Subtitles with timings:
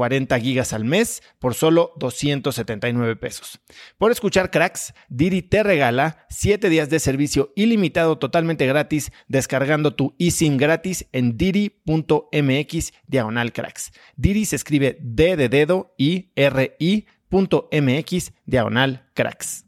[0.00, 3.60] 40 gigas al mes por solo 279 pesos.
[3.98, 10.14] Por escuchar cracks, Didi te regala 7 días de servicio ilimitado totalmente gratis descargando tu
[10.18, 13.92] eSIM gratis en didi.mx diagonal cracks.
[14.16, 19.66] Didi se escribe D de dedo y R I.mx diagonal cracks.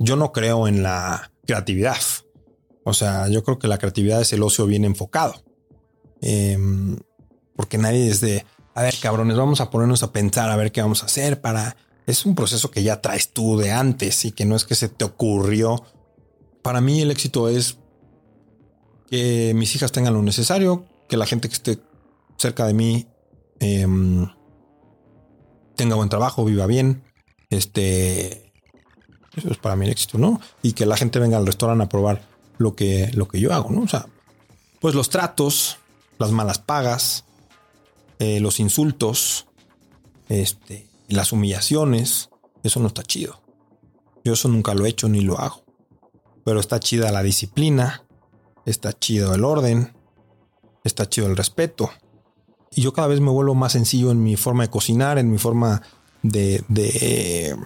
[0.00, 2.02] Yo no creo en la creatividad.
[2.82, 5.44] O sea, yo creo que la creatividad es el ocio bien enfocado.
[6.20, 6.98] Em,
[7.54, 8.44] porque nadie es de,
[8.74, 11.76] a ver, cabrones, vamos a ponernos a pensar a ver qué vamos a hacer para...
[12.06, 14.88] Es un proceso que ya traes tú de antes y que no es que se
[14.88, 15.84] te ocurrió.
[16.60, 17.78] Para mí el éxito es
[19.08, 21.78] que mis hijas tengan lo necesario, que la gente que esté
[22.36, 23.06] cerca de mí
[23.60, 24.28] em,
[25.76, 27.04] tenga buen trabajo, viva bien.
[27.48, 28.52] Este,
[29.36, 30.40] eso es para mí el éxito, ¿no?
[30.62, 32.22] Y que la gente venga al restaurante a probar
[32.58, 33.82] lo que, lo que yo hago, ¿no?
[33.82, 34.06] O sea,
[34.80, 35.78] pues los tratos,
[36.18, 37.24] las malas pagas,
[38.18, 39.46] eh, los insultos,
[40.28, 42.30] este, las humillaciones,
[42.62, 43.42] eso no está chido.
[44.24, 45.64] Yo eso nunca lo he hecho ni lo hago.
[46.44, 48.04] Pero está chida la disciplina,
[48.64, 49.94] está chido el orden,
[50.82, 51.90] está chido el respeto.
[52.70, 55.38] Y yo cada vez me vuelvo más sencillo en mi forma de cocinar, en mi
[55.38, 55.82] forma
[56.22, 57.56] de, de,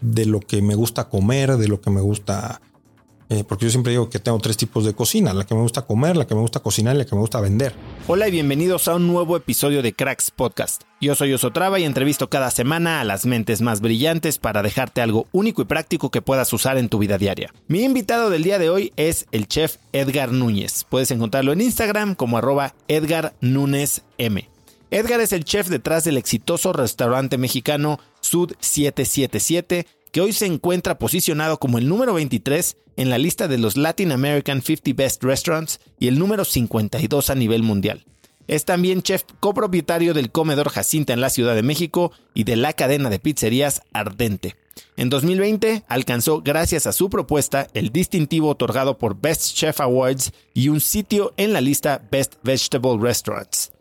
[0.00, 2.60] de lo que me gusta comer, de lo que me gusta
[3.30, 5.82] eh, porque yo siempre digo que tengo tres tipos de cocina, la que me gusta
[5.82, 7.72] comer, la que me gusta cocinar y la que me gusta vender.
[8.08, 10.82] Hola y bienvenidos a un nuevo episodio de Cracks Podcast.
[11.00, 15.28] Yo soy Osotrava y entrevisto cada semana a las mentes más brillantes para dejarte algo
[15.30, 17.54] único y práctico que puedas usar en tu vida diaria.
[17.68, 20.84] Mi invitado del día de hoy es el chef Edgar Núñez.
[20.88, 24.48] Puedes encontrarlo en Instagram como arroba Edgar Núñez M.
[24.90, 30.98] Edgar es el chef detrás del exitoso restaurante mexicano Sud 777 que hoy se encuentra
[30.98, 35.80] posicionado como el número 23 en la lista de los Latin American 50 Best Restaurants
[35.98, 38.04] y el número 52 a nivel mundial.
[38.46, 42.72] Es también chef copropietario del Comedor Jacinta en la Ciudad de México y de la
[42.72, 44.56] cadena de pizzerías Ardente.
[44.96, 50.68] En 2020 alcanzó, gracias a su propuesta, el distintivo otorgado por Best Chef Awards y
[50.68, 53.72] un sitio en la lista Best Vegetable Restaurants.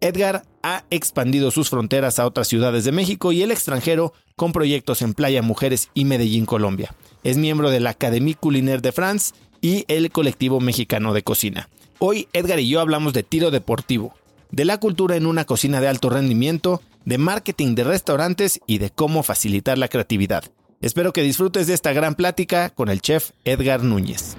[0.00, 5.02] Edgar ha expandido sus fronteras a otras ciudades de México y el extranjero con proyectos
[5.02, 6.94] en Playa Mujeres y Medellín, Colombia.
[7.24, 11.68] Es miembro de la Académie Culinaire de France y el colectivo mexicano de cocina.
[11.98, 14.14] Hoy Edgar y yo hablamos de tiro deportivo,
[14.50, 18.90] de la cultura en una cocina de alto rendimiento, de marketing de restaurantes y de
[18.90, 20.44] cómo facilitar la creatividad.
[20.80, 24.36] Espero que disfrutes de esta gran plática con el chef Edgar Núñez.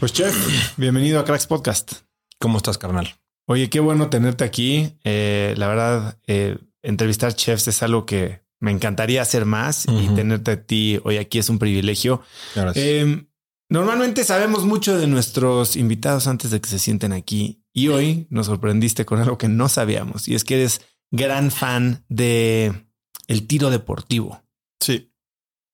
[0.00, 0.34] Pues chef,
[0.76, 1.92] bienvenido a Cracks Podcast.
[2.38, 3.14] ¿Cómo estás, carnal?
[3.50, 4.96] Oye, qué bueno tenerte aquí.
[5.02, 10.52] Eh, la verdad, eh, entrevistar chefs es algo que me encantaría hacer más y tenerte
[10.52, 12.22] a ti hoy aquí es un privilegio.
[12.76, 13.26] Eh,
[13.68, 18.46] normalmente sabemos mucho de nuestros invitados antes de que se sienten aquí y hoy nos
[18.46, 22.86] sorprendiste con algo que no sabíamos y es que eres gran fan de
[23.26, 24.44] el tiro deportivo.
[24.78, 25.12] Sí.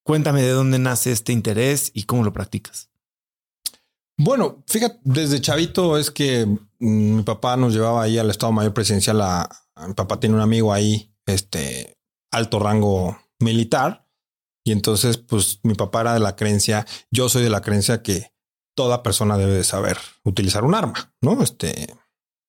[0.03, 2.89] Cuéntame de dónde nace este interés y cómo lo practicas.
[4.17, 9.21] Bueno, fíjate, desde chavito es que mi papá nos llevaba ahí al Estado Mayor Presidencial.
[9.21, 9.49] A,
[9.87, 11.99] mi papá tiene un amigo ahí, este
[12.31, 14.07] alto rango militar.
[14.65, 18.33] Y entonces, pues mi papá era de la creencia, yo soy de la creencia que
[18.75, 21.41] toda persona debe de saber utilizar un arma, ¿no?
[21.43, 21.95] Este,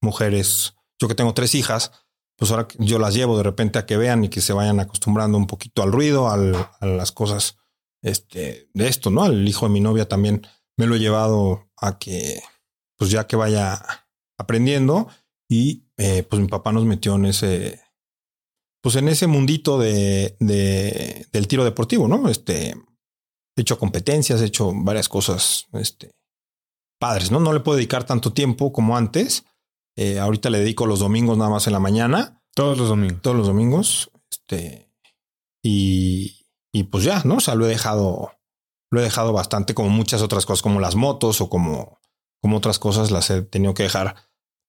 [0.02, 1.92] mujeres, yo que tengo tres hijas,
[2.36, 5.38] pues ahora yo las llevo de repente a que vean y que se vayan acostumbrando
[5.38, 6.38] un poquito al ruido, a
[6.86, 7.58] las cosas
[8.02, 9.24] este, de esto, ¿no?
[9.24, 10.46] Al hijo de mi novia también
[10.76, 12.42] me lo he llevado a que,
[12.98, 14.07] pues ya que vaya
[14.38, 15.08] aprendiendo
[15.50, 17.82] y eh, pues mi papá nos metió en ese,
[18.82, 22.30] pues en ese mundito de, de, del tiro deportivo, ¿no?
[22.30, 22.70] Este,
[23.56, 26.12] he hecho competencias, he hecho varias cosas, este,
[27.00, 27.40] padres, ¿no?
[27.40, 29.46] No le puedo dedicar tanto tiempo como antes.
[29.96, 32.44] Eh, ahorita le dedico los domingos nada más en la mañana.
[32.54, 33.22] Todos los domingos.
[33.22, 34.12] Todos los domingos.
[34.32, 34.92] Este,
[35.64, 37.38] y, y pues ya, ¿no?
[37.38, 38.32] O sea, lo he dejado,
[38.92, 42.00] lo he dejado bastante como muchas otras cosas, como las motos o como,
[42.42, 44.16] como otras cosas las he tenido que dejar,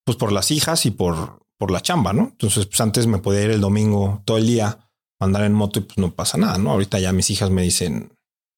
[0.09, 2.29] pues por las hijas y por, por la chamba, ¿no?
[2.31, 4.91] Entonces, pues antes me podía ir el domingo todo el día,
[5.21, 6.71] andar en moto y pues no pasa nada, ¿no?
[6.71, 8.17] Ahorita ya mis hijas me dicen,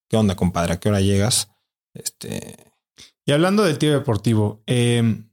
[0.09, 0.75] ¿qué onda, compadre?
[0.75, 1.51] ¿A qué hora llegas?
[1.93, 2.73] Este.
[3.27, 5.25] Y hablando del tiro deportivo, eh,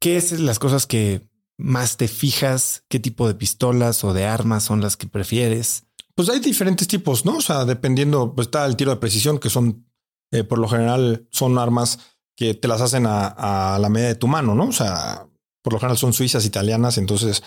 [0.00, 1.20] ¿qué es las cosas que
[1.56, 2.82] más te fijas?
[2.88, 5.84] ¿Qué tipo de pistolas o de armas son las que prefieres?
[6.16, 7.36] Pues hay diferentes tipos, ¿no?
[7.36, 9.86] O sea, dependiendo, pues está el tiro de precisión, que son,
[10.32, 12.00] eh, por lo general, son armas
[12.36, 14.68] que te las hacen a, la medida de tu mano, ¿no?
[14.68, 15.26] O sea,
[15.62, 17.42] por lo general son suizas, italianas, entonces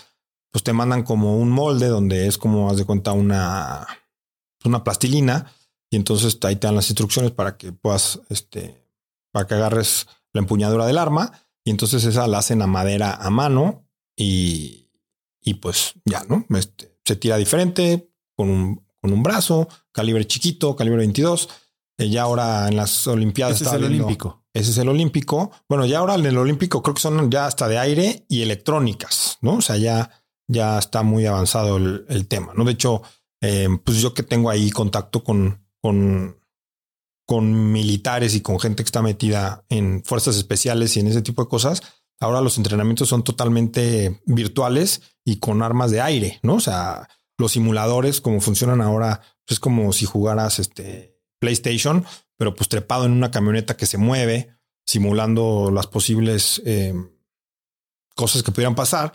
[0.50, 3.86] pues te mandan como un molde donde es como, haz de cuenta, una,
[4.64, 5.52] una plastilina
[5.88, 8.84] y entonces ahí te dan las instrucciones para que puedas, este,
[9.30, 11.32] para que agarres la empuñadura del arma
[11.64, 14.88] y entonces esa la hacen a madera a mano y,
[15.40, 16.44] y pues ya, ¿no?
[16.58, 21.48] Este, se tira diferente con un, con un brazo, calibre chiquito, calibre 22.
[22.08, 23.60] Ya ahora en las Olimpiadas.
[23.60, 24.44] Ese es el olímpico.
[24.52, 25.50] Ese es el olímpico.
[25.68, 29.38] Bueno, ya ahora en el olímpico creo que son ya hasta de aire y electrónicas,
[29.42, 29.56] ¿no?
[29.56, 30.10] O sea, ya,
[30.48, 32.64] ya está muy avanzado el, tema, ¿no?
[32.64, 33.02] De hecho,
[33.40, 36.40] eh, pues yo que tengo ahí contacto con, con,
[37.26, 41.42] con militares y con gente que está metida en fuerzas especiales y en ese tipo
[41.42, 41.82] de cosas,
[42.18, 46.54] ahora los entrenamientos son totalmente virtuales y con armas de aire, ¿no?
[46.54, 47.08] O sea,
[47.38, 52.04] los simuladores, como funcionan ahora, pues es como si jugaras este PlayStation,
[52.36, 54.54] pero pues trepado en una camioneta que se mueve,
[54.86, 56.94] simulando las posibles eh,
[58.14, 59.12] cosas que pudieran pasar,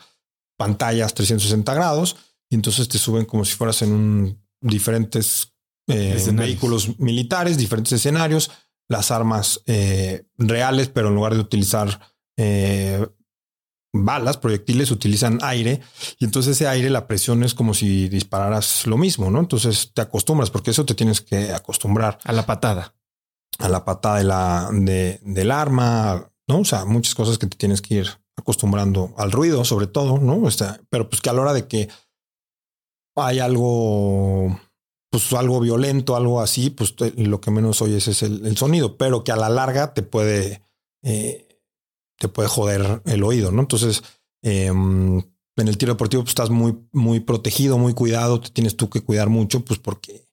[0.58, 2.18] pantallas 360 grados,
[2.50, 5.54] y entonces te suben como si fueras en un, diferentes
[5.88, 8.52] eh, vehículos militares, diferentes escenarios,
[8.88, 12.00] las armas eh, reales, pero en lugar de utilizar
[14.04, 15.82] balas, proyectiles, utilizan aire
[16.20, 19.40] y entonces ese aire, la presión es como si dispararas lo mismo, ¿no?
[19.40, 22.20] Entonces te acostumbras porque eso te tienes que acostumbrar.
[22.24, 22.94] A la patada
[23.60, 26.60] a la patada de la, de, del arma, ¿no?
[26.60, 30.42] O sea, muchas cosas que te tienes que ir acostumbrando al ruido, sobre todo, ¿no?
[30.42, 31.90] O sea, pero pues que a la hora de que
[33.16, 34.60] hay algo,
[35.10, 39.32] pues algo violento, algo así, pues lo que menos oyes es el, sonido, pero que
[39.32, 40.62] a la larga te puede,
[41.04, 41.45] eh,
[42.18, 43.62] te puede joder el oído, ¿no?
[43.62, 44.04] Entonces,
[44.42, 45.20] em,
[45.58, 49.02] en el tiro deportivo pues, estás muy, muy protegido, muy cuidado, te tienes tú que
[49.02, 50.26] cuidar mucho, pues porque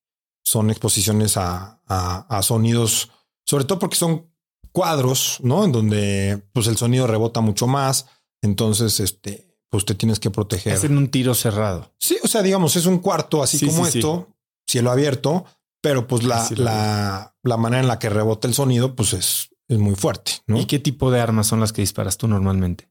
[0.44, 3.10] son exposiciones a, a, sonidos,
[3.46, 4.30] sobre todo porque son
[4.72, 5.64] cuadros, ¿no?
[5.64, 8.06] En donde pues el sonido rebota mucho más.
[8.42, 10.74] Entonces, este, pues te tienes que proteger.
[10.74, 11.92] Hacen un tiro cerrado.
[11.98, 14.28] Sí, o sea, digamos, es un cuarto así como esto,
[14.66, 15.44] cielo abierto,
[15.80, 19.80] pero pues la, la, la, manera en la que rebota el sonido, pues es, es
[19.80, 20.32] muy fuerte.
[20.46, 20.58] ¿no?
[20.58, 22.88] ¿Y qué tipo de armas son las que disparas tú normalmente?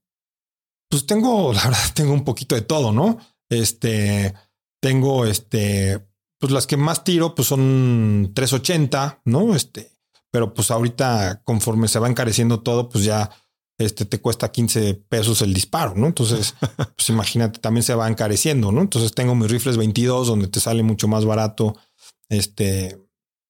[0.89, 3.17] Pues tengo, la verdad, tengo un poquito de todo, ¿no?
[3.50, 4.34] Este,
[4.82, 6.08] tengo este,
[6.39, 9.56] pues las que más tiro pues son 380, ¿no?
[9.56, 9.91] Este,
[10.32, 13.29] pero pues ahorita conforme se va encareciendo todo, pues ya
[13.77, 16.08] este te cuesta 15 pesos el disparo, ¿no?
[16.08, 16.56] Entonces,
[16.96, 18.82] pues imagínate, también se va encareciendo, ¿no?
[18.82, 21.75] Entonces tengo mis rifles 22 donde te sale mucho más barato
[22.29, 22.98] este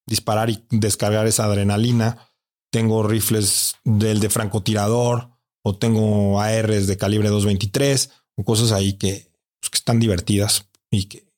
[0.08, 2.28] disparar y descargar esa adrenalina.
[2.72, 5.30] Tengo rifles del de francotirador
[5.64, 11.06] o tengo ARs de calibre 223 o cosas ahí que, pues, que están divertidas y
[11.06, 11.32] que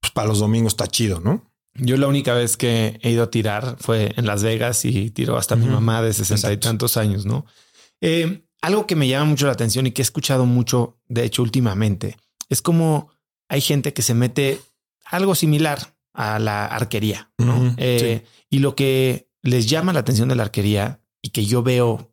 [0.00, 1.50] pues para los domingos está chido, ¿no?
[1.74, 5.36] Yo la única vez que he ido a tirar fue en Las Vegas y tiró
[5.36, 7.46] hasta mi mamá de sesenta y tantos años, ¿no?
[8.00, 11.42] Eh, algo que me llama mucho la atención y que he escuchado mucho, de hecho,
[11.42, 12.16] últimamente,
[12.48, 13.10] es como
[13.48, 14.60] hay gente que se mete
[15.04, 17.74] algo similar a la arquería, ¿no?
[17.76, 22.12] Eh, y lo que les llama la atención de la arquería y que yo veo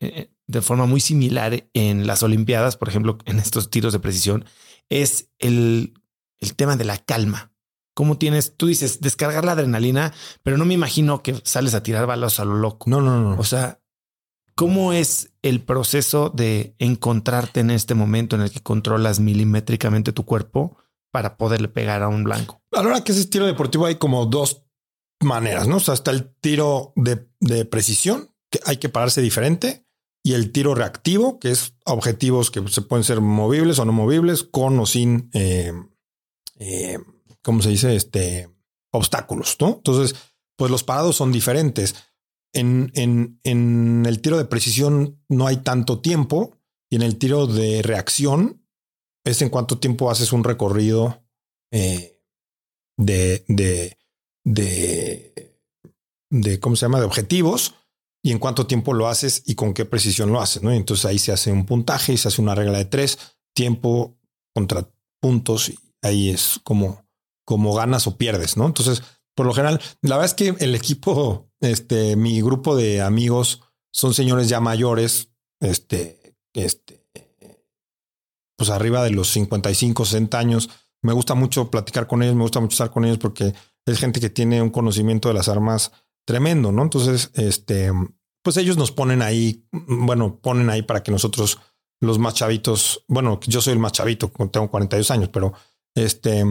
[0.00, 4.46] eh, de forma muy similar en las Olimpiadas, por ejemplo, en estos tiros de precisión,
[4.88, 5.94] es el
[6.40, 7.52] el tema de la calma.
[7.94, 8.56] ¿Cómo tienes?
[8.56, 10.12] Tú dices descargar la adrenalina,
[10.42, 12.88] pero no me imagino que sales a tirar balas a lo loco.
[12.88, 13.38] No, no, no.
[13.38, 13.80] O sea,
[14.54, 20.24] ¿cómo es el proceso de encontrarte en este momento en el que controlas milimétricamente tu
[20.24, 20.78] cuerpo
[21.10, 22.62] para poderle pegar a un blanco?
[22.72, 24.64] A la hora que es estilo deportivo hay como dos
[25.20, 25.76] maneras, ¿no?
[25.76, 29.86] O sea, está el tiro de, de precisión, que hay que pararse diferente,
[30.22, 34.44] y el tiro reactivo, que es objetivos que se pueden ser movibles o no movibles,
[34.44, 35.72] con o sin, eh,
[36.58, 36.98] eh,
[37.42, 37.96] ¿cómo se dice?
[37.96, 38.50] Este,
[38.92, 39.76] obstáculos, ¿no?
[39.76, 40.14] Entonces,
[40.56, 41.94] pues los parados son diferentes.
[42.52, 46.58] En, en, en el tiro de precisión no hay tanto tiempo
[46.90, 48.66] y en el tiro de reacción
[49.24, 51.22] es en cuánto tiempo haces un recorrido
[51.70, 52.20] eh,
[52.96, 53.96] de, de,
[54.44, 55.58] de,
[56.30, 57.00] de, ¿cómo se llama?
[57.00, 57.74] De objetivos
[58.22, 60.72] y en cuánto tiempo lo haces y con qué precisión lo haces, ¿no?
[60.72, 63.18] entonces ahí se hace un puntaje y se hace una regla de tres,
[63.54, 64.18] tiempo
[64.54, 67.04] contra puntos y ahí es como,
[67.46, 68.66] como ganas o pierdes, ¿no?
[68.66, 69.02] Entonces,
[69.34, 74.14] por lo general, la verdad es que el equipo, este, mi grupo de amigos son
[74.14, 75.30] señores ya mayores,
[75.60, 77.06] este, este,
[78.56, 80.70] pues arriba de los 55, 60 años.
[81.02, 83.54] Me gusta mucho platicar con ellos, me gusta mucho estar con ellos porque
[83.90, 85.92] es gente que tiene un conocimiento de las armas
[86.26, 86.82] tremendo, ¿no?
[86.82, 87.90] Entonces, este,
[88.42, 91.58] pues ellos nos ponen ahí, bueno, ponen ahí para que nosotros,
[92.00, 95.52] los más chavitos, bueno, yo soy el más chavito, tengo 42 años, pero
[95.94, 96.44] este,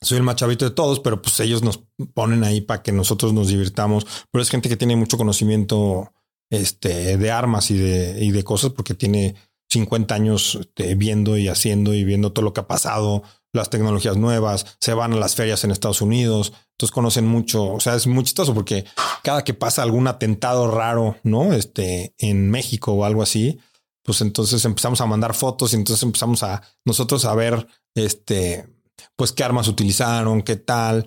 [0.00, 3.32] soy el más chavito de todos, pero pues ellos nos ponen ahí para que nosotros
[3.32, 4.06] nos divirtamos.
[4.30, 6.12] Pero es gente que tiene mucho conocimiento
[6.50, 9.34] este, de armas y de, y de cosas porque tiene
[9.70, 14.16] 50 años este, viendo y haciendo y viendo todo lo que ha pasado, las tecnologías
[14.16, 18.06] nuevas, se van a las ferias en Estados Unidos, entonces conocen mucho, o sea, es
[18.06, 18.84] muy chistoso porque
[19.22, 21.52] cada que pasa algún atentado raro, ¿no?
[21.52, 23.58] Este, en México o algo así,
[24.04, 28.68] pues entonces empezamos a mandar fotos y entonces empezamos a nosotros a ver, este,
[29.16, 31.06] pues qué armas utilizaron, qué tal,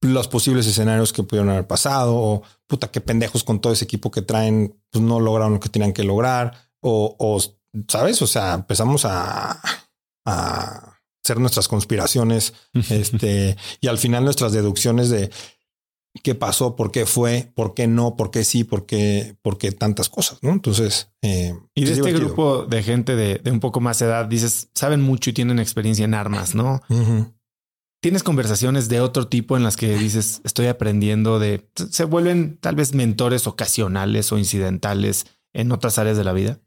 [0.00, 4.10] los posibles escenarios que pudieron haber pasado, o puta, qué pendejos con todo ese equipo
[4.10, 7.38] que traen, pues no lograron lo que tenían que lograr, o, o
[7.88, 9.60] sabes, o sea, empezamos a,
[10.26, 10.93] a
[11.24, 12.52] hacer nuestras conspiraciones,
[12.90, 15.30] este, y al final nuestras deducciones de
[16.22, 19.72] qué pasó, por qué fue, por qué no, por qué sí, por qué, por qué
[19.72, 20.50] tantas cosas, ¿no?
[20.50, 25.00] Entonces, eh, y de este grupo de gente de, un poco más edad, dices, saben
[25.00, 26.82] mucho y tienen experiencia en armas, ¿no?
[28.00, 32.76] Tienes conversaciones de otro tipo en las que dices, estoy aprendiendo de, se vuelven tal
[32.76, 36.60] vez mentores ocasionales o incidentales en otras áreas de la vida.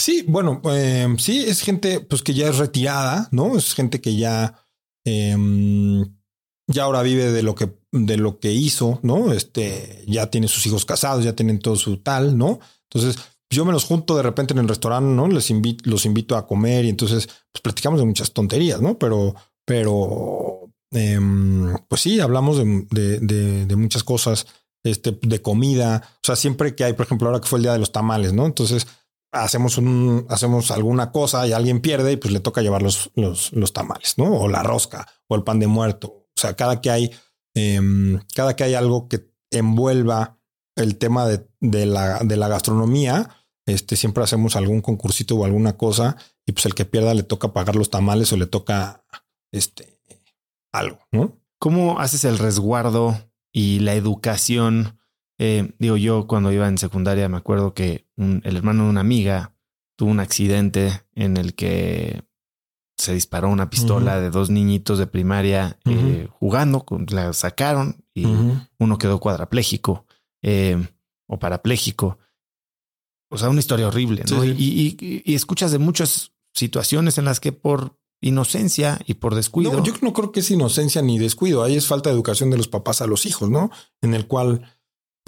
[0.00, 3.58] Sí, bueno, eh, sí, es gente pues que ya es retirada, ¿no?
[3.58, 4.66] Es gente que ya,
[5.04, 6.16] em,
[6.66, 9.30] ya ahora vive de lo que, de lo que hizo, ¿no?
[9.30, 12.60] Este, ya tiene sus hijos casados, ya tienen todo su tal, ¿no?
[12.90, 15.28] Entonces, yo me los junto de repente en el restaurante, ¿no?
[15.28, 18.98] Les invito, los invito a comer y entonces, pues platicamos de muchas tonterías, ¿no?
[18.98, 19.34] Pero,
[19.66, 22.86] pero, em, pues sí, hablamos de,
[23.20, 24.46] de, de muchas cosas,
[24.82, 27.74] este, de comida, o sea, siempre que hay, por ejemplo, ahora que fue el día
[27.74, 28.46] de los tamales, ¿no?
[28.46, 28.86] Entonces,
[29.32, 33.52] hacemos un, hacemos alguna cosa y alguien pierde y pues le toca llevar los, los,
[33.52, 34.32] los tamales, ¿no?
[34.32, 36.08] O la rosca o el pan de muerto.
[36.08, 37.10] O sea, cada que hay,
[37.54, 40.38] em, cada que hay algo que envuelva
[40.76, 43.28] el tema de, de, la, de la gastronomía,
[43.66, 47.52] este, siempre hacemos algún concursito o alguna cosa y pues el que pierda le toca
[47.52, 49.04] pagar los tamales o le toca
[49.52, 50.00] este,
[50.72, 51.38] algo, ¿no?
[51.58, 54.99] ¿Cómo haces el resguardo y la educación
[55.42, 59.54] eh, digo, yo cuando iba en secundaria me acuerdo que el hermano de una amiga
[59.96, 62.22] tuvo un accidente en el que
[62.98, 68.26] se disparó una pistola de dos niñitos de primaria eh, jugando, la sacaron y
[68.78, 70.04] uno quedó cuadrapléjico
[70.42, 70.76] eh,
[71.26, 72.18] o parapléjico.
[73.30, 74.44] O sea, una historia horrible, ¿no?
[74.44, 79.72] Y, escuchas de muchas situaciones en las que por inocencia y por descuido.
[79.72, 81.62] No, yo no creo que es inocencia ni descuido.
[81.62, 83.70] Ahí es falta de educación de los papás a los hijos, ¿no?
[84.02, 84.79] En el cual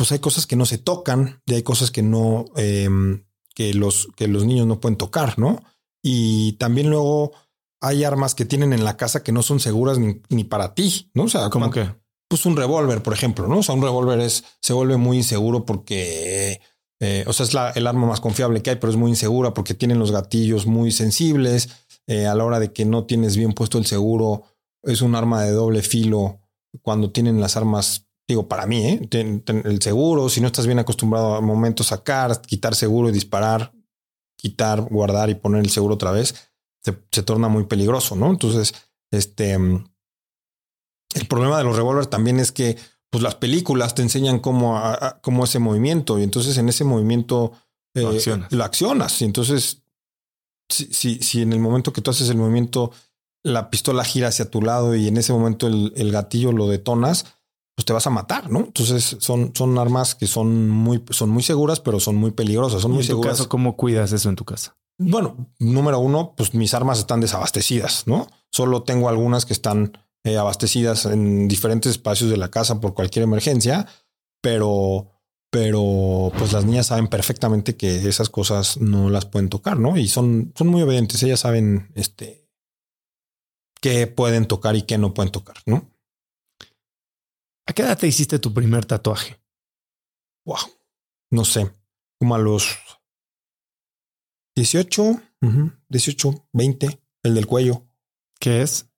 [0.02, 4.08] pues hay cosas que no se tocan y hay cosas que no, em, que, los,
[4.16, 5.62] que los niños no pueden tocar, ¿no?
[6.02, 7.30] Y también luego
[7.80, 11.22] hay armas que tienen en la casa que no son seguras ni, para ti, ¿no?
[11.22, 11.88] O sea, como que
[12.26, 13.58] pues un revólver, por ejemplo, ¿no?
[13.58, 16.60] O sea, un revólver es, se vuelve muy inseguro porque,
[16.98, 19.54] eh, o sea, es la, el arma más confiable que hay, pero es muy insegura
[19.54, 21.68] porque tienen los gatillos muy sensibles.
[22.08, 24.42] Eh, a la hora de que no tienes bien puesto el seguro,
[24.82, 26.40] es un arma de doble filo
[26.82, 29.08] cuando tienen las armas digo, para mí, ¿eh?
[29.10, 33.72] el seguro, si no estás bien acostumbrado a momento sacar, quitar seguro y disparar,
[34.36, 36.34] quitar, guardar y poner el seguro otra vez,
[36.82, 38.30] se, torna muy peligroso, ¿no?
[38.30, 38.74] Entonces,
[39.10, 39.84] este, mm,
[41.14, 42.76] el problema de los revólveres también es que,
[43.10, 44.80] pues las películas te enseñan cómo,
[45.20, 47.52] cómo ese movimiento y entonces en ese movimiento
[47.94, 48.52] lo, eh, accionas.
[48.52, 49.20] lo accionas.
[49.20, 49.82] Y entonces,
[50.70, 52.90] si, si, si, en el momento que tú haces el movimiento,
[53.44, 57.26] la pistola gira hacia tu lado y en ese momento el, el gatillo lo detonas,
[57.74, 58.60] pues te vas a matar, ¿no?
[58.60, 62.82] Entonces son, son armas que son muy, son muy seguras, pero son muy peligrosas.
[62.82, 63.38] Son muy en seguras.
[63.38, 64.76] Caso, ¿Cómo cuidas eso en tu casa?
[64.98, 68.28] Bueno, número uno, pues mis armas están desabastecidas, ¿no?
[68.50, 73.24] Solo tengo algunas que están eh, abastecidas en diferentes espacios de la casa por cualquier
[73.24, 73.86] emergencia,
[74.42, 75.08] pero,
[75.50, 79.96] pero pues las niñas saben perfectamente que esas cosas no las pueden tocar, ¿no?
[79.96, 82.46] Y son, son muy obedientes, ellas saben este,
[83.80, 85.91] qué pueden tocar y qué no pueden tocar, ¿no?
[87.66, 89.40] ¿A qué edad te hiciste tu primer tatuaje?
[90.44, 90.58] Wow,
[91.30, 91.70] no sé,
[92.18, 92.78] como a los
[94.56, 95.22] 18,
[95.88, 97.86] 18, 20, el del cuello.
[98.40, 98.88] ¿Qué es?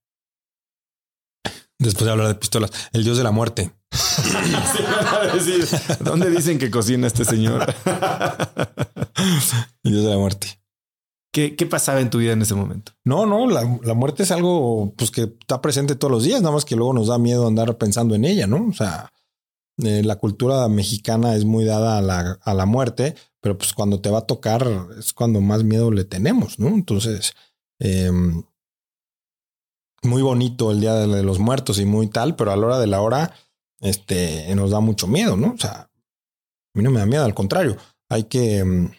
[1.79, 3.75] Después de hablar de pistolas, el dios de la muerte.
[6.01, 7.75] ¿Dónde dicen que cocina este señor?
[9.83, 10.64] el dios de la muerte.
[11.35, 12.93] ¿Qué, ¿Qué, pasaba en tu vida en ese momento?
[13.05, 13.65] No, no, la,
[13.95, 17.09] muerte es algo pues, que está presente todos los días, nada más que luego nos
[17.09, 18.69] da miedo andar pensando en ella, ¿no?
[18.69, 19.13] O sea,
[19.83, 24.01] eh, la cultura mexicana es muy dada a la, a la muerte, pero pues cuando
[24.01, 24.65] te va a tocar
[24.97, 26.69] es cuando más miedo le tenemos, ¿no?
[26.69, 27.35] Entonces,
[27.81, 28.13] eh,
[30.05, 32.87] muy bonito el Día de los Muertos y muy tal, pero a la hora de
[32.87, 33.35] la hora,
[33.81, 35.55] este, nos da mucho miedo, ¿no?
[35.55, 35.91] O sea, a
[36.75, 37.77] mí no me da miedo, al contrario,
[38.09, 38.93] hay que, em,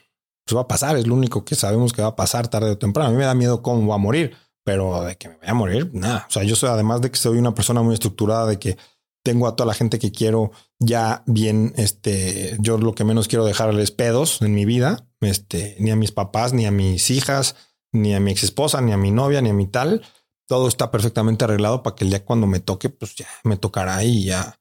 [0.46, 2.78] pues va a pasar, es lo único que sabemos que va a pasar tarde o
[2.78, 3.10] temprano.
[3.10, 5.56] A mí me da miedo cómo va a morir, pero de que me vaya a
[5.56, 6.26] morir, nada.
[6.30, 8.78] O sea, yo soy, además de que soy una persona muy estructurada, de que
[9.24, 13.46] tengo a toda la gente que quiero ya bien, este, yo lo que menos quiero
[13.46, 17.56] dejarles pedos en mi vida, este, ni a mis papás, ni a mis hijas,
[17.92, 20.04] ni a mi ex esposa, ni a mi novia, ni a mi tal
[20.48, 24.04] todo está perfectamente arreglado para que el día cuando me toque, pues ya me tocará
[24.04, 24.60] y ya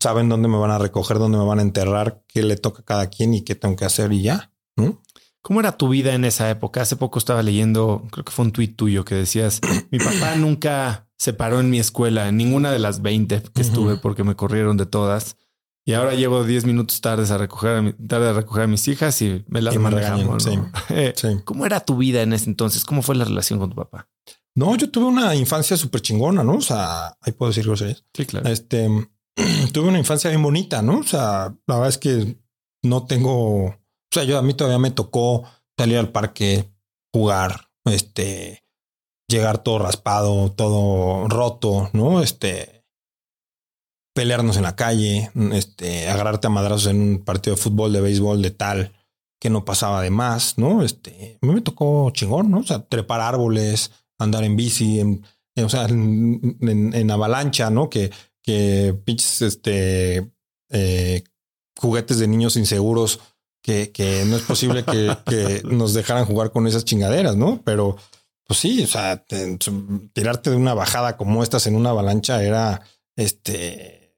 [0.00, 2.84] saben dónde me van a recoger, dónde me van a enterrar, qué le toca a
[2.84, 4.52] cada quien y qué tengo que hacer y ya.
[5.44, 6.80] ¿Cómo era tu vida en esa época?
[6.80, 9.60] Hace poco estaba leyendo, creo que fue un tuit tuyo que decías,
[9.90, 13.98] mi papá nunca se paró en mi escuela, en ninguna de las 20 que estuve
[13.98, 15.36] porque me corrieron de todas.
[15.84, 18.88] Y ahora llevo 10 minutos tardes a recoger a, mi, tarde a recoger a mis
[18.88, 20.48] hijas y me las manejamos.
[21.44, 22.86] ¿Cómo era tu vida en ese entonces?
[22.86, 24.08] ¿Cómo fue la relación con tu papá?
[24.54, 26.54] No, yo tuve una infancia súper chingona, ¿no?
[26.54, 28.02] O sea, ahí puedo decir groserías.
[28.14, 28.48] Sí, claro.
[28.48, 28.88] Este,
[29.74, 31.00] tuve una infancia bien bonita, ¿no?
[31.00, 32.38] O sea, la verdad es que
[32.82, 33.76] no tengo,
[34.14, 35.44] sea, yo a mí todavía me tocó
[35.76, 36.70] salir al parque,
[37.12, 38.64] jugar, este,
[39.28, 42.22] llegar todo raspado, todo roto, ¿no?
[42.22, 42.84] Este,
[44.14, 48.42] pelearnos en la calle, este, agarrarte a madrazos en un partido de fútbol, de béisbol,
[48.42, 48.92] de tal,
[49.40, 50.82] que no pasaba de más, ¿no?
[50.82, 52.60] Este, a mí me tocó chingón, ¿no?
[52.60, 55.24] O sea, trepar árboles, andar en bici, en,
[55.56, 57.90] o sea, en, avalancha, ¿no?
[57.90, 58.10] Que,
[58.42, 60.30] que pinches, este,
[60.70, 61.24] eh,
[61.76, 63.20] juguetes de niños inseguros
[63.64, 67.62] que, que no es posible que, que, nos dejaran jugar con esas chingaderas, ¿no?
[67.64, 67.96] Pero,
[68.46, 69.24] pues sí, o sea,
[70.12, 72.82] tirarte de una bajada como estas en una avalancha era,
[73.16, 74.14] este,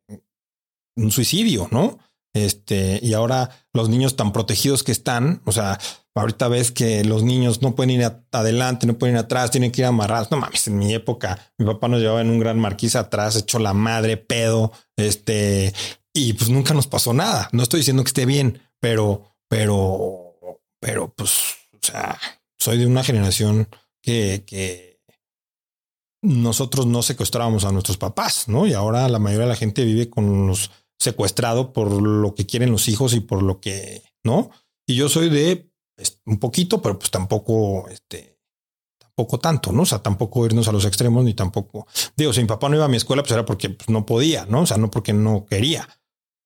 [0.97, 2.01] un suicidio, ¿no?
[2.35, 5.79] Este, y ahora los niños tan protegidos que están, o sea,
[6.17, 9.83] ahorita ves que los niños no pueden ir adelante, no pueden ir atrás, tienen que
[9.83, 10.29] ir amarrados.
[10.33, 13.61] No mames, en mi época, mi papá nos llevaba en un gran marquís atrás, hecho
[13.61, 15.73] la madre, pedo, este,
[16.13, 17.49] y pues nunca nos pasó nada.
[17.53, 22.19] No estoy diciendo que esté bien, pero, pero, pero, pues, o sea,
[22.59, 23.69] soy de una generación
[24.03, 25.01] que, que
[26.23, 28.67] nosotros no secuestrábamos a nuestros papás, ¿no?
[28.67, 32.71] Y ahora la mayoría de la gente vive con los secuestrado por lo que quieren
[32.71, 34.51] los hijos y por lo que no.
[34.87, 38.39] Y yo soy de pues, un poquito, pero pues tampoco, este,
[38.99, 39.83] tampoco tanto, no?
[39.83, 42.85] O sea, tampoco irnos a los extremos ni tampoco digo, si mi papá no iba
[42.85, 44.63] a mi escuela, pues era porque pues, no podía, no?
[44.63, 45.89] O sea, no porque no quería.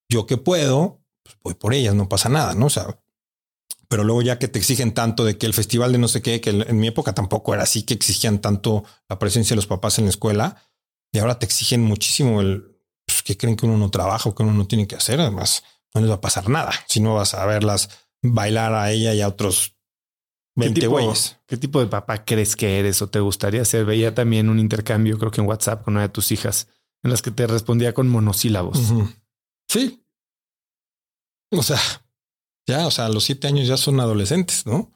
[0.08, 0.99] Yo que puedo,
[1.30, 2.66] pues voy por ellas, no pasa nada, no?
[2.66, 2.98] O sea,
[3.88, 6.40] pero luego ya que te exigen tanto de que el festival de no sé qué,
[6.40, 9.98] que en mi época tampoco era así que exigían tanto la presencia de los papás
[9.98, 10.62] en la escuela
[11.12, 14.42] y ahora te exigen muchísimo el pues, que creen que uno no trabaja o que
[14.42, 15.20] uno no tiene que hacer.
[15.20, 15.64] Además,
[15.94, 17.90] no les va a pasar nada si no vas a verlas
[18.22, 19.74] bailar a ella y a otros
[20.54, 21.38] 20 güeyes.
[21.46, 23.84] ¿Qué tipo de papá crees que eres o te gustaría ser?
[23.84, 26.68] Veía también un intercambio, creo que en WhatsApp con una de tus hijas,
[27.02, 28.78] en las que te respondía con monosílabos.
[29.68, 29.99] Sí.
[31.50, 31.80] O sea,
[32.66, 34.92] ya, o sea, a los siete años ya son adolescentes, ¿no?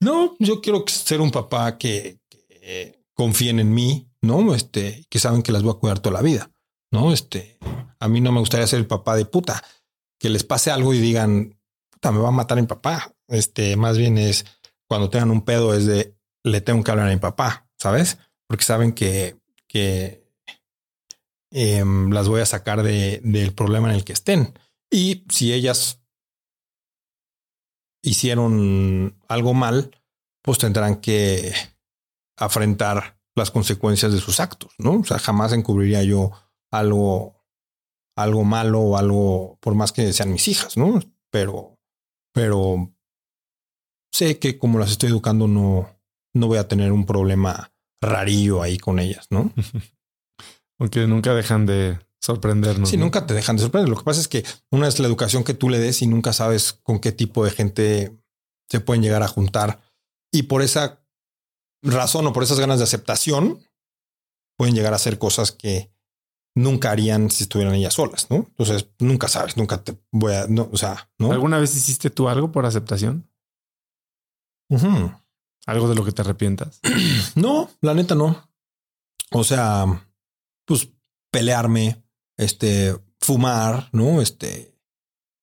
[0.00, 2.18] No, yo quiero ser un papá que,
[3.14, 4.54] confíen en mí, ¿no?
[4.54, 6.52] Este, que saben que las voy a cuidar toda la vida.
[6.90, 7.12] ¿no?
[7.12, 7.58] Este,
[7.98, 9.62] a mí no me gustaría ser el papá de puta,
[10.18, 11.58] que les pase algo y digan,
[11.90, 13.14] puta, me va a matar mi papá.
[13.28, 14.46] Este, más bien es
[14.86, 18.18] cuando tengan un pedo es de, le tengo que hablar a mi papá, ¿sabes?
[18.46, 20.24] Porque saben que, que
[21.50, 24.58] em, las voy a sacar de, del problema en el que estén.
[24.90, 26.02] Y si ellas
[28.02, 29.90] hicieron algo mal,
[30.42, 31.52] pues tendrán que
[32.38, 35.00] afrontar las consecuencias de sus actos, ¿no?
[35.00, 36.32] O sea, jamás encubriría yo
[36.70, 37.44] algo,
[38.16, 41.00] algo malo o algo, por más que sean mis hijas, ¿no?
[41.30, 41.78] Pero,
[42.32, 42.92] pero
[44.12, 46.00] sé que como las estoy educando, no,
[46.34, 47.72] no voy a tener un problema
[48.02, 49.52] rarillo ahí con ellas, ¿no?
[50.78, 52.88] Porque nunca dejan de sorprendernos.
[52.88, 53.88] Sí, nunca te dejan de sorprender.
[53.88, 56.32] Lo que pasa es que una es la educación que tú le des y nunca
[56.32, 58.18] sabes con qué tipo de gente
[58.68, 59.80] se pueden llegar a juntar.
[60.32, 61.00] Y por esa
[61.82, 63.60] razón o por esas ganas de aceptación,
[64.56, 65.92] pueden llegar a hacer cosas que
[66.54, 68.36] nunca harían si estuvieran ellas solas, ¿no?
[68.36, 71.30] Entonces, nunca sabes, nunca te voy a, no, o sea, ¿no?
[71.32, 73.30] ¿Alguna vez hiciste tú algo por aceptación?
[75.66, 76.80] ¿Algo de lo que te arrepientas?
[77.36, 78.50] no, la neta no.
[79.30, 79.86] O sea,
[80.66, 80.88] pues
[81.30, 82.02] pelearme,
[82.38, 84.22] este, fumar, ¿no?
[84.22, 84.78] Este,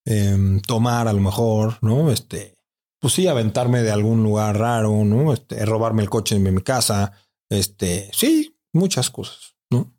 [0.05, 2.11] em, tomar a lo mejor, ¿no?
[2.11, 2.57] Este,
[2.99, 5.33] pues sí, aventarme de algún lugar raro, ¿no?
[5.33, 7.13] Este, robarme el coche en mi casa,
[7.49, 9.93] este, sí, muchas cosas, ¿no?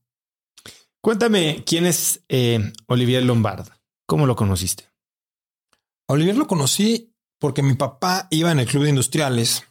[1.00, 3.68] Cuéntame, ¿quién es eh, Olivier Lombard?
[4.08, 4.90] ¿Cómo lo conociste?
[6.08, 9.64] Olivier lo conocí porque mi papá iba en el club de industriales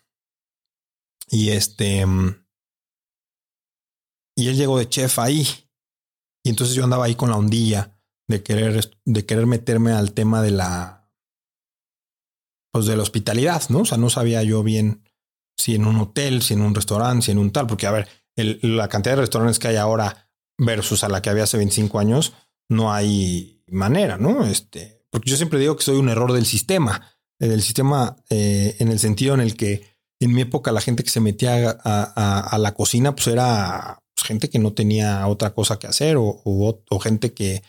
[1.28, 2.06] y este,
[4.36, 5.48] y él llegó de chef ahí.
[6.46, 10.44] Y entonces yo andaba ahí con la ondilla de querer, de querer meterme al tema
[10.44, 11.12] de la,
[12.72, 13.80] pues de la hospitalidad, ¿no?
[13.80, 15.04] O sea, no sabía yo bien
[15.58, 18.08] si en un hotel, si en un restaurante, si en un tal, porque a ver,
[18.36, 20.30] la cantidad de restaurantes que hay ahora
[20.60, 22.34] versus a la que había hace 25 años,
[22.70, 24.46] no hay manera, ¿no?
[24.46, 28.90] Este, porque yo siempre digo que soy un error del sistema, del sistema eh, en
[28.90, 29.82] el sentido en el que
[30.20, 34.60] en mi época la gente que se metía a la cocina, pues era gente que
[34.60, 37.64] no tenía otra cosa que hacer o, o, gente que,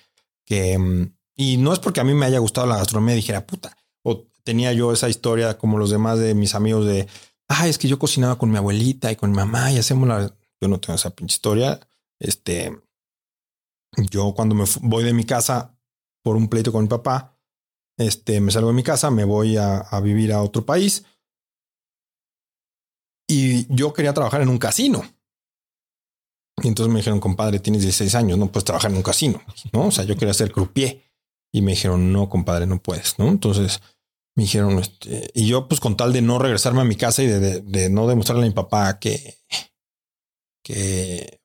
[0.44, 3.76] que, mm, y no es porque a mí me haya gustado la gastronomía dijera puta,
[4.02, 7.06] o tenía yo esa historia como los demás de mis amigos de,
[7.48, 10.34] ah, es que yo cocinaba con mi abuelita y con mi mamá y hacemos la,
[10.60, 11.80] yo no tengo esa pinche historia.
[12.18, 12.76] Este,
[14.10, 15.78] yo cuando me voy de mi casa
[16.22, 17.38] por un pleito con mi papá,
[17.98, 21.04] este, me salgo de mi casa, me voy a vivir a otro país
[23.26, 25.02] y yo quería trabajar en un casino.
[26.62, 29.42] Y entonces me dijeron, compadre, tienes 16 años, no puedes trabajar en un casino,
[29.72, 29.88] ¿no?
[29.88, 31.02] O sea, yo quería ser croupier.
[31.52, 33.28] Y me dijeron, no, compadre, no puedes, ¿no?
[33.28, 33.80] Entonces
[34.36, 37.26] me dijeron, este, y yo pues con tal de no regresarme a mi casa y
[37.26, 39.38] de, no demostrarle a mi papá que,
[40.62, 41.40] que,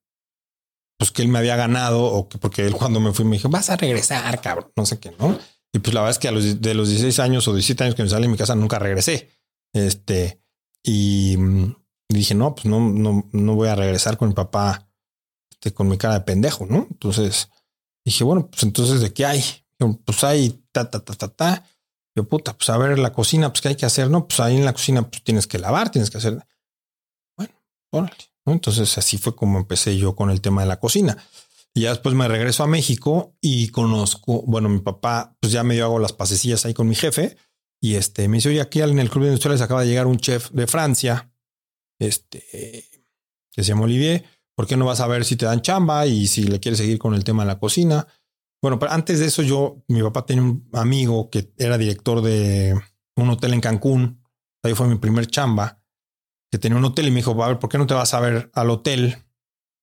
[0.97, 3.47] pues que él me había ganado o que porque él cuando me fui me dijo,
[3.47, 5.39] vas a regresar, cabrón, no sé qué, ¿no?
[5.73, 7.95] Y pues la verdad es que a los de los 16 años o 17 años
[7.95, 9.29] que me salí de mi casa nunca regresé.
[9.73, 10.41] Este,
[10.83, 11.75] y mm,
[12.09, 14.90] dije, no, pues no, no, no voy a regresar con mi papá
[15.61, 16.87] este, con mi cara de pendejo, ¿no?
[16.89, 17.49] Entonces
[18.03, 19.43] dije, bueno, pues entonces de qué hay?
[19.77, 21.65] Pues hay ta, ta, ta, ta, ta.
[22.15, 24.27] Yo, puta, pues a ver la cocina, pues qué hay que hacer, ¿no?
[24.27, 26.43] Pues ahí en la cocina, pues tienes que lavar, tienes que hacer.
[27.37, 27.53] Bueno,
[27.91, 28.17] órale.
[28.43, 28.53] ¿no?
[28.53, 31.15] Entonces así fue como empecé yo con el tema de la cocina.
[31.75, 35.85] Y ya después me regreso a México y conozco, bueno, mi papá, pues ya medio
[35.85, 37.37] hago las pasecillas ahí con mi jefe.
[37.79, 40.17] Y este me dice, oye, aquí en el Club de Industriales acaba de llegar un
[40.17, 41.31] chef de Francia,
[41.99, 42.43] este,
[43.51, 46.27] que se llama Olivier ¿Por qué no vas a ver si te dan chamba y
[46.27, 48.07] si le quieres seguir con el tema de la cocina?
[48.61, 52.79] Bueno, pero antes de eso yo, mi papá tenía un amigo que era director de
[53.15, 54.23] un hotel en Cancún.
[54.63, 55.81] Ahí fue mi primer chamba,
[56.51, 58.19] que tenía un hotel y me dijo, a ver, ¿por qué no te vas a
[58.19, 59.23] ver al hotel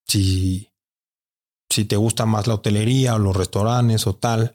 [0.06, 0.72] si,
[1.68, 4.54] si te gusta más la hotelería o los restaurantes o tal?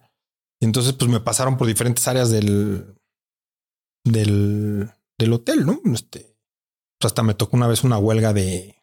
[0.61, 2.95] Y entonces pues me pasaron por diferentes áreas del,
[4.05, 5.81] del, del hotel, ¿no?
[5.93, 6.37] Este,
[6.97, 8.81] pues, hasta me tocó una vez una huelga de,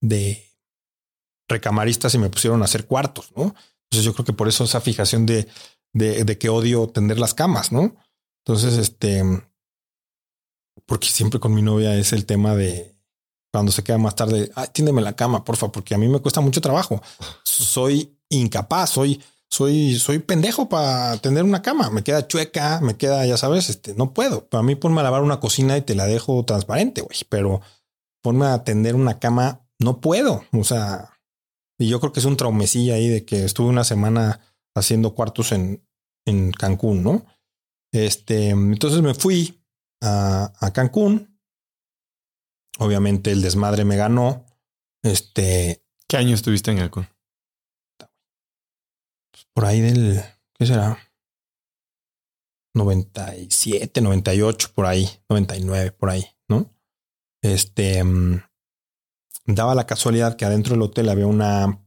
[0.00, 0.45] de
[1.48, 3.54] recamaristas y me pusieron a hacer cuartos, ¿no?
[3.84, 5.48] Entonces yo creo que por eso esa fijación de,
[5.92, 7.96] de, que odio tender las camas, ¿no?
[8.44, 9.22] Entonces, este,
[10.86, 12.96] porque siempre con mi novia es el tema de
[13.52, 16.40] cuando se queda más tarde, ay, tiéndeme la cama, porfa, porque a mí me cuesta
[16.40, 17.02] mucho trabajo.
[17.42, 21.90] Soy incapaz, soy, soy, soy pendejo para tender una cama.
[21.90, 24.46] Me queda chueca, me queda, ya sabes, este, no puedo.
[24.46, 27.62] Para mí ponme a lavar una cocina y te la dejo transparente, güey, pero
[28.20, 30.44] ponme a tender una cama, no puedo.
[30.52, 31.15] O sea,
[31.78, 34.40] y yo creo que es un traumecilla ahí de que estuve una semana
[34.74, 35.86] haciendo cuartos en,
[36.26, 37.26] en Cancún, ¿no?
[37.92, 39.62] Este, entonces me fui
[40.02, 41.38] a, a Cancún.
[42.78, 44.44] Obviamente el desmadre me ganó.
[45.02, 45.82] Este.
[46.08, 47.08] ¿Qué año estuviste en Cancún?
[49.54, 50.22] Por ahí del.
[50.54, 50.98] ¿Qué será?
[52.74, 56.70] 97, 98, por ahí, 99, por ahí, ¿no?
[57.42, 58.02] Este
[59.46, 61.80] daba la casualidad que adentro del hotel había una,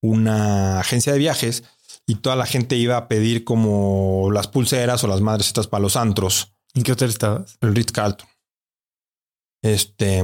[0.00, 1.64] una agencia de viajes
[2.06, 5.82] y toda la gente iba a pedir como las pulseras o las madres estas para
[5.82, 6.54] los antros.
[6.74, 7.56] ¿En qué hotel estabas?
[7.60, 8.28] El Ritz Carlton.
[9.62, 10.22] Este,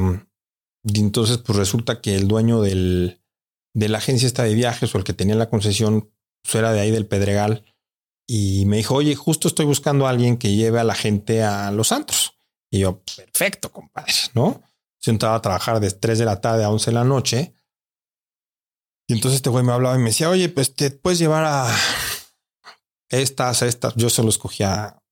[0.85, 3.21] y entonces pues resulta que el dueño del,
[3.75, 6.11] de la agencia esta de viajes o el que tenía la concesión
[6.43, 7.65] pues era de ahí del Pedregal
[8.27, 11.71] y me dijo, oye, justo estoy buscando a alguien que lleve a la gente a
[11.73, 12.35] los antros.
[12.71, 14.63] Y yo, perfecto, compadre, ¿no?
[15.07, 17.55] Entraba a trabajar de 3 de la tarde a 11 de la noche
[19.09, 21.75] Y entonces este güey me hablaba y me decía, oye, pues te puedes llevar a
[23.09, 23.95] estas, estas.
[23.97, 25.03] Yo solo escogía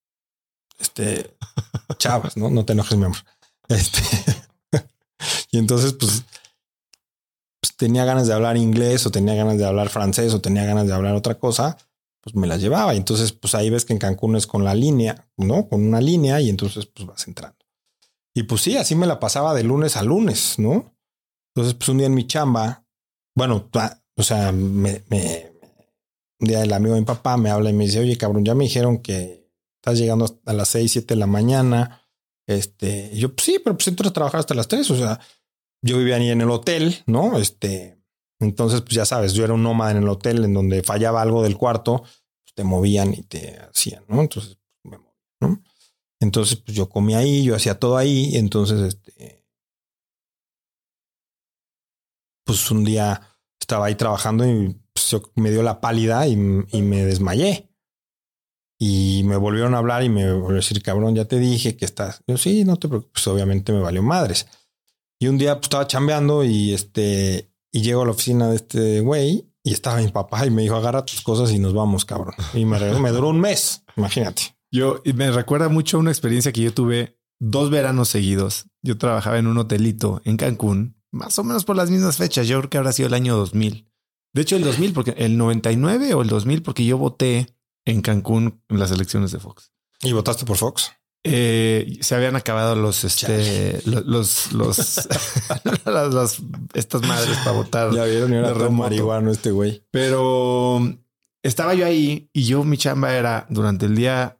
[0.78, 1.36] este
[1.98, 2.50] chavas, no?
[2.50, 3.18] No te enojes, mi amor.
[3.68, 4.00] Este
[5.50, 6.24] y entonces, pues,
[7.60, 10.86] pues, tenía ganas de hablar inglés o tenía ganas de hablar francés o tenía ganas
[10.86, 11.76] de hablar otra cosa,
[12.20, 12.94] pues me las llevaba.
[12.94, 15.68] Y entonces, pues ahí ves que en Cancún es con la línea, ¿no?
[15.68, 17.57] Con una línea y entonces, pues vas entrando.
[18.38, 20.94] Y pues sí, así me la pasaba de lunes a lunes, ¿no?
[21.52, 22.86] Entonces, pues un día en mi chamba,
[23.34, 23.68] bueno,
[24.16, 25.02] o sea, me,
[26.38, 28.54] un día el amigo de mi papá me habla y me dice, oye, cabrón, ya
[28.54, 29.50] me dijeron que
[29.82, 32.00] estás llegando a las 6, 7 de la mañana.
[32.46, 34.88] Este, yo, pues sí, pero pues entro a trabajar hasta las 3.
[34.88, 35.18] O sea,
[35.82, 37.38] yo vivía ahí en el hotel, ¿no?
[37.38, 37.98] Este,
[38.38, 41.42] entonces, pues ya sabes, yo era un nómada en el hotel en donde fallaba algo
[41.42, 42.02] del cuarto,
[42.44, 44.20] pues te movían y te hacían, ¿no?
[44.20, 45.04] Entonces, pues, me
[45.40, 45.60] ¿no?
[46.20, 48.36] Entonces, pues yo comía ahí, yo hacía todo ahí.
[48.36, 49.44] Entonces, este,
[52.44, 53.20] pues un día
[53.60, 57.68] estaba ahí trabajando y pues, me dio la pálida y, me desmayé.
[58.80, 61.84] Y me volvieron a hablar y me volvieron a decir, cabrón, ya te dije que
[61.84, 62.22] estás.
[62.26, 64.46] Yo sí, no te preocupes, obviamente me valió madres.
[65.20, 69.00] Y un día pues, estaba chambeando y este, y llego a la oficina de este
[69.00, 72.34] güey y estaba mi papá y me dijo, agarra tus cosas y nos vamos, cabrón.
[72.54, 74.57] Y me, me duró un mes, imagínate.
[74.70, 78.66] Yo me recuerda mucho una experiencia que yo tuve dos veranos seguidos.
[78.82, 82.46] Yo trabajaba en un hotelito en Cancún más o menos por las mismas fechas.
[82.46, 83.88] Yo creo que habrá sido el año 2000.
[84.34, 88.62] De hecho, el 2000, porque el 99 o el 2000, porque yo voté en Cancún
[88.68, 89.72] en las elecciones de Fox.
[90.02, 90.92] ¿Y votaste por Fox?
[91.24, 95.08] Eh, se habían acabado los, este, los, los,
[95.84, 96.42] las,
[96.74, 97.92] estas madres para votar.
[97.92, 99.82] Ya vieron, era todo marihuano este güey.
[99.90, 100.80] Pero
[101.42, 104.37] estaba yo ahí y yo, mi chamba era durante el día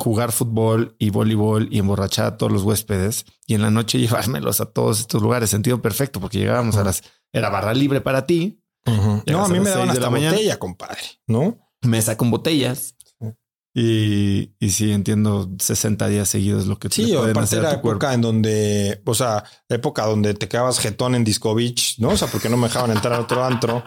[0.00, 4.60] jugar fútbol y voleibol y emborrachar a todos los huéspedes y en la noche llevármelos
[4.60, 5.50] a todos estos lugares.
[5.50, 7.02] Sentido perfecto porque llegábamos a las...
[7.32, 8.62] Era barra libre para ti.
[8.86, 11.58] No, a mí me daban hasta la botella, compadre, ¿no?
[11.82, 12.96] Mesa con botellas.
[13.72, 18.20] Y, y sí, entiendo 60 días seguidos lo que sí, pueden hacer a época en
[18.20, 22.08] donde, o sea, época donde te quedabas jetón en Disco Beach, ¿no?
[22.08, 23.84] O sea, porque no me dejaban entrar a otro antro,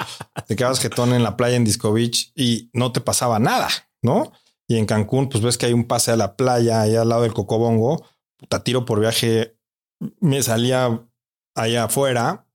[0.47, 3.67] te quedabas jetón en la playa en Disco Beach y no te pasaba nada,
[4.01, 4.31] ¿no?
[4.73, 7.21] Y en Cancún, pues ves que hay un pase a la playa ahí al lado
[7.21, 8.03] del Cocobongo.
[8.37, 9.55] Puta, tiro por viaje.
[10.19, 11.07] Me salía
[11.53, 12.47] allá afuera,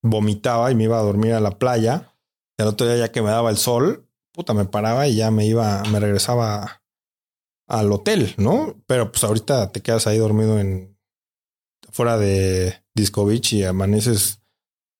[0.00, 2.14] vomitaba y me iba a dormir a la playa.
[2.56, 5.32] Y al otro día, ya que me daba el sol, puta, me paraba y ya
[5.32, 6.84] me iba, me regresaba
[7.66, 8.80] al hotel, ¿no?
[8.86, 10.96] Pero pues ahorita te quedas ahí dormido en
[11.90, 14.40] fuera de Disco Beach y amaneces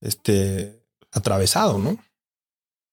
[0.01, 1.99] este atravesado, ¿no?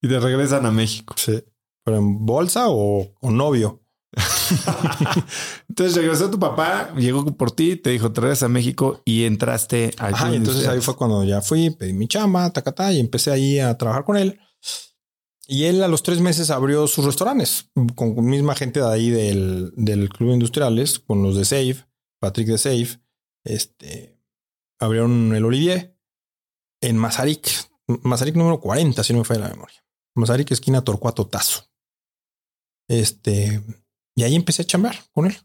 [0.04, 1.16] Y te regresan a México.
[1.18, 1.44] Sí
[1.92, 3.82] pero en bolsa o novio.
[5.70, 9.94] entonces regresó tu papá, llegó por ti, te dijo, te regresas a México y entraste
[9.98, 13.60] a Ajá, entonces ahí fue cuando ya fui, pedí mi chamba, tacatá, y empecé ahí
[13.60, 14.40] a trabajar con él.
[15.48, 19.72] Y él a los tres meses abrió sus restaurantes con misma gente de ahí del,
[19.76, 21.86] del Club Industriales, con los de Safe,
[22.20, 23.00] Patrick de Safe.
[23.44, 24.18] Este
[24.80, 25.98] abrieron el Olivier
[26.82, 27.50] en Mazarik,
[28.04, 29.84] Mazarik número 40, si no me falla la memoria.
[30.16, 31.71] Mazarik, esquina Torcuato Tazo.
[32.92, 33.64] Este,
[34.18, 35.38] y ahí empecé a chambear con él.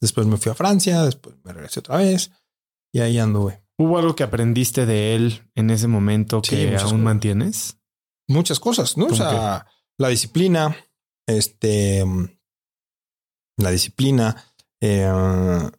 [0.00, 2.30] Después me fui a Francia, después me regresé otra vez
[2.90, 3.62] y ahí anduve.
[3.76, 7.76] ¿Hubo algo que aprendiste de él en ese momento que aún mantienes?
[8.28, 9.08] Muchas cosas, ¿no?
[9.08, 9.66] O sea,
[9.98, 10.74] la disciplina,
[11.26, 12.02] este,
[13.58, 14.42] la disciplina,
[14.80, 15.70] eh,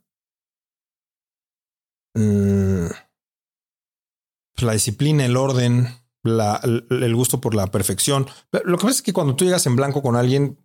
[2.13, 2.85] mm,
[4.57, 5.87] la disciplina, el orden,
[6.21, 8.27] la, el gusto por la perfección.
[8.51, 10.60] Lo que pasa es que cuando tú llegas en blanco con alguien,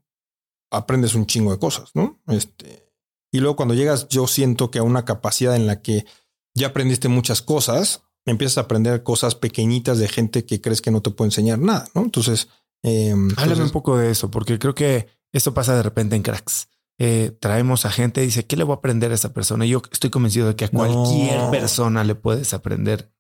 [0.71, 2.21] aprendes un chingo de cosas, ¿no?
[2.29, 2.87] Este,
[3.33, 6.07] y luego cuando llegas, yo siento que a una capacidad en la que
[6.55, 11.03] ya aprendiste muchas cosas, empiezas a aprender cosas pequeñitas de gente que crees que no
[11.03, 12.03] te puede enseñar nada, ¿no?
[12.03, 12.49] Entonces,
[12.83, 16.69] eh, háblame un poco de eso, porque creo que esto pasa de repente en cracks.
[16.99, 19.67] Eh, traemos a gente y dice, ¿qué le voy a aprender a esa persona?
[19.67, 23.13] Y yo estoy convencido de que a cualquier persona le puedes aprender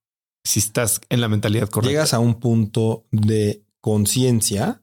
[0.44, 1.90] si estás en la mentalidad correcta.
[1.90, 4.82] Llegas a un punto de conciencia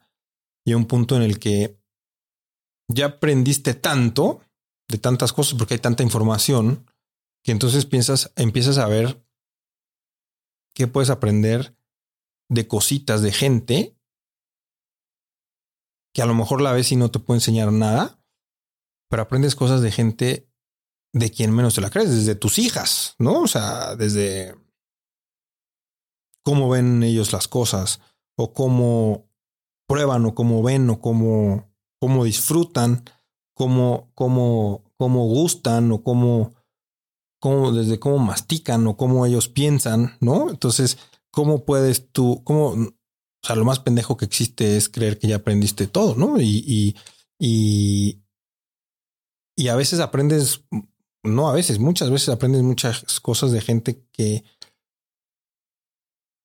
[0.63, 1.81] y a un punto en el que
[2.87, 4.41] ya aprendiste tanto
[4.89, 6.85] de tantas cosas porque hay tanta información
[7.43, 9.25] que entonces piensas, empiezas a ver
[10.73, 11.75] qué puedes aprender
[12.49, 13.97] de cositas de gente
[16.13, 18.23] que a lo mejor la ves y no te puede enseñar nada,
[19.09, 20.49] pero aprendes cosas de gente
[21.11, 23.41] de quien menos te la crees, desde tus hijas, ¿no?
[23.41, 24.55] O sea, desde
[26.43, 27.99] cómo ven ellos las cosas
[28.37, 29.29] o cómo
[29.87, 31.72] prueban o cómo ven o cómo
[32.03, 33.05] cómo disfrutan,
[33.53, 36.53] cómo, cómo, cómo gustan o cómo,
[37.39, 40.49] cómo, desde cómo mastican o cómo ellos piensan, ¿no?
[40.49, 40.97] Entonces,
[41.31, 42.93] ¿cómo puedes tú, cómo, O
[43.41, 46.41] sea, lo más pendejo que existe es creer que ya aprendiste todo, ¿no?
[46.41, 46.95] Y, y,
[47.39, 48.21] y,
[49.55, 50.65] y a veces aprendes,
[51.23, 54.43] no a veces, muchas veces aprendes muchas cosas de gente que,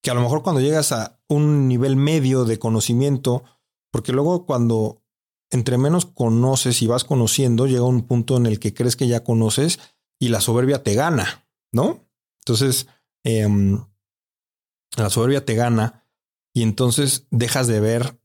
[0.05, 3.43] que a lo mejor cuando llegas a un nivel medio de conocimiento,
[3.91, 5.03] porque luego cuando
[5.51, 9.25] entre menos conoces y vas conociendo, llega un punto en el que crees que ya
[9.25, 9.79] conoces
[10.19, 12.07] y la soberbia te gana, ¿no?
[12.41, 12.87] Entonces,
[13.25, 13.85] em,
[14.97, 16.07] la soberbia te gana
[16.53, 18.21] y entonces dejas de ver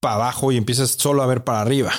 [0.00, 1.92] para abajo y empiezas solo a ver para arriba,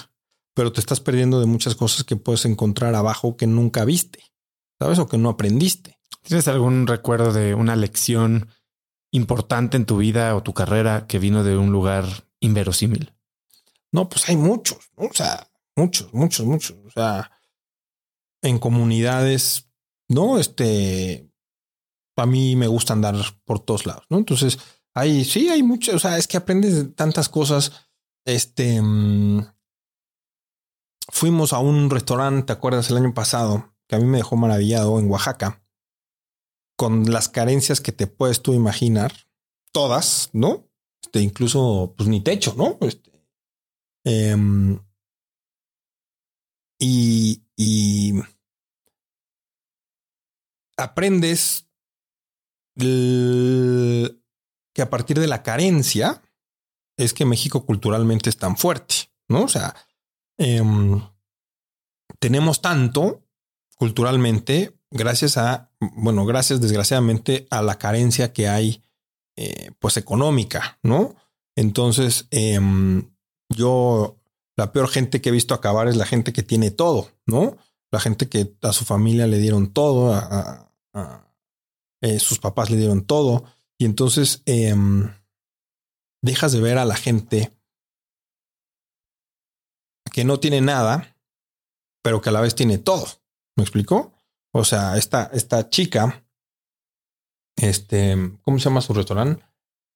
[0.56, 4.34] pero te estás perdiendo de muchas cosas que puedes encontrar abajo que nunca viste,
[4.80, 5.00] ¿sabes?
[5.00, 6.00] O que no aprendiste.
[6.24, 8.50] ¿Tienes algún recuerdo de una lección
[9.12, 13.14] importante en tu vida o tu carrera que vino de un lugar inverosímil?
[13.94, 15.06] No, pues hay muchos, ¿no?
[15.08, 16.78] o sea, muchos, muchos, muchos.
[16.86, 17.32] O sea,
[18.42, 19.70] en comunidades,
[20.10, 21.32] no, este,
[22.18, 24.18] a mí me gusta andar por todos lados, ¿no?
[24.18, 24.60] Entonces,
[24.94, 27.72] hay, sí, hay muchos, o sea, es que aprendes tantas cosas.
[28.26, 29.46] Este, mm,
[31.10, 32.90] fuimos a un restaurante, ¿te acuerdas?
[32.90, 35.64] El año pasado, que a mí me dejó maravillado en Oaxaca,
[36.78, 39.14] con las carencias que te puedes tú imaginar,
[39.72, 40.71] todas, ¿no?
[41.04, 42.78] Este, incluso, pues ni techo, ¿no?
[42.82, 43.12] Este,
[44.06, 44.80] em,
[46.80, 48.14] y, y
[50.78, 51.68] aprendes
[52.76, 56.22] que a partir de la carencia
[56.98, 59.44] es que México culturalmente es tan fuerte, ¿no?
[59.44, 59.76] O sea,
[60.38, 61.02] em,
[62.20, 63.24] tenemos tanto
[63.76, 68.84] culturalmente gracias a, bueno, gracias desgraciadamente a la carencia que hay,
[69.42, 71.16] eh, pues económica, ¿no?
[71.56, 73.12] Entonces, em,
[73.50, 74.20] yo,
[74.56, 77.58] la peor gente que he visto acabar es la gente que tiene todo, ¿no?
[77.92, 80.72] La gente que a su familia le dieron todo, a
[82.02, 83.46] eh, sus papás le dieron todo
[83.78, 85.14] y entonces em,
[86.24, 87.56] dejas de ver a la gente
[90.12, 91.16] que no tiene nada,
[92.04, 93.06] pero que a la vez tiene todo.
[93.56, 94.14] ¿Me explicó?
[94.52, 96.26] O sea, esta, esta chica,
[97.56, 99.44] este, ¿cómo se llama su restaurante?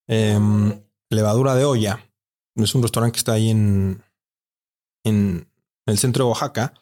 [0.08, 2.04] Em, levadura de olla.
[2.54, 4.02] Es un restaurante que está ahí en,
[5.04, 5.50] en
[5.86, 6.74] el centro de Oaxaca.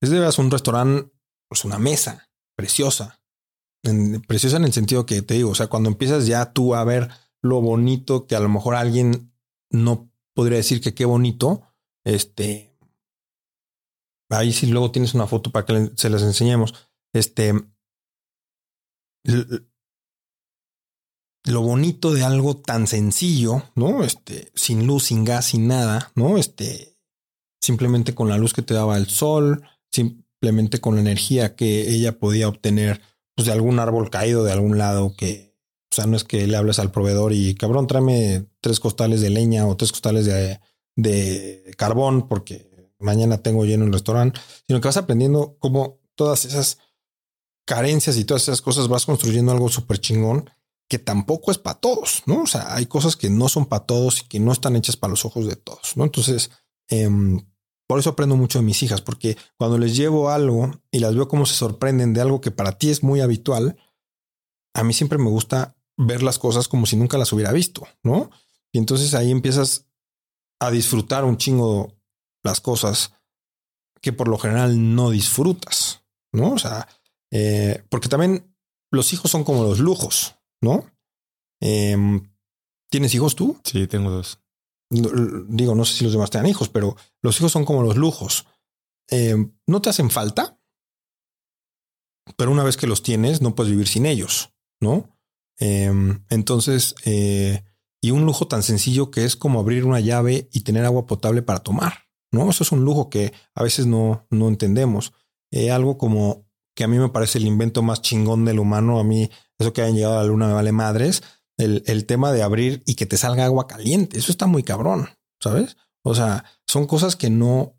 [0.00, 1.10] Es de verdad un restaurante,
[1.48, 3.20] pues una mesa preciosa,
[4.26, 7.10] preciosa en el sentido que te digo, o sea, cuando empiezas ya tú a ver
[7.42, 9.32] lo bonito que a lo mejor alguien
[9.70, 11.62] no podría decir que qué bonito,
[12.04, 12.76] este,
[14.30, 16.74] ahí sí luego tienes una foto para que se las enseñemos,
[17.12, 17.54] este,
[21.44, 24.02] lo bonito de algo tan sencillo, ¿no?
[24.02, 26.38] Este, sin luz, sin gas, sin nada, ¿no?
[26.38, 26.96] Este,
[27.60, 32.18] simplemente con la luz que te daba el sol, simplemente con la energía que ella
[32.18, 33.00] podía obtener
[33.34, 35.54] pues, de algún árbol caído de algún lado que,
[35.92, 39.30] o sea, no es que le hables al proveedor y cabrón, tráeme tres costales de
[39.30, 40.60] leña o tres costales de,
[40.96, 46.78] de carbón porque mañana tengo lleno el restaurante, sino que vas aprendiendo cómo todas esas
[47.66, 50.48] carencias y todas esas cosas vas construyendo algo súper chingón
[50.88, 52.42] que tampoco es para todos, ¿no?
[52.42, 55.12] O sea, hay cosas que no son para todos y que no están hechas para
[55.12, 56.04] los ojos de todos, ¿no?
[56.04, 56.50] Entonces,
[56.90, 57.08] eh,
[57.86, 61.28] por eso aprendo mucho de mis hijas, porque cuando les llevo algo y las veo
[61.28, 63.76] cómo se sorprenden de algo que para ti es muy habitual,
[64.74, 68.30] a mí siempre me gusta ver las cosas como si nunca las hubiera visto, ¿no?
[68.72, 69.86] Y entonces ahí empiezas
[70.60, 71.92] a disfrutar un chingo
[72.42, 73.12] las cosas
[74.00, 76.52] que por lo general no disfrutas, ¿no?
[76.52, 76.88] O sea,
[77.30, 78.54] eh, porque también
[78.90, 80.90] los hijos son como los lujos, ¿no?
[81.60, 82.30] Em,
[82.90, 83.60] ¿Tienes hijos tú?
[83.64, 84.44] Sí, tengo dos
[84.90, 88.46] digo, no sé si los demás tengan hijos, pero los hijos son como los lujos.
[89.10, 89.36] Eh,
[89.66, 90.58] no te hacen falta,
[92.36, 95.10] pero una vez que los tienes, no puedes vivir sin ellos, ¿no?
[95.58, 97.64] Em, entonces, eh,
[98.00, 101.42] y un lujo tan sencillo que es como abrir una llave y tener agua potable
[101.42, 102.50] para tomar, ¿no?
[102.50, 105.12] Eso es un lujo que a veces no, no entendemos.
[105.50, 109.04] Eh, algo como que a mí me parece el invento más chingón del humano, a
[109.04, 111.22] mí eso que hayan llegado a la luna me vale madres,
[111.56, 114.18] el, tema de abrir y que te salga agua caliente.
[114.18, 115.08] Eso está muy cabrón,
[115.40, 115.76] ¿sabes?
[116.02, 117.78] O sea, son cosas que no,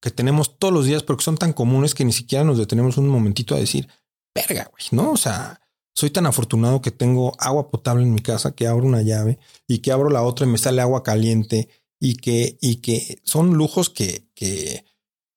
[0.00, 3.08] que tenemos todos los días porque son tan comunes que ni siquiera nos detenemos un
[3.08, 3.88] momentito a decir,
[4.34, 5.12] verga, güey, ¿no?
[5.12, 5.60] O sea,
[5.94, 9.80] soy tan afortunado que tengo agua potable en mi casa que abro una llave y
[9.80, 11.68] que abro la otra y me sale agua caliente
[12.00, 14.84] y que, y que son lujos que, que,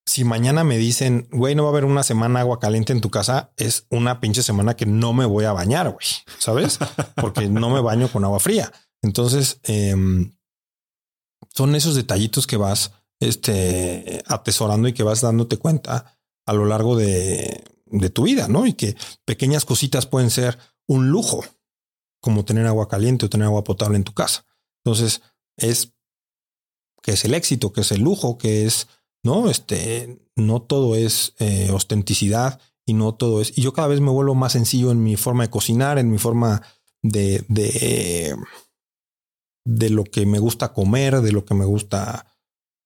[0.05, 3.09] si mañana me dicen, güey, no va a haber una semana agua caliente en tu
[3.09, 6.07] casa, es una pinche semana que no me voy a bañar, güey,
[6.39, 6.79] ¿sabes?
[7.15, 8.71] Porque no me baño con agua fría.
[9.01, 10.35] Entonces, em,
[11.53, 16.95] son esos detallitos que vas este, atesorando y que vas dándote cuenta a lo largo
[16.95, 18.65] de, de tu vida, ¿no?
[18.65, 18.95] Y que
[19.25, 21.43] pequeñas cositas pueden ser un lujo,
[22.21, 24.45] como tener agua caliente o tener agua potable en tu casa.
[24.83, 25.21] Entonces,
[25.57, 25.93] es
[27.01, 28.87] que es el éxito, que es el lujo, que es,
[29.23, 33.57] no, este, no todo es eh, ostenticidad y no todo es.
[33.57, 36.17] Y yo cada vez me vuelvo más sencillo en mi forma de cocinar, en mi
[36.17, 36.61] forma
[37.03, 38.35] de, de,
[39.65, 42.27] de lo que me gusta comer, de lo que me gusta.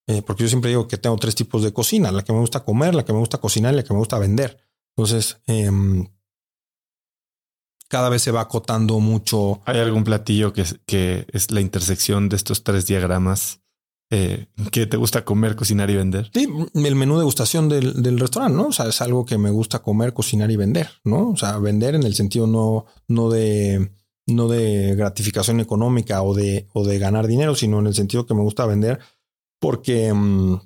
[0.08, 2.64] Eh, porque yo siempre digo que tengo tres tipos de cocina: la que me gusta
[2.64, 4.58] comer, la que me gusta cocinar y la que me gusta vender.
[4.98, 5.72] Entonces, eh,
[7.88, 9.62] cada vez se va acotando mucho.
[9.66, 13.62] ¿Hay algún platillo que que es la intersección de estos tres diagramas
[14.12, 16.30] eh, que te gusta comer, cocinar y vender?
[16.34, 18.68] Sí, el menú de gustación del, del, restaurante, ¿no?
[18.68, 21.32] O sea, es algo que me gusta comer, cocinar y vender, ¿no?
[21.32, 23.90] O sea, vender en el sentido no, no de
[24.28, 28.34] no de gratificación económica o de, o de ganar dinero, sino en el sentido que
[28.34, 29.00] me gusta vender
[29.60, 30.60] porque mm,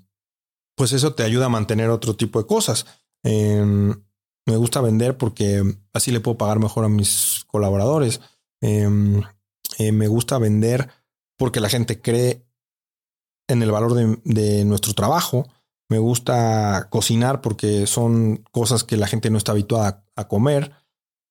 [0.76, 2.86] pues eso te ayuda a mantener otro tipo de cosas.
[3.24, 3.94] Eh,
[4.46, 5.64] me gusta vender porque
[5.94, 8.22] así le puedo pagar mejor a mis colaboradores.
[8.62, 9.22] Em,
[9.78, 10.90] eh, me gusta vender
[11.38, 12.46] porque la gente cree
[13.50, 13.94] en el valor
[14.24, 15.48] de, nuestro trabajo.
[15.90, 20.72] Me gusta cocinar porque son cosas que la gente no está habituada a, comer.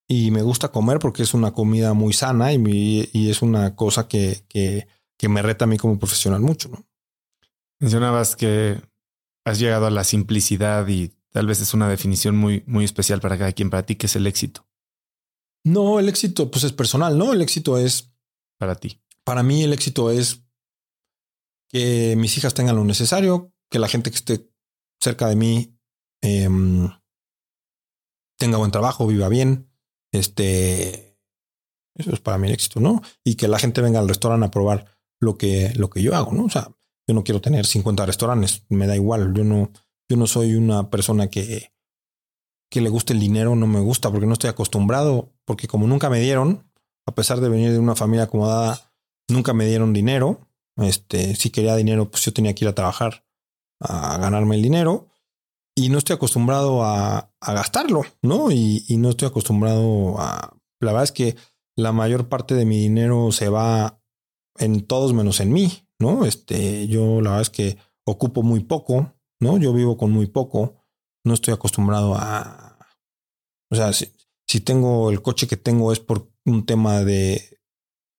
[0.07, 4.09] Y me gusta comer porque es una comida muy sana y, y es una cosa
[4.09, 6.69] que, que, que, me reta a mí como profesional mucho.
[6.69, 6.85] ¿no?
[7.79, 8.81] Mencionabas que
[9.45, 13.39] has llegado a la simplicidad y Tal vez es una definición muy, muy especial para
[13.39, 13.71] cada quien.
[13.71, 14.66] Para ti, ¿qué es el éxito?
[15.64, 17.33] No, el éxito pues es personal, ¿no?
[17.33, 18.11] El éxito es...
[18.59, 19.01] Para ti.
[19.25, 20.43] Para mí el éxito es
[21.69, 24.51] que mis hijas tengan lo necesario, que la gente que esté
[25.01, 25.79] cerca de mí
[26.23, 26.49] eh,
[28.39, 29.71] tenga buen trabajo, viva bien.
[30.12, 31.19] Este,
[31.95, 33.03] eso es para mí el éxito, ¿no?
[33.25, 36.33] Y que la gente venga al restaurante a probar lo que, lo que yo hago,
[36.33, 36.45] ¿no?
[36.45, 36.71] O sea,
[37.07, 39.73] yo no quiero tener 50 restaurantes, me da igual, yo no,
[40.09, 41.73] yo no soy una persona que,
[42.71, 46.09] que le guste el dinero, no me gusta porque no estoy acostumbrado, porque como nunca
[46.09, 46.71] me dieron,
[47.07, 48.93] a pesar de venir de una familia acomodada,
[49.29, 50.47] nunca me dieron dinero.
[50.79, 53.24] Este, si quería dinero, pues yo tenía que ir a trabajar
[53.81, 55.09] a ganarme el dinero
[55.74, 58.51] y no estoy acostumbrado a, gastarlo, ¿no?
[58.51, 60.57] Y, no estoy acostumbrado a...
[60.81, 61.37] La verdad es que
[61.76, 64.01] la mayor parte de mi dinero se va
[64.59, 66.24] en todos menos en mí, ¿no?
[66.24, 69.59] Este, yo la verdad es que ocupo muy poco, ¿no?
[69.59, 70.85] Yo vivo con muy poco,
[71.24, 72.79] no estoy acostumbrado a...
[73.70, 77.58] O sea, si tengo el coche que tengo es por un tema de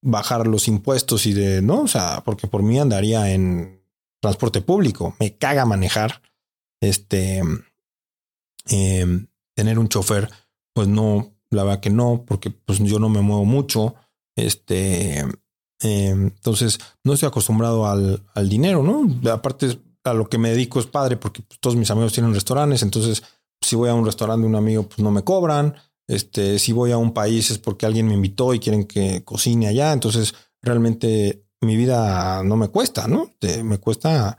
[0.01, 1.81] bajar los impuestos y de, ¿no?
[1.81, 3.81] O sea, porque por mí andaría en
[4.21, 6.21] transporte público, me caga manejar,
[6.81, 7.41] este,
[8.69, 9.25] eh,
[9.55, 10.29] tener un chofer,
[10.73, 13.95] pues no, la verdad que no, porque pues yo no me muevo mucho,
[14.35, 15.19] este,
[15.81, 19.31] eh, entonces no estoy acostumbrado al, al dinero, ¿no?
[19.31, 22.83] Aparte a lo que me dedico es padre porque pues, todos mis amigos tienen restaurantes,
[22.83, 23.23] entonces
[23.61, 25.75] si voy a un restaurante de un amigo, pues no me cobran.
[26.09, 29.67] Este, si voy a un país es porque alguien me invitó y quieren que cocine
[29.67, 29.93] allá.
[29.93, 33.31] Entonces, realmente mi vida no me cuesta, ¿no?
[33.63, 34.37] me cuesta,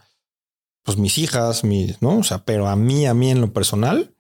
[0.83, 2.19] pues mis hijas, mis, ¿no?
[2.19, 4.15] O sea, pero a mí, a mí en lo personal,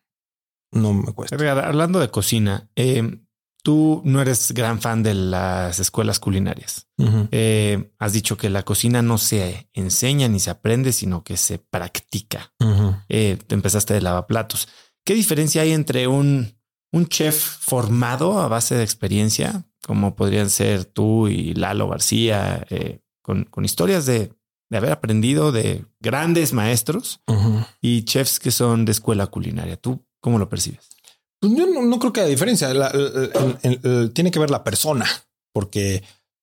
[0.72, 1.36] no me cuesta.
[1.50, 3.20] hablando de cocina, eh,
[3.62, 6.86] Tú no eres gran fan de las escuelas culinarias.
[7.30, 11.58] eh, has dicho que la cocina no se enseña ni se aprende, sino que se
[11.58, 12.52] practica.
[13.08, 14.68] eh, te empezaste de lavaplatos.
[15.04, 16.58] ¿Qué diferencia hay entre un,
[16.92, 23.00] un chef formado a base de experiencia, como podrían ser tú y Lalo García, eh,
[23.22, 24.32] con, con, historias de,
[24.70, 27.20] de, haber aprendido de grandes maestros
[27.80, 29.76] y chefs que son de escuela culinaria?
[29.76, 30.88] ¿Tú cómo lo percibes?
[31.40, 32.72] Pues yo no, no, creo que haya diferencia.
[32.74, 32.92] La,
[34.12, 35.06] tiene que ver la persona,
[35.52, 36.02] porque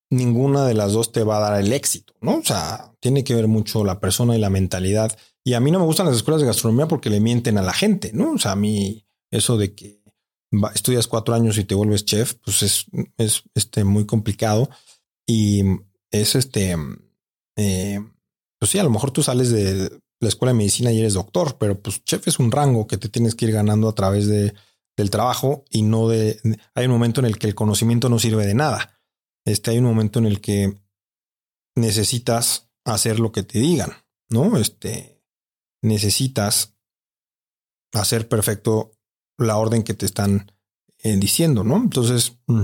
[0.10, 2.38] ninguna de las dos te va a dar el éxito, ¿no?
[2.38, 5.18] O sea, tiene que ver mucho la persona y la mentalidad.
[5.43, 7.74] Y a mí no me gustan las escuelas de gastronomía porque le mienten a la
[7.74, 8.32] gente, ¿no?
[8.32, 9.97] O sea, a mí eso de que
[10.74, 12.86] estudias cuatro años y te vuelves chef, pues es,
[13.18, 14.70] es este, muy complicado.
[15.26, 15.64] Y
[16.12, 16.76] es este,
[17.58, 18.00] eh,
[18.60, 21.58] pues sí, a lo mejor tú sales de la escuela de medicina y eres doctor,
[21.60, 24.54] pero pues chef es un rango que te tienes que ir ganando a través de
[24.98, 26.41] del trabajo y no de...
[26.74, 29.00] Hay un momento en el que el conocimiento no sirve de nada.
[29.45, 30.82] Este, hay un momento en el que
[31.76, 33.91] necesitas hacer lo que te digan,
[34.30, 34.58] ¿no?
[34.58, 35.22] Este,
[35.84, 36.76] necesitas
[37.93, 38.97] hacer perfecto
[39.38, 40.52] la orden que te están
[41.00, 41.78] eh, diciendo, ¿no?
[41.78, 42.64] Entonces, mm,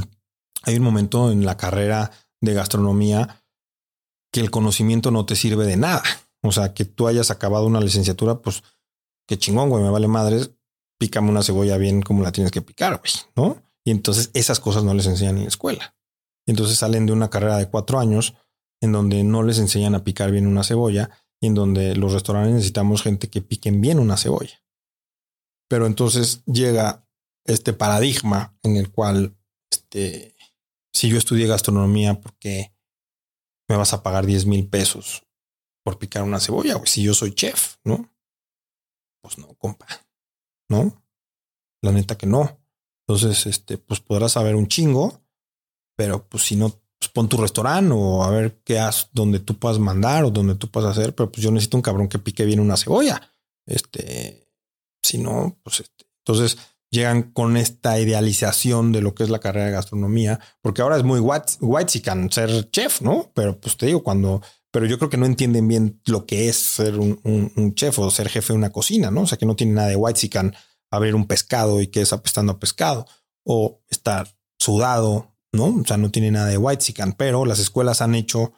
[0.64, 2.12] hay un momento en la carrera
[2.42, 3.44] de gastronomía
[4.32, 6.04] que el conocimiento no te sirve de nada.
[6.42, 8.64] O sea, que tú hayas acabado una licenciatura, pues
[9.28, 10.52] qué chingón, güey, me vale madres
[11.04, 13.62] pícame una cebolla bien como la tienes que picar, güey, ¿no?
[13.84, 15.98] Y entonces esas cosas no les enseñan en la escuela.
[16.46, 18.36] Y entonces salen de una carrera de cuatro años
[18.82, 21.10] en donde no les enseñan a picar bien una cebolla
[21.42, 24.63] y en donde los restaurantes necesitamos gente que piquen bien una cebolla.
[25.74, 27.04] Pero entonces llega
[27.46, 29.36] este paradigma en el cual
[29.72, 30.36] este,
[30.94, 32.76] si yo estudié gastronomía, ¿por qué
[33.68, 35.26] me vas a pagar 10 mil pesos
[35.84, 36.80] por picar una cebolla?
[36.86, 38.08] Si yo soy chef, ¿no?
[39.24, 39.88] Pues no, compa.
[40.70, 41.04] ¿No?
[41.82, 42.62] La neta que no.
[43.08, 45.24] Entonces, este, pues podrás saber un chingo,
[45.98, 46.70] pero pues si no,
[47.00, 50.54] pues pon tu restaurante o a ver qué haces donde tú puedas mandar o donde
[50.54, 53.34] tú puedas hacer, pero pues yo necesito un cabrón que pique bien una cebolla.
[53.66, 54.43] Este,
[55.04, 56.58] si no, pues este, entonces
[56.94, 61.04] llegan con esta idealización de lo que es la carrera de gastronomía, porque ahora es
[61.04, 63.32] muy white, white can ser chef, ¿no?
[63.34, 64.42] Pero pues te digo, cuando,
[64.72, 68.12] pero yo creo que no entienden bien lo que es ser un, un, chef o
[68.12, 69.22] ser jefe de una cocina, ¿no?
[69.22, 70.56] O sea, que no tiene nada de white can
[70.92, 73.08] abrir un pescado y que es apestando a pescado
[73.44, 74.28] o estar
[74.60, 75.76] sudado, ¿no?
[75.82, 78.54] O sea, no tiene nada de white can, pero las escuelas han hecho,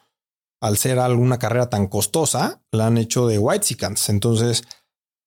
[0.60, 3.66] al ser alguna carrera tan costosa, la han hecho de white
[4.08, 4.64] Entonces,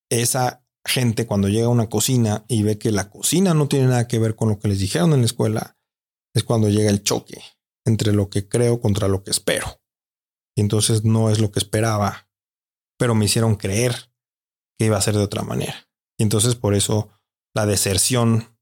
[0.08, 4.08] esa gente cuando llega a una cocina y ve que la cocina no tiene nada
[4.08, 5.78] que ver con lo que les dijeron en la escuela,
[6.34, 7.42] es cuando llega el choque
[7.84, 9.80] entre lo que creo contra lo que espero.
[10.56, 12.28] Y entonces no es lo que esperaba,
[12.98, 14.12] pero me hicieron creer
[14.78, 15.88] que iba a ser de otra manera.
[16.18, 17.10] Y entonces por eso
[17.54, 18.56] la deserción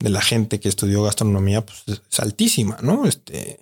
[0.00, 3.06] de la gente que estudió gastronomía pues, es altísima, ¿no?
[3.06, 3.60] Este,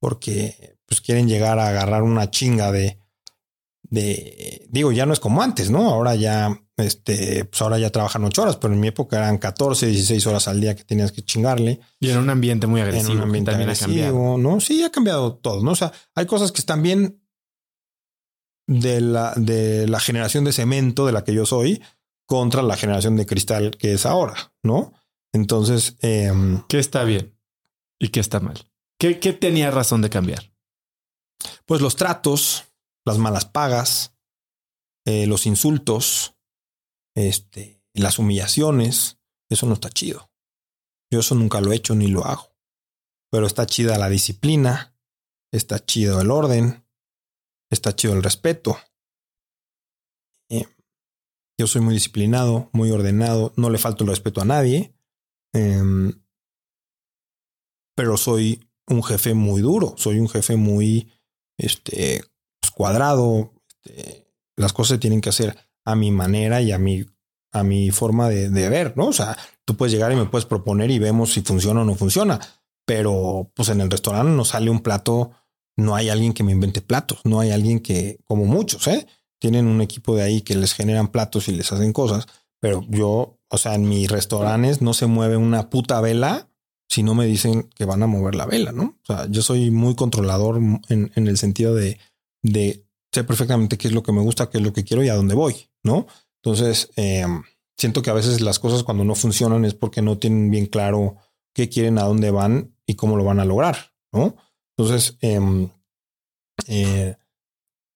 [0.00, 3.00] porque pues quieren llegar a agarrar una chinga de
[3.90, 5.90] de, digo, ya no es como antes, ¿no?
[5.90, 9.86] Ahora ya, este, pues ahora ya trabajan ocho horas, pero en mi época eran 14,
[9.86, 11.80] 16 horas al día que tenías que chingarle.
[12.00, 13.12] Y en un ambiente muy agresivo.
[13.12, 14.38] En un ambiente también agresivo, ha cambiado.
[14.38, 14.60] ¿no?
[14.60, 15.72] Sí, ha cambiado todo, ¿no?
[15.72, 17.22] O sea, hay cosas que están bien
[18.66, 21.82] de la, de la generación de cemento de la que yo soy
[22.26, 24.92] contra la generación de cristal que es ahora, ¿no?
[25.32, 26.32] Entonces, eh,
[26.68, 27.38] ¿qué está bien
[27.98, 28.68] y qué está mal?
[28.98, 30.52] ¿Qué, qué tenía razón de cambiar?
[31.64, 32.64] Pues los tratos,
[33.04, 34.14] las malas pagas,
[35.04, 36.35] eh, los insultos,
[37.16, 39.18] este, las humillaciones.
[39.48, 40.30] Eso no está chido.
[41.10, 42.54] Yo eso nunca lo he hecho ni lo hago.
[43.30, 44.96] Pero está chida la disciplina,
[45.52, 46.86] está chido el orden,
[47.70, 48.78] está chido el respeto.
[50.48, 50.66] Eh,
[51.58, 54.94] yo soy muy disciplinado, muy ordenado, no le falto el respeto a nadie.
[55.52, 56.12] Em,
[57.96, 61.12] pero soy un jefe muy duro, soy un jefe muy
[61.58, 62.22] este,
[62.74, 63.52] cuadrado.
[63.84, 67.06] Este, las cosas se tienen que hacer a mi manera y a mi,
[67.52, 69.06] a mi forma de, ver, ¿no?
[69.06, 71.94] O sea, tú puedes llegar y me puedes proponer y vemos si funciona o no
[71.94, 72.38] funciona.
[72.84, 75.30] Pero pues en el restaurante no sale un plato,
[75.76, 79.06] no hay alguien que me invente platos, no hay alguien que, como muchos, ¿eh?
[79.40, 82.26] Tienen un equipo de ahí que les generan platos y les hacen cosas,
[82.60, 86.48] pero yo, o sea, en mis restaurantes no se mueve una puta vela
[86.88, 88.98] si no me dicen que van a mover la vela, ¿no?
[89.02, 91.98] O sea, yo soy muy controlador en, en el sentido de
[92.52, 95.08] de sé perfectamente qué es lo que me gusta, qué es lo que quiero y
[95.08, 95.54] a dónde voy,
[95.86, 96.06] ¿no?
[96.42, 97.42] Entonces, em,
[97.76, 101.16] siento que a veces las cosas cuando no funcionan es porque no tienen bien claro
[101.54, 104.36] qué quieren, a dónde van y cómo lo van a lograr, ¿no?
[104.76, 105.70] Entonces, em,
[106.66, 107.16] eh,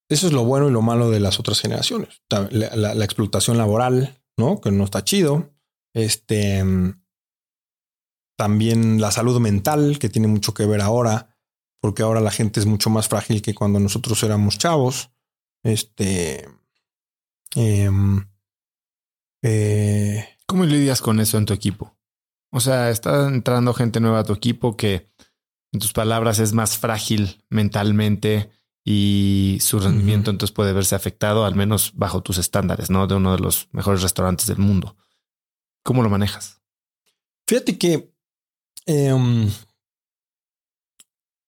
[0.09, 2.22] eso es lo bueno y lo malo de las otras generaciones.
[2.30, 4.61] La, explotación laboral, ¿no?
[4.61, 5.51] Que no está chido.
[5.95, 7.03] Este, em,
[8.36, 11.36] también la salud mental, que tiene mucho que ver ahora
[11.80, 15.11] porque ahora la gente es mucho más frágil que cuando nosotros éramos chavos.
[15.62, 16.47] Este.
[17.55, 18.26] Em,
[19.42, 21.96] eh, ¿Cómo lidias con eso en tu equipo?
[22.51, 25.12] O sea, está entrando gente nueva a tu equipo que,
[25.72, 28.51] en tus palabras, es más frágil mentalmente
[28.84, 33.07] y su rendimiento entonces puede verse afectado, al menos bajo tus estándares, ¿no?
[33.07, 34.96] De uno de los mejores restaurantes del mundo.
[35.84, 36.61] ¿Cómo lo manejas?
[37.46, 38.12] Fíjate que
[38.86, 39.51] em,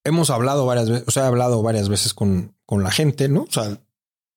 [0.05, 3.43] hemos hablado varias veces, o sea, he hablado varias veces con, con la gente, ¿no?
[3.43, 3.81] O sea,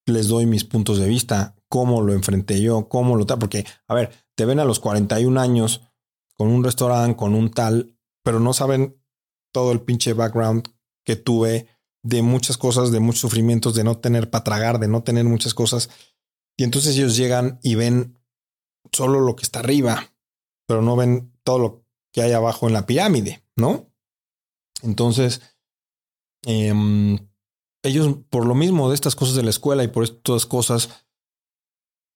[0.05, 3.93] les doy mis puntos de vista, cómo lo enfrenté yo, cómo lo tal, porque, a
[3.93, 5.81] ver, te ven a los 41 años
[6.35, 9.01] con un restaurante, con un tal, pero no saben
[9.53, 10.67] todo el pinche background
[11.05, 11.67] que tuve
[12.03, 15.53] de muchas cosas, de muchos sufrimientos, de no tener para tragar, de no tener muchas
[15.53, 15.89] cosas.
[16.57, 18.19] Y entonces ellos llegan y ven
[18.91, 20.13] solo lo que está arriba,
[20.67, 23.89] pero no ven todo lo que hay abajo en la pirámide, ¿no?
[24.83, 25.41] Entonces,
[26.45, 27.17] Em,
[27.83, 31.04] ellos, por lo mismo de estas cosas de la escuela y por estas cosas,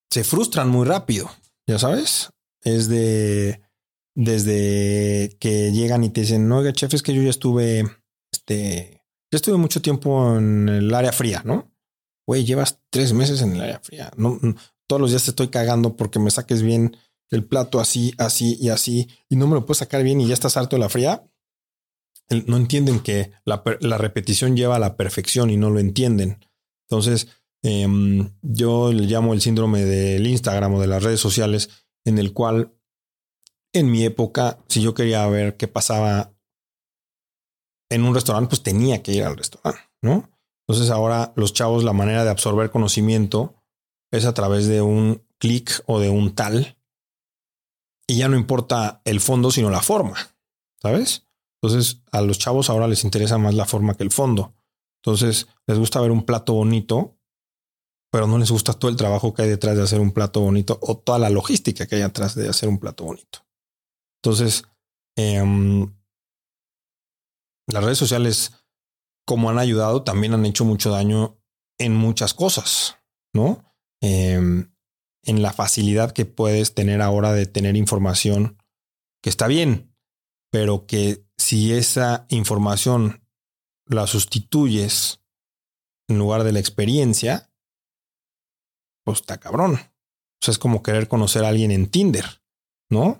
[0.09, 1.29] se frustran muy rápido,
[1.67, 2.29] ya sabes.
[2.61, 3.61] Es de
[4.15, 7.85] desde que llegan y te dicen, no, oiga, chef, es que yo ya estuve,
[8.31, 11.71] este, ya estuve mucho tiempo en el área fría, ¿no?
[12.27, 14.11] Güey, llevas tres meses en el área fría.
[14.17, 14.39] No,
[14.87, 16.97] todos los días te estoy cagando porque me saques bien
[17.29, 20.33] el plato así, así y así, y no me lo puedes sacar bien y ya
[20.33, 21.23] estás harto de la fría
[22.29, 23.63] no entienden que la,
[23.97, 26.45] repetición lleva a la perfección y no lo entienden.
[26.87, 27.27] Entonces,
[27.63, 31.69] em, yo le llamo el síndrome del Instagram o de las redes sociales,
[32.05, 32.73] en el cual
[33.73, 36.33] en mi época, si yo quería ver qué pasaba
[37.89, 40.29] en un restaurante, pues tenía que ir al restaurante, ¿no?
[40.67, 43.55] Entonces ahora los chavos, la manera de absorber conocimiento
[44.11, 46.77] es a través de un clic o de un tal.
[48.07, 50.17] Y ya no importa el fondo, sino la forma,
[50.81, 51.27] ¿sabes?
[51.61, 54.53] Entonces a los chavos ahora les interesa más la forma que el fondo.
[55.03, 57.18] Entonces les gusta ver un plato bonito,
[58.11, 60.79] pero no les gusta todo el trabajo que hay detrás de hacer un plato bonito
[60.81, 63.45] o toda la logística que hay atrás de hacer un plato bonito.
[64.21, 64.63] Entonces,
[65.15, 65.93] em,
[67.67, 68.53] las redes sociales,
[69.25, 71.39] como han ayudado, también han hecho mucho daño
[71.77, 72.97] en muchas cosas,
[73.33, 73.63] ¿no?
[74.01, 74.73] Em,
[75.23, 78.57] en la facilidad que puedes tener ahora de tener información
[79.21, 79.95] que está bien,
[80.51, 83.23] pero que si esa información
[83.85, 85.21] la sustituyes
[86.07, 87.48] en lugar de la experiencia,
[89.09, 89.73] pues está cabrón.
[89.73, 92.43] O sea, es como querer conocer a alguien en Tinder,
[92.91, 93.17] ¿no?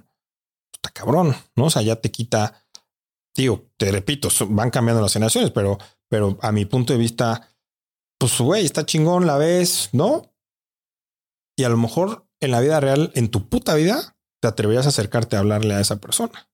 [0.72, 1.66] Está cabrón, ¿no?
[1.66, 2.64] O sea, ya te quita,
[3.36, 7.56] digo, te repito, van cambiando las generaciones, pero, pero a mi punto de vista,
[8.20, 10.32] pues, güey, está chingón, la ves, ¿no?
[11.58, 14.90] Y a lo mejor en la vida real, en tu puta vida, te atreverías a
[14.90, 16.52] acercarte a hablarle a esa persona.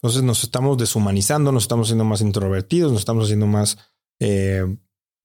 [0.00, 3.76] Entonces nos estamos deshumanizando, nos estamos haciendo más introvertidos, nos estamos haciendo más...
[4.20, 4.64] Eh,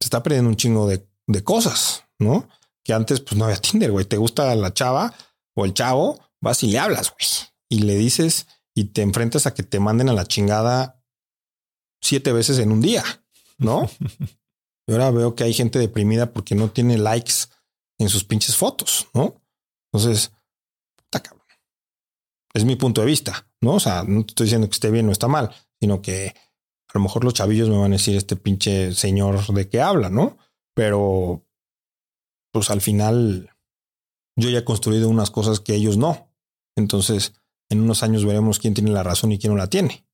[0.01, 2.49] se está perdiendo un chingo de, de, cosas, ¿no?
[2.83, 4.05] Que antes pues no había Tinder, güey.
[4.05, 5.13] Te gusta la chava
[5.55, 7.27] o el chavo, vas y le hablas, güey.
[7.69, 11.01] Y le dices y te enfrentas a que te manden a la chingada
[12.01, 13.03] siete veces en un día,
[13.57, 13.89] ¿no?
[14.87, 17.33] y ahora veo que hay gente deprimida porque no tiene likes
[17.99, 19.41] en sus pinches fotos, ¿no?
[19.91, 20.31] Entonces,
[20.95, 21.47] puta cabrón.
[22.53, 23.75] Es mi punto de vista, ¿no?
[23.75, 26.33] O sea, no te estoy diciendo que esté bien o está mal, sino que
[26.93, 30.09] a lo mejor los chavillos me van a decir este pinche señor de qué habla,
[30.09, 30.37] ¿no?
[30.75, 31.45] Pero,
[32.53, 33.49] pues al final,
[34.37, 36.31] yo ya he construido unas cosas que ellos no.
[36.77, 37.33] Entonces,
[37.69, 40.05] en unos años veremos quién tiene la razón y quién no la tiene.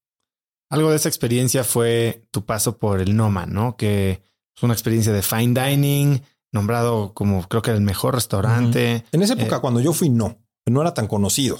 [0.71, 3.75] Algo de esa experiencia fue tu paso por el Noma, ¿no?
[3.75, 4.23] Que
[4.55, 6.21] es una experiencia de fine dining,
[6.53, 9.03] nombrado como creo que el mejor restaurante.
[9.11, 11.57] En esa época, eh, cuando yo fui, no, no era tan conocido.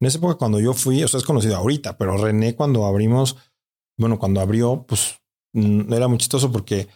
[0.00, 3.36] En esa época, cuando yo fui, o sea, es conocido ahorita, pero René, cuando abrimos,
[3.98, 5.20] bueno, cuando abrió, pues
[5.54, 6.88] era muy chistoso porque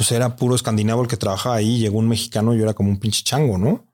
[0.00, 1.78] pues era puro escandinavo el que trabajaba ahí.
[1.78, 3.84] Llegó un mexicano y yo era como un pinche chango, ¿no?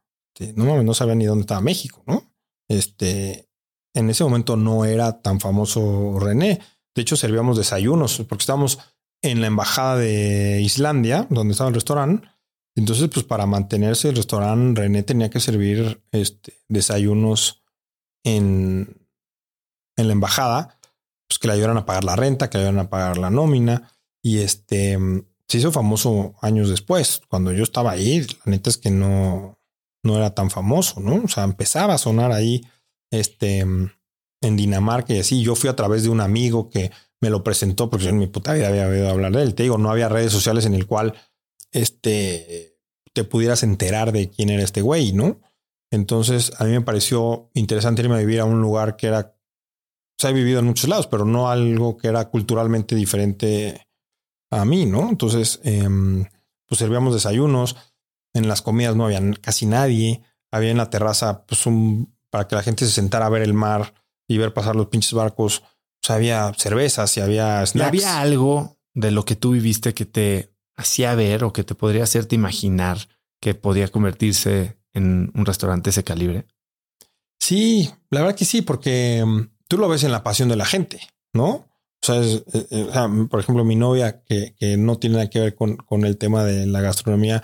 [0.54, 2.22] No, no sabía ni dónde estaba México, ¿no?
[2.68, 3.48] Este,
[3.92, 6.60] en ese momento no era tan famoso René.
[6.94, 8.78] De hecho, servíamos desayunos porque estábamos
[9.20, 12.28] en la embajada de Islandia, donde estaba el restaurante,
[12.76, 17.64] entonces, pues para mantenerse el restaurante, René tenía que servir este, desayunos
[18.22, 19.08] en,
[19.96, 20.78] en la embajada,
[21.26, 23.90] pues que le ayudaran a pagar la renta, que le ayudaran a pagar la nómina.
[24.22, 24.98] Y este
[25.48, 27.20] se hizo famoso años después.
[27.28, 29.58] Cuando yo estaba ahí, la neta es que no,
[30.02, 31.22] no era tan famoso, ¿no?
[31.24, 32.64] O sea, empezaba a sonar ahí
[33.10, 35.42] este, en Dinamarca y así.
[35.42, 36.90] Yo fui a través de un amigo que
[37.20, 39.54] me lo presentó porque yo en mi puta vida había oído hablar de él.
[39.54, 41.14] Te digo, no había redes sociales en el cual
[41.72, 42.78] este,
[43.12, 45.40] te pudieras enterar de quién era este güey, ¿no?
[45.90, 49.36] Entonces a mí me pareció interesante irme a vivir a un lugar que era,
[50.18, 53.85] se ha vivido en muchos lados, pero no algo que era culturalmente diferente
[54.60, 55.08] a mí, ¿no?
[55.08, 56.24] Entonces, em,
[56.66, 57.76] pues servíamos desayunos,
[58.34, 62.56] en las comidas no había casi nadie, había en la terraza, pues un, para que
[62.56, 63.94] la gente se sentara a ver el mar
[64.28, 65.62] y ver pasar los pinches barcos,
[66.00, 67.88] pues había cervezas y había snacks.
[67.88, 72.04] había algo de lo que tú viviste que te hacía ver o que te podría
[72.04, 72.98] hacerte imaginar
[73.40, 76.46] que podía convertirse en un restaurante ese calibre?
[77.38, 80.64] Sí, la verdad que sí, porque mm, tú lo ves en la pasión de la
[80.64, 81.00] gente,
[81.32, 81.65] ¿no?
[82.08, 85.76] O sea, eh, eh, por ejemplo, mi novia, que, no tiene nada que ver con,
[85.76, 87.42] con el tema de la gastronomía,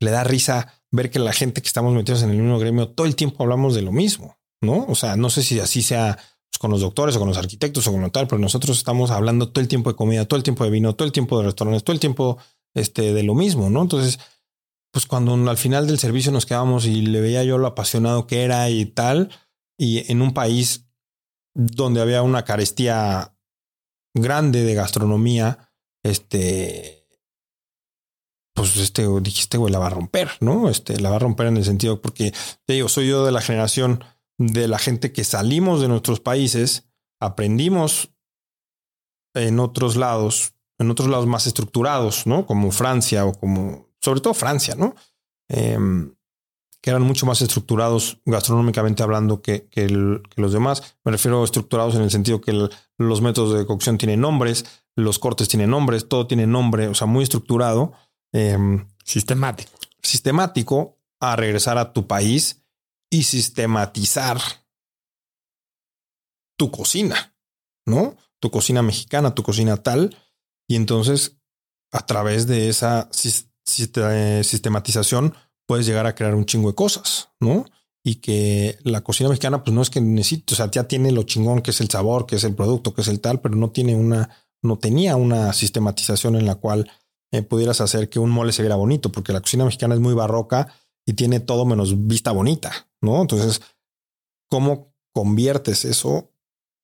[0.00, 3.06] le da risa ver que la gente que estamos metidos en el mismo gremio todo
[3.06, 4.86] el tiempo hablamos de lo mismo, ¿no?
[4.88, 6.16] O sea, no sé si así sea
[6.50, 9.10] pues, con los doctores o con los arquitectos o con lo tal, pero nosotros estamos
[9.10, 11.44] hablando todo el tiempo de comida, todo el tiempo de vino, todo el tiempo de
[11.44, 12.38] restaurantes, todo el tiempo
[12.74, 13.82] este, de lo mismo, ¿no?
[13.82, 14.18] Entonces,
[14.90, 18.42] pues cuando al final del servicio nos quedamos y le veía yo lo apasionado que
[18.42, 19.30] era y tal,
[19.76, 20.86] y en un país
[21.54, 23.34] donde había una carestía
[24.14, 25.70] grande de gastronomía,
[26.02, 27.06] este,
[28.54, 30.68] pues este, dijiste, güey, la va a romper, ¿no?
[30.68, 32.32] Este, la va a romper en el sentido, porque
[32.64, 34.04] te digo, soy yo de la generación
[34.38, 36.88] de la gente que salimos de nuestros países,
[37.20, 38.12] aprendimos
[39.34, 42.46] en otros lados en otros lados más estructurados, ¿no?
[42.46, 44.94] Como Francia o como, sobre todo Francia, ¿no?
[45.48, 46.14] Em,
[46.80, 50.96] que eran mucho más estructurados gastronómicamente hablando que, que, los demás.
[51.04, 52.68] Me refiero a estructurados en el sentido que
[52.98, 54.64] los métodos de cocción tienen nombres,
[54.94, 57.92] los cortes tienen nombres, todo tiene nombre, o sea, muy estructurado.
[58.32, 59.72] Em, sistemático.
[60.02, 62.62] Sistemático a regresar a tu país
[63.10, 64.38] y sistematizar
[66.56, 67.34] tu cocina,
[67.86, 68.16] ¿no?
[68.40, 70.16] tu cocina mexicana, tu cocina tal.
[70.68, 71.38] Y entonces,
[71.92, 75.34] a través de esa sistematización,
[75.68, 77.66] puedes llegar a crear un chingo de cosas, ¿no?
[78.02, 81.24] Y que la cocina mexicana, pues no es que necesite, o sea, ya tiene lo
[81.24, 83.70] chingón que es el sabor, que es el producto, que es el tal, pero no
[83.70, 84.30] tiene una,
[84.62, 86.90] no tenía una sistematización en la cual
[87.32, 90.14] eh, pudieras hacer que un mole se viera bonito, porque la cocina mexicana es muy
[90.14, 90.72] barroca
[91.04, 93.20] y tiene todo menos vista bonita, ¿no?
[93.20, 93.60] Entonces,
[94.48, 96.32] ¿cómo conviertes eso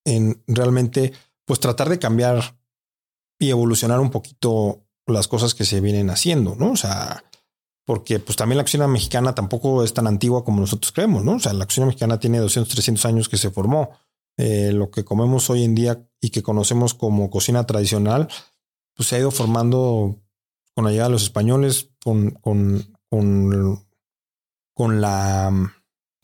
[0.05, 1.11] en realmente,
[1.45, 2.59] pues tratar de cambiar
[3.39, 6.73] y evolucionar un poquito las cosas que se vienen haciendo, ¿no?
[6.73, 7.23] O sea,
[7.85, 11.35] porque pues también la cocina mexicana tampoco es tan antigua como nosotros creemos, ¿no?
[11.35, 13.91] O sea, la cocina mexicana tiene 200, 300 años que se formó.
[14.37, 18.27] Eh, lo que comemos hoy en día y que conocemos como cocina tradicional,
[18.95, 20.19] pues se ha ido formando
[20.73, 23.85] con la llegada de los españoles, con, con, con,
[24.73, 25.71] con la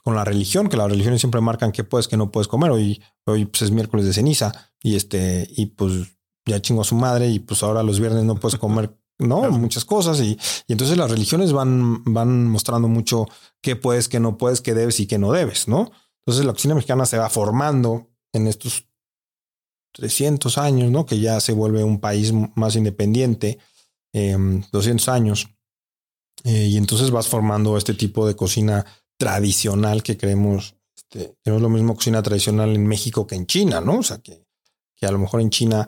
[0.04, 2.72] con la religión, que las religiones siempre marcan qué puedes, qué no puedes comer.
[2.72, 4.52] Hoy, hoy pues, es miércoles de ceniza
[4.82, 8.36] y este, y pues ya chingo a su madre y pues ahora los viernes no
[8.36, 9.50] puedes comer ¿no?
[9.52, 10.20] Muchas cosas.
[10.20, 13.28] Y, y, entonces las religiones van, van mostrando mucho
[13.62, 15.92] qué puedes, qué no puedes, qué debes y qué no debes, ¿no?
[16.26, 18.88] Entonces la cocina mexicana se va formando en estos
[19.94, 21.06] 300 años, ¿no?
[21.06, 23.60] Que ya se vuelve un país más independiente,
[24.14, 25.48] 200 em, años.
[26.44, 28.86] Eh, y entonces vas formando este tipo de cocina
[29.18, 33.46] tradicional que creemos, este, que no es lo mismo cocina tradicional en México que en
[33.46, 34.00] China, ¿no?
[34.00, 34.46] O sea, que,
[34.96, 35.88] que a lo mejor en China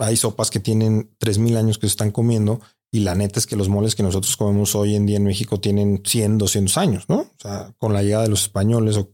[0.00, 2.60] hay sopas que tienen 3000 años que se están comiendo
[2.92, 5.60] y la neta es que los moles que nosotros comemos hoy en día en México
[5.60, 7.18] tienen 100, 200 años, ¿no?
[7.18, 9.10] O sea, con la llegada de los españoles o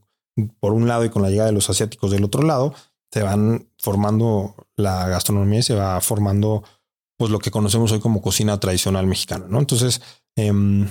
[0.60, 2.74] por un lado y con la llegada de los asiáticos del otro lado,
[3.10, 6.62] se van formando la gastronomía y se va formando
[7.16, 9.58] pues lo que conocemos hoy como cocina tradicional mexicana, ¿no?
[9.58, 10.02] Entonces,
[10.36, 10.86] em,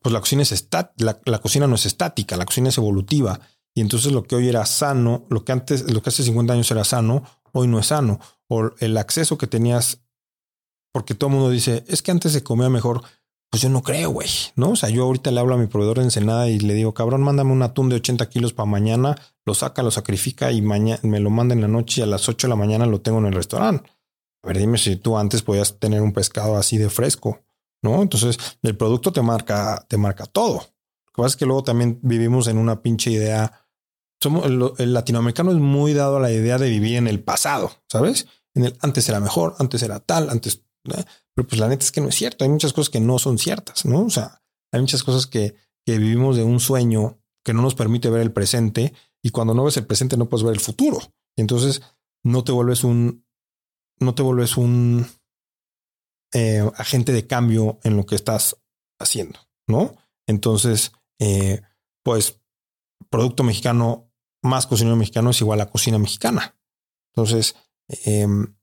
[0.00, 3.40] pues la cocina es la, cocina no es estática, la cocina es evolutiva.
[3.74, 6.70] Y entonces lo que hoy era sano, lo que antes, lo que hace 50 años
[6.70, 7.22] era sano,
[7.52, 8.18] hoy no es sano.
[8.52, 10.02] O el acceso que tenías,
[10.92, 13.02] porque todo el mundo dice, es que antes se comía mejor.
[13.50, 14.70] Pues yo no creo, güey, ¿no?
[14.70, 17.22] O sea, yo ahorita le hablo a mi proveedor de Ensenada y le digo, cabrón,
[17.22, 21.20] mándame un atún de 80 kilos para mañana, lo saca, lo sacrifica y mañana me
[21.20, 23.26] lo manda en la noche y a las 8 de la mañana lo tengo en
[23.26, 23.90] el restaurante.
[24.42, 27.40] A ver, dime si tú antes podías tener un pescado así de fresco,
[27.82, 28.00] ¿no?
[28.00, 30.54] Entonces, el producto te marca, te marca todo.
[30.56, 33.62] Lo que pasa es que luego también vivimos en una pinche idea
[34.22, 34.46] somos,
[34.78, 38.28] el, latinoamericano es muy dado a la idea de vivir en el pasado, ¿sabes?
[38.54, 40.62] En el antes era mejor, antes era tal, antes.
[40.84, 42.44] Pero pues la neta es que no es cierto.
[42.44, 44.02] Hay muchas cosas que no son ciertas, ¿no?
[44.02, 44.42] O sea,
[44.72, 45.54] hay muchas cosas que,
[45.86, 48.92] que vivimos de un sueño que no nos permite ver el presente
[49.22, 51.00] y cuando no ves el presente no puedes ver el futuro.
[51.36, 51.82] Y entonces
[52.24, 53.24] no te vuelves un,
[53.98, 55.06] no te vuelves un
[56.34, 58.56] eh, agente de cambio en lo que estás
[58.98, 59.94] haciendo, ¿no?
[60.26, 61.62] Entonces, eh,
[62.04, 62.40] pues,
[63.10, 64.10] producto mexicano
[64.42, 66.56] más cocinero mexicano es igual a cocina mexicana.
[67.14, 67.54] Entonces,
[68.04, 68.54] em,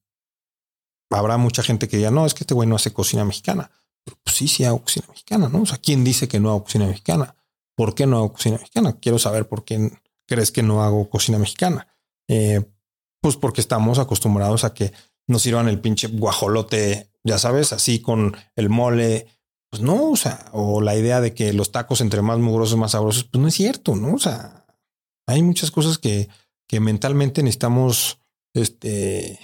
[1.10, 3.72] habrá mucha gente que diga, no, es que este güey no hace cocina mexicana.
[4.06, 5.62] pues sí, sí hago cocina mexicana, ¿no?
[5.62, 7.36] O sea, ¿quién dice que no hago cocina mexicana?
[7.76, 8.98] ¿Por qué no hago cocina mexicana?
[9.00, 9.92] Quiero saber por qué
[10.28, 11.88] crees que no hago cocina mexicana.
[12.28, 12.62] Eh,
[13.22, 14.94] pues porque estamos acostumbrados a que
[15.28, 19.28] nos sirvan el pinche guajolote, ya sabes, así con el mole.
[19.70, 22.92] Pues no, o sea, o la idea de que los tacos entre más mugrosos, más
[22.92, 24.16] sabrosos, pues no es cierto, ¿no?
[24.16, 24.66] O sea,
[25.28, 26.28] hay muchas cosas que,
[26.68, 28.20] que mentalmente necesitamos
[28.54, 29.40] este,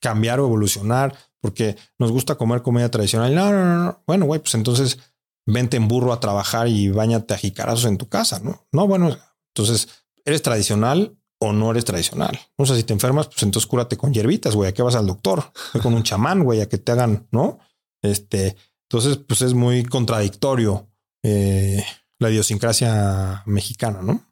[0.00, 3.34] cambiar o evolucionar porque nos gusta comer comida tradicional.
[3.34, 4.98] No, no, no, Bueno, güey, pues entonces
[5.46, 8.66] vente en burro a trabajar y bañate a jicarazos en tu casa, ¿no?
[8.72, 9.16] No, bueno,
[9.54, 9.88] entonces
[10.24, 12.38] eres tradicional o no eres tradicional.
[12.56, 14.68] O sea, si te enfermas, pues entonces cúrate con hierbitas, güey.
[14.68, 15.52] ¿A qué vas al doctor?
[15.82, 17.60] con un chamán, güey, a que te hagan, ¿no?
[18.02, 18.56] Este,
[18.90, 20.88] entonces, pues es muy contradictorio
[21.22, 21.84] eh,
[22.18, 24.27] la idiosincrasia mexicana, ¿no?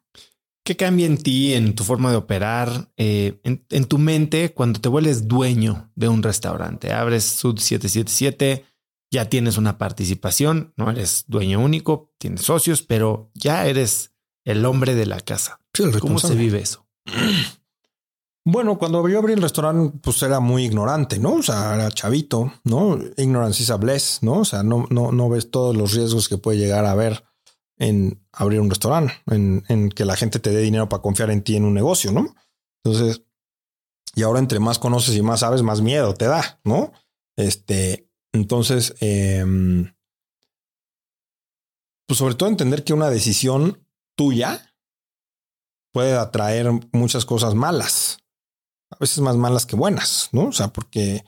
[0.67, 4.89] ¿Qué cambia en ti, en tu forma de operar, eh, en, tu mente cuando te
[4.89, 6.91] vuelves dueño de un restaurante?
[6.91, 8.65] Abres Sud 777,
[9.09, 14.11] ya tienes una participación, no eres dueño único, tienes socios, pero ya eres
[14.43, 15.61] el hombre de la casa.
[16.01, 16.85] ¿Cómo se vive eso?
[18.49, 21.33] Bueno, cuando yo abrí el restaurante, pues era muy ignorante, ¿no?
[21.33, 22.97] O sea, era chavito, ¿no?
[23.17, 24.39] Ignorance is a bless, ¿no?
[24.39, 27.26] O sea, no, no, no ves todos los riesgos que puede llegar a haber
[27.77, 31.55] en abrir un restaurante, en, que la gente te dé dinero para confiar en ti
[31.55, 32.35] en un negocio, ¿no?
[32.83, 33.23] Entonces,
[34.15, 36.91] y ahora entre más conoces y más sabes, más miedo te da, ¿no?
[37.35, 39.93] Este, entonces, em,
[42.07, 44.73] pues sobre todo entender que una decisión tuya
[45.93, 48.19] puede atraer muchas cosas malas,
[48.89, 50.47] a veces más malas que buenas, ¿no?
[50.47, 51.23] O sea, porque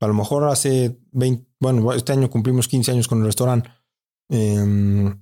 [0.00, 3.70] a lo mejor hace 20, bueno, este año cumplimos 15 años con el restaurante.
[4.28, 5.14] Eh,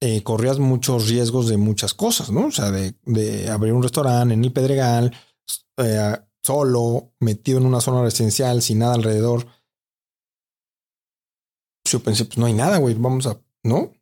[0.00, 2.46] eh, corrías muchos riesgos de muchas cosas, ¿no?
[2.46, 5.14] O sea, de, abrir un restaurante en el Pedregal,
[5.78, 9.46] eh, solo, metido en una zona residencial, sin nada alrededor.
[11.88, 13.92] Yo pensé, pues no hay nada, güey, vamos a, ¿no?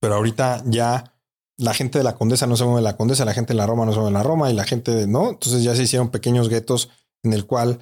[0.00, 1.12] Pero ahorita ya
[1.58, 3.66] la gente de la Condesa no se mueve en la Condesa, la gente de la
[3.66, 5.30] Roma no se mueve en la Roma y la gente de, ¿no?
[5.30, 6.90] Entonces ya se hicieron pequeños guetos
[7.22, 7.78] en el cual,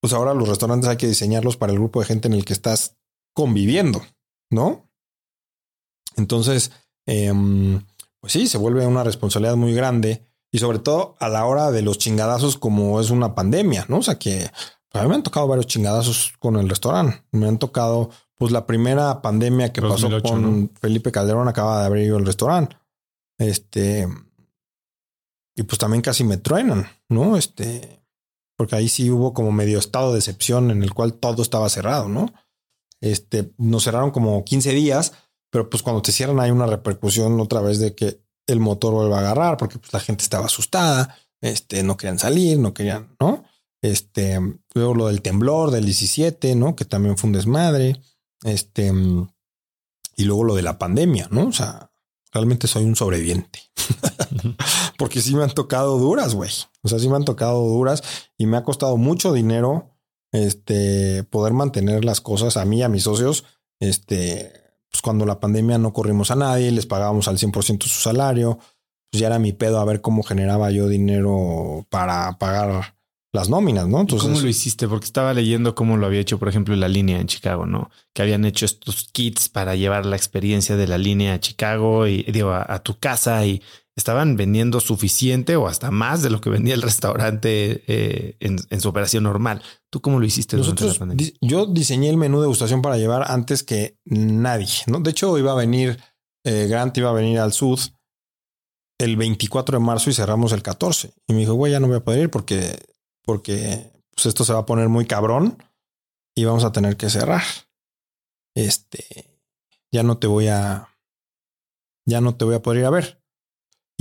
[0.00, 2.52] pues ahora los restaurantes hay que diseñarlos para el grupo de gente en el que
[2.52, 2.98] estás
[3.34, 4.02] conviviendo,
[4.50, 4.91] ¿no?
[6.16, 6.72] Entonces,
[7.06, 7.84] em,
[8.20, 11.82] pues sí, se vuelve una responsabilidad muy grande y sobre todo a la hora de
[11.82, 13.98] los chingadazos como es una pandemia, ¿no?
[13.98, 14.50] O sea que
[14.92, 17.22] a mí me han tocado varios chingadazos con el restaurante.
[17.32, 22.12] Me han tocado, pues la primera pandemia que pasó con Felipe Calderón acaba de abrir
[22.12, 22.76] el restaurante.
[23.38, 24.06] Este,
[25.56, 27.36] y pues también casi me truenan, ¿no?
[27.36, 28.02] Este,
[28.56, 32.08] porque ahí sí hubo como medio estado de excepción en el cual todo estaba cerrado,
[32.08, 32.32] ¿no?
[33.00, 35.12] Este, nos cerraron como 15 días,
[35.52, 39.18] pero pues cuando te cierran hay una repercusión otra vez de que el motor vuelva
[39.18, 43.44] a agarrar porque pues, la gente estaba asustada, este, no querían salir, no querían, ¿no?
[43.82, 44.38] Este,
[44.74, 46.74] luego lo del temblor del 17, ¿no?
[46.74, 48.00] Que también fue un desmadre.
[48.44, 48.92] Este,
[50.16, 51.48] y luego lo de la pandemia, ¿no?
[51.48, 51.92] O sea,
[52.32, 53.60] realmente soy un sobreviviente.
[54.96, 56.50] Porque sí me han tocado duras, güey.
[56.82, 58.02] O sea, sí me han tocado duras
[58.38, 59.90] y me ha costado mucho dinero
[60.30, 63.44] este poder mantener las cosas a mí y a mis socios.
[63.80, 64.61] Este,
[64.92, 68.58] pues cuando la pandemia no corrimos a nadie, les pagábamos al 100% su salario.
[69.10, 72.94] Pues ya era mi pedo a ver cómo generaba yo dinero para pagar
[73.32, 74.00] las nóminas, ¿no?
[74.00, 74.86] Entonces, ¿Cómo lo hiciste?
[74.86, 77.90] Porque estaba leyendo cómo lo había hecho, por ejemplo, la línea en Chicago, ¿no?
[78.12, 82.24] Que habían hecho estos kits para llevar la experiencia de la línea a Chicago y
[82.24, 83.62] digo, a, tu casa y
[83.96, 88.88] estaban vendiendo suficiente o hasta más de lo que vendía el restaurante eh, en, su
[88.88, 89.62] operación normal.
[89.90, 90.56] ¿Tú cómo lo hiciste?
[90.56, 90.98] Nosotros,
[91.40, 95.00] yo diseñé el menú de degustación para llevar antes que nadie, ¿no?
[95.00, 95.98] De hecho, iba a venir,
[96.44, 97.80] eh, Grant iba a venir al Sud
[98.98, 101.12] el 24 de marzo y cerramos el 14.
[101.26, 102.78] Y me dijo, güey, ya no voy a poder ir porque
[103.24, 105.62] porque pues esto se va a poner muy cabrón
[106.36, 107.42] y vamos a tener que cerrar.
[108.54, 109.40] Este,
[109.92, 110.88] ya no te voy a,
[112.06, 113.21] ya no te voy a poder ir a ver.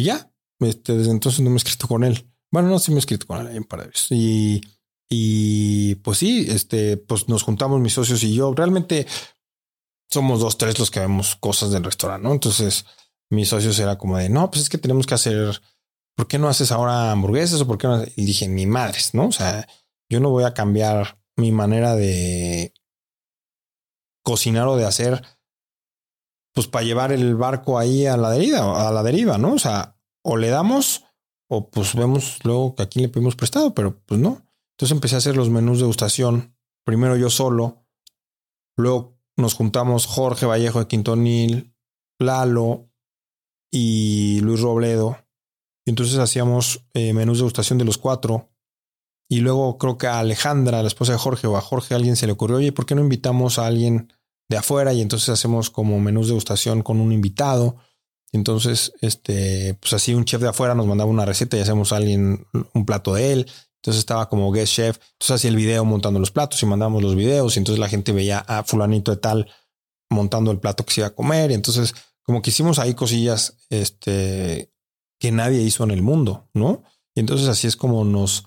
[0.01, 2.27] Y ya, este, desde entonces no me he escrito con él.
[2.51, 3.87] Bueno, no, sí me he escrito con él un par.
[4.09, 4.61] Y,
[5.07, 8.51] y pues sí, este, pues nos juntamos mis socios y yo.
[8.55, 9.05] Realmente
[10.09, 12.33] somos dos, tres los que vemos cosas del restaurante, ¿no?
[12.33, 12.85] Entonces,
[13.29, 15.61] mis socios era como de, no, pues es que tenemos que hacer
[16.15, 18.03] ¿por qué no haces ahora hamburguesas o por qué no?
[18.15, 19.27] Y dije, ni madres, ¿no?
[19.27, 19.67] O sea,
[20.09, 22.73] yo no voy a cambiar mi manera de
[24.23, 25.23] cocinar o de hacer,
[26.53, 29.53] pues para llevar el barco ahí a la deriva, a la deriva, ¿no?
[29.53, 31.03] O sea, o le damos
[31.47, 34.41] o pues vemos luego que aquí le pedimos prestado, pero pues no.
[34.71, 37.85] Entonces empecé a hacer los menús de degustación, primero yo solo,
[38.77, 41.75] luego nos juntamos Jorge Vallejo de Quintonil,
[42.19, 42.89] Lalo
[43.71, 45.17] y Luis Robledo
[45.85, 48.49] y entonces hacíamos eh, menús de degustación de los cuatro.
[49.29, 52.27] Y luego creo que a Alejandra, la esposa de Jorge, o a Jorge, alguien se
[52.27, 54.11] le ocurrió, oye, ¿por qué no invitamos a alguien
[54.51, 54.93] de afuera?
[54.93, 57.77] Y entonces hacemos como menús de degustación con un invitado.
[58.31, 61.97] Entonces, este, pues así un chef de afuera nos mandaba una receta y hacemos a
[61.97, 63.51] alguien un plato de él.
[63.77, 64.99] Entonces estaba como guest chef.
[65.13, 67.55] Entonces hacía el video montando los platos y mandábamos los videos.
[67.55, 69.49] Y entonces la gente veía a fulanito de tal
[70.09, 71.49] montando el plato que se iba a comer.
[71.51, 74.71] Y entonces como que hicimos ahí cosillas, este,
[75.19, 76.83] que nadie hizo en el mundo, ¿no?
[77.15, 78.45] Y entonces así es como nos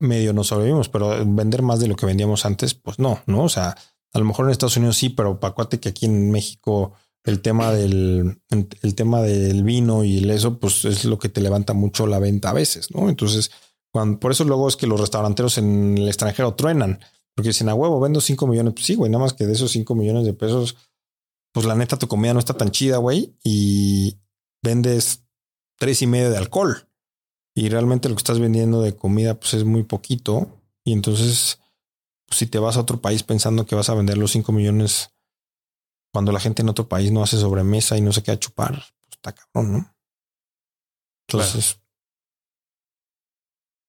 [0.00, 3.44] medio nos sobrevivimos, pero vender más de lo que vendíamos antes, pues no, ¿no?
[3.44, 3.76] O sea,
[4.12, 6.92] a lo mejor en Estados Unidos sí, pero acuérdate que aquí en México
[7.24, 8.40] el tema del
[8.82, 12.18] el tema del vino y el eso, pues es lo que te levanta mucho la
[12.18, 13.08] venta a veces, ¿no?
[13.08, 13.50] Entonces,
[13.92, 17.00] cuando, por eso luego es que los restauranteros en el extranjero truenan,
[17.34, 19.70] porque dicen a huevo, vendo 5 millones, pues sí, güey, nada más que de esos
[19.70, 20.76] 5 millones de pesos,
[21.52, 24.18] pues la neta tu comida no está tan chida, güey, y
[24.62, 25.24] vendes
[25.78, 26.88] tres y medio de alcohol.
[27.54, 30.60] Y realmente lo que estás vendiendo de comida pues es muy poquito.
[30.84, 31.59] Y entonces,
[32.30, 35.10] si te vas a otro país pensando que vas a vender los 5 millones
[36.12, 38.72] cuando la gente en otro país no hace sobremesa y no se queda a chupar,
[38.72, 39.94] pues está cabrón, ¿no?
[41.28, 41.78] Entonces...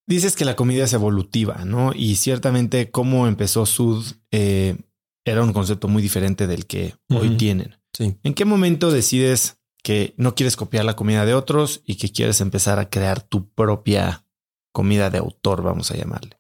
[0.08, 1.94] Dices que la comida es evolutiva, ¿no?
[1.94, 4.76] Y ciertamente cómo empezó Sud eh,
[5.24, 7.80] era un concepto muy diferente del que hoy tienen.
[7.94, 8.18] Sí.
[8.24, 12.42] ¿En qué momento decides que no quieres copiar la comida de otros y que quieres
[12.42, 14.26] empezar a crear tu propia
[14.72, 16.40] comida de autor, vamos a llamarle.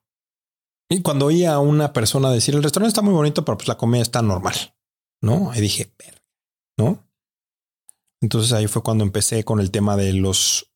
[0.92, 3.78] Y cuando oía a una persona decir el restaurante está muy bonito, pero pues la
[3.78, 4.76] comida está normal,
[5.22, 5.56] ¿no?
[5.56, 5.90] Y dije,
[6.78, 7.08] ¿no?
[8.22, 10.70] Entonces ahí fue cuando empecé con el tema de los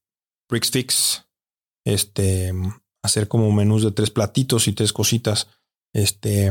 [0.50, 1.28] Bricks Fix,
[1.86, 2.54] este,
[3.04, 5.50] hacer como menús de tres platitos y tres cositas,
[5.94, 6.50] este,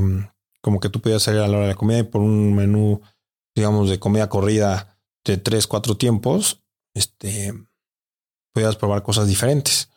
[0.61, 3.01] como que tú podías salir a la hora de la comida y por un menú,
[3.57, 6.63] digamos, de comida corrida de tres, cuatro tiempos,
[6.95, 7.55] este,
[8.53, 9.89] podías probar cosas diferentes.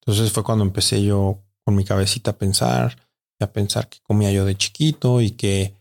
[0.00, 3.03] Entonces fue cuando empecé yo con mi cabecita a pensar,
[3.44, 5.74] a pensar que comía yo de chiquito y que,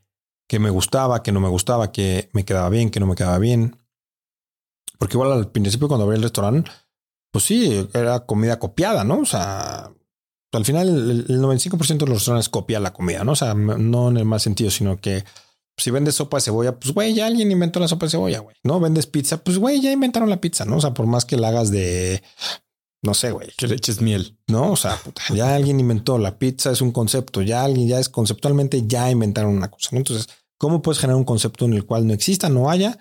[0.48, 3.40] que me gustaba, que no me gustaba, que me quedaba bien, que no me quedaba
[3.40, 3.78] bien.
[4.98, 6.70] Porque igual al principio cuando abrí el restaurante,
[7.32, 9.20] pues sí, era comida copiada, ¿no?
[9.20, 9.92] O sea,
[10.52, 13.32] al final el, 95% de los restaurantes copia la comida, ¿no?
[13.32, 15.24] O sea, no en el mal sentido, sino que
[15.78, 18.56] si vendes sopa de cebolla, pues güey, ya alguien inventó la sopa de cebolla, güey.
[18.64, 20.78] No vendes pizza, pues güey, ya inventaron la pizza, ¿no?
[20.78, 22.22] O sea, por más que la hagas de
[23.04, 23.50] no sé, güey.
[23.58, 24.38] Que le eches miel.
[24.48, 25.00] No, o sea,
[25.34, 29.56] ya alguien inventó la pizza, es un concepto, ya alguien ya es conceptualmente, ya inventaron
[29.56, 29.90] una cosa.
[29.92, 29.98] ¿no?
[29.98, 32.98] Entonces, ¿cómo puedes generar un concepto en el cual no exista, no haya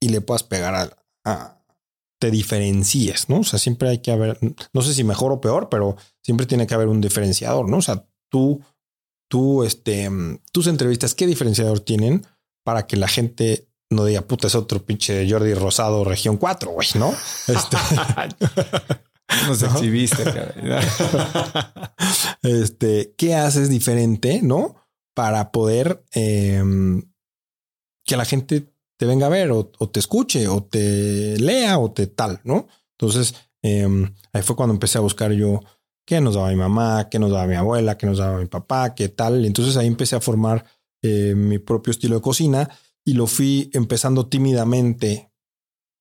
[0.00, 0.92] y le puedas pegar
[1.24, 1.62] a,
[2.18, 3.40] te diferencies, ¿no?
[3.40, 4.38] O sea, siempre hay que haber,
[4.72, 7.78] no sé si mejor o peor, pero siempre tiene que haber un diferenciador, ¿no?
[7.78, 8.62] O sea, tú,
[9.28, 10.10] tú, este,
[10.50, 12.26] tus entrevistas, ¿qué diferenciador tienen
[12.64, 16.88] para que la gente no diga, puta, es otro pinche Jordi Rosado, región 4, güey,
[16.94, 17.14] ¿no?
[17.48, 17.76] Este...
[19.48, 20.22] Nos exhibiste,
[22.42, 24.76] este, ¿qué haces diferente, no?
[25.14, 27.02] Para poder em,
[28.04, 32.06] que la gente te venga a ver o, te escuche o te lea o te
[32.06, 32.68] tal, ¿no?
[32.92, 35.60] Entonces, em, ahí fue cuando empecé a buscar yo
[36.06, 38.94] qué nos daba mi mamá, qué nos daba mi abuela, qué nos daba mi papá,
[38.94, 39.44] qué tal.
[39.44, 40.64] Y entonces ahí empecé a formar
[41.02, 42.70] eh, mi propio estilo de cocina
[43.06, 45.30] y lo fui empezando tímidamente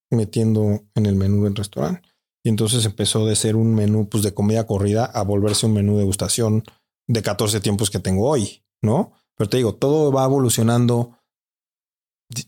[0.09, 2.09] metiendo en el menú del restaurante.
[2.43, 5.93] Y entonces empezó de ser un menú pues, de comida corrida a volverse un menú
[5.93, 6.63] de degustación
[7.07, 9.13] de 14 tiempos que tengo hoy, ¿no?
[9.35, 11.17] Pero te digo, todo va evolucionando,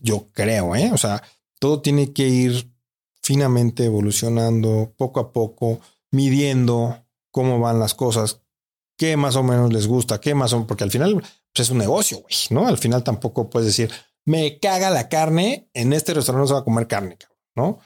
[0.02, 0.90] yo creo, ¿eh?
[0.92, 1.22] O sea,
[1.60, 2.72] todo tiene que ir
[3.22, 5.80] finamente evolucionando poco a poco,
[6.10, 8.40] midiendo cómo van las cosas,
[8.96, 11.70] qué más o menos les gusta, qué más o menos, porque al final pues, es
[11.70, 12.66] un negocio, güey, ¿no?
[12.66, 13.90] Al final tampoco puedes decir,
[14.28, 17.16] me caga la carne, en este restaurante no se va a comer carne,
[17.56, 17.78] ¿no?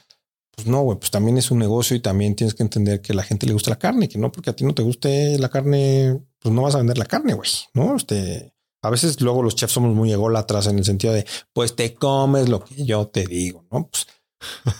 [0.53, 3.15] Pues no, güey, pues también es un negocio y también tienes que entender que a
[3.15, 5.47] la gente le gusta la carne, que no porque a ti no te guste la
[5.47, 7.95] carne, pues no vas a vender la carne, güey, ¿no?
[7.95, 11.95] Este, a veces luego los chefs somos muy ególatras en el sentido de, pues te
[11.95, 13.87] comes lo que yo te digo, ¿no?
[13.87, 14.07] Pues,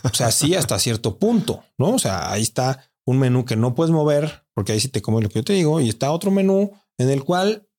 [0.03, 1.91] o sea, sí hasta cierto punto, ¿no?
[1.91, 5.23] O sea, ahí está un menú que no puedes mover porque ahí sí te comes
[5.23, 7.69] lo que yo te digo y está otro menú en el cual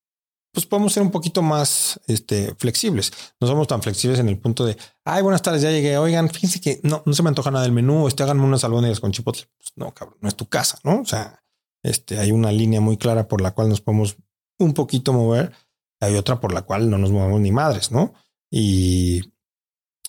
[0.54, 3.12] pues podemos ser un poquito más este, flexibles.
[3.40, 5.98] No somos tan flexibles en el punto de, ay, buenas tardes, ya llegué.
[5.98, 8.06] Oigan, fíjense que no, no se me antoja nada del menú.
[8.06, 9.46] Este, háganme unas albóndigas con chipotle.
[9.58, 11.00] Pues no, cabrón, no es tu casa, ¿no?
[11.00, 11.42] O sea,
[11.82, 14.16] este, hay una línea muy clara por la cual nos podemos
[14.58, 15.52] un poquito mover.
[16.00, 18.14] Hay otra por la cual no nos movemos ni madres, ¿no?
[18.48, 19.32] Y,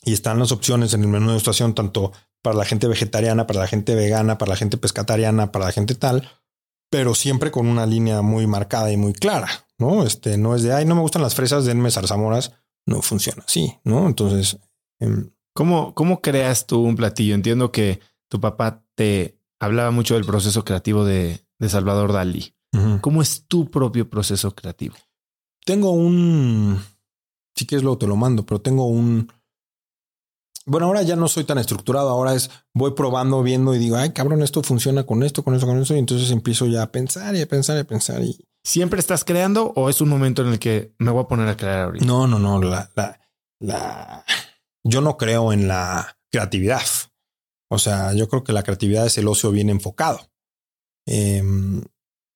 [0.04, 2.12] y están las opciones en el menú de estación, tanto
[2.44, 5.96] para la gente vegetariana, para la gente vegana, para la gente pescatariana, para la gente
[5.96, 6.30] tal,
[6.96, 9.50] pero siempre con una línea muy marcada y muy clara.
[9.78, 10.04] ¿no?
[10.06, 12.54] Este no es de, ay, no me gustan las fresas, denme zarzamoras.
[12.88, 14.08] No funciona así, ¿no?
[14.08, 14.58] Entonces,
[15.02, 17.36] em, ¿Cómo, ¿cómo creas tú un platillo?
[17.36, 22.54] Entiendo que tu papá te hablaba mucho del proceso creativo de, de Salvador Dalí.
[23.02, 24.96] ¿Cómo es tu propio proceso creativo?
[25.66, 26.82] Tengo un,
[27.56, 29.32] si quieres luego te lo mando, pero tengo un,
[30.66, 34.12] bueno, ahora ya no soy tan estructurado, ahora es voy probando, viendo y digo, ay,
[34.12, 37.36] cabrón, esto funciona con esto, con eso, con eso, y entonces empiezo ya a pensar
[37.36, 40.48] y a pensar y a pensar y ¿Siempre estás creando o es un momento en
[40.48, 42.04] el que me voy a poner a crear ahorita?
[42.04, 42.60] No, no, no.
[42.60, 43.20] La, la,
[43.60, 44.26] la...
[44.84, 46.82] Yo no creo en la creatividad.
[47.70, 50.32] O sea, yo creo que la creatividad es el ocio bien enfocado.
[51.08, 51.84] Em,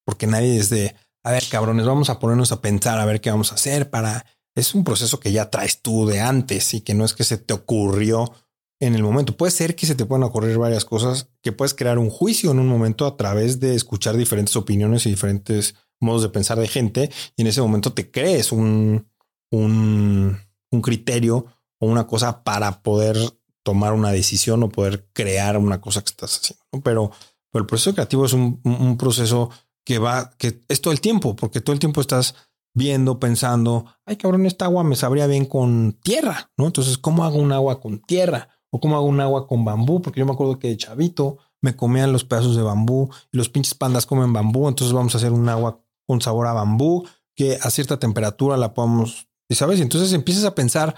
[0.05, 3.31] porque nadie es de, a ver, cabrones, vamos a ponernos a pensar a ver qué
[3.31, 4.23] vamos a hacer para...
[4.55, 7.37] Es un proceso que ya traes tú de antes y que no es que se
[7.37, 8.33] te ocurrió
[8.79, 9.37] en el momento.
[9.37, 12.59] Puede ser que se te puedan ocurrir varias cosas, que puedes crear un juicio en
[12.59, 17.11] un momento a través de escuchar diferentes opiniones y diferentes modos de pensar de gente
[17.35, 19.07] y en ese momento te crees un,
[19.51, 20.37] un,
[20.71, 21.45] un criterio
[21.79, 23.17] o una cosa para poder
[23.63, 26.63] tomar una decisión o poder crear una cosa que estás haciendo.
[26.83, 27.11] Pero,
[27.51, 29.49] pero el proceso creativo es un, un, proceso
[29.85, 32.35] que va, que es todo el tiempo, porque todo el tiempo estás
[32.73, 36.67] viendo, pensando, ay cabrón, esta agua me sabría bien con tierra, ¿no?
[36.67, 38.49] Entonces, ¿cómo hago un agua con tierra?
[38.69, 40.01] ¿O cómo hago un agua con bambú?
[40.01, 43.49] Porque yo me acuerdo que de chavito me comían los pedazos de bambú y los
[43.49, 47.57] pinches pandas comen bambú, entonces vamos a hacer un agua un sabor a bambú, que
[47.61, 50.95] a cierta temperatura la podemos, y sabes, entonces empiezas a pensar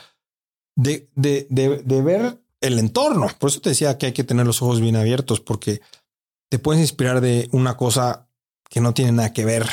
[0.76, 3.28] de, de, de, ver el entorno.
[3.38, 5.82] Por eso te decía que hay que tener los ojos bien abiertos, porque
[6.50, 8.30] te puedes inspirar de una cosa
[8.70, 9.68] que no tiene nada que ver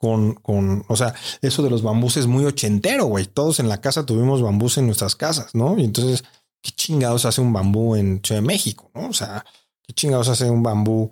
[0.00, 3.26] con, con, o sea, eso de los bambús es muy ochentero, güey.
[3.26, 5.78] Todos en la casa tuvimos bambús en nuestras casas, ¿no?
[5.78, 6.24] Y entonces,
[6.62, 9.10] ¿qué chingados hace un bambú en Ciudad de México, no?
[9.10, 9.44] O sea,
[9.86, 11.10] ¿qué chingados hace un bambú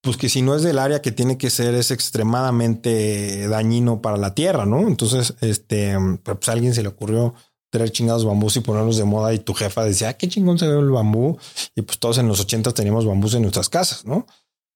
[0.00, 4.18] pues que si no es del área que tiene que ser, es extremadamente dañino para
[4.18, 4.86] la tierra, ¿no?
[4.86, 7.34] Entonces, este, pues a alguien se le ocurrió
[7.70, 10.68] traer chingados bambús y ponerlos de moda y tu jefa decía, ah, qué chingón se
[10.68, 11.38] ve el bambú.
[11.74, 14.26] Y pues todos en los ochentas teníamos bambús en nuestras casas, ¿no?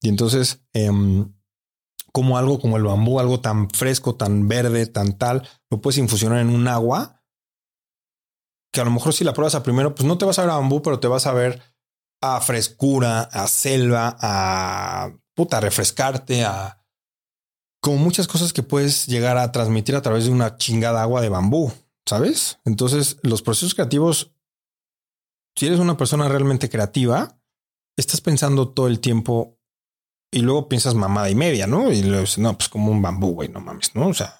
[0.01, 1.31] Y entonces, em,
[2.11, 6.39] como algo como el bambú, algo tan fresco, tan verde, tan tal, lo puedes infusionar
[6.39, 7.19] en un agua
[8.71, 10.51] que a lo mejor si la pruebas a primero, pues no te vas a ver
[10.51, 11.61] a bambú, pero te vas a ver
[12.21, 16.85] a frescura, a selva, a puta, refrescarte, a
[17.81, 21.29] como muchas cosas que puedes llegar a transmitir a través de una chingada agua de
[21.29, 21.71] bambú,
[22.05, 22.59] ¿sabes?
[22.65, 24.33] Entonces, los procesos creativos,
[25.55, 27.39] si eres una persona realmente creativa,
[27.97, 29.58] estás pensando todo el tiempo
[30.31, 31.91] y luego piensas mamada y media, ¿no?
[31.91, 34.07] Y luego no, pues como un bambú, güey, no mames, ¿no?
[34.07, 34.37] O sea,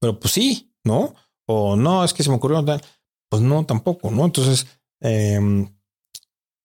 [0.00, 1.14] pero pues sí, ¿no?
[1.48, 2.82] O no, es que se me ocurrió tal.
[3.28, 4.24] Pues no, tampoco, ¿no?
[4.24, 4.66] Entonces,
[5.00, 5.76] em,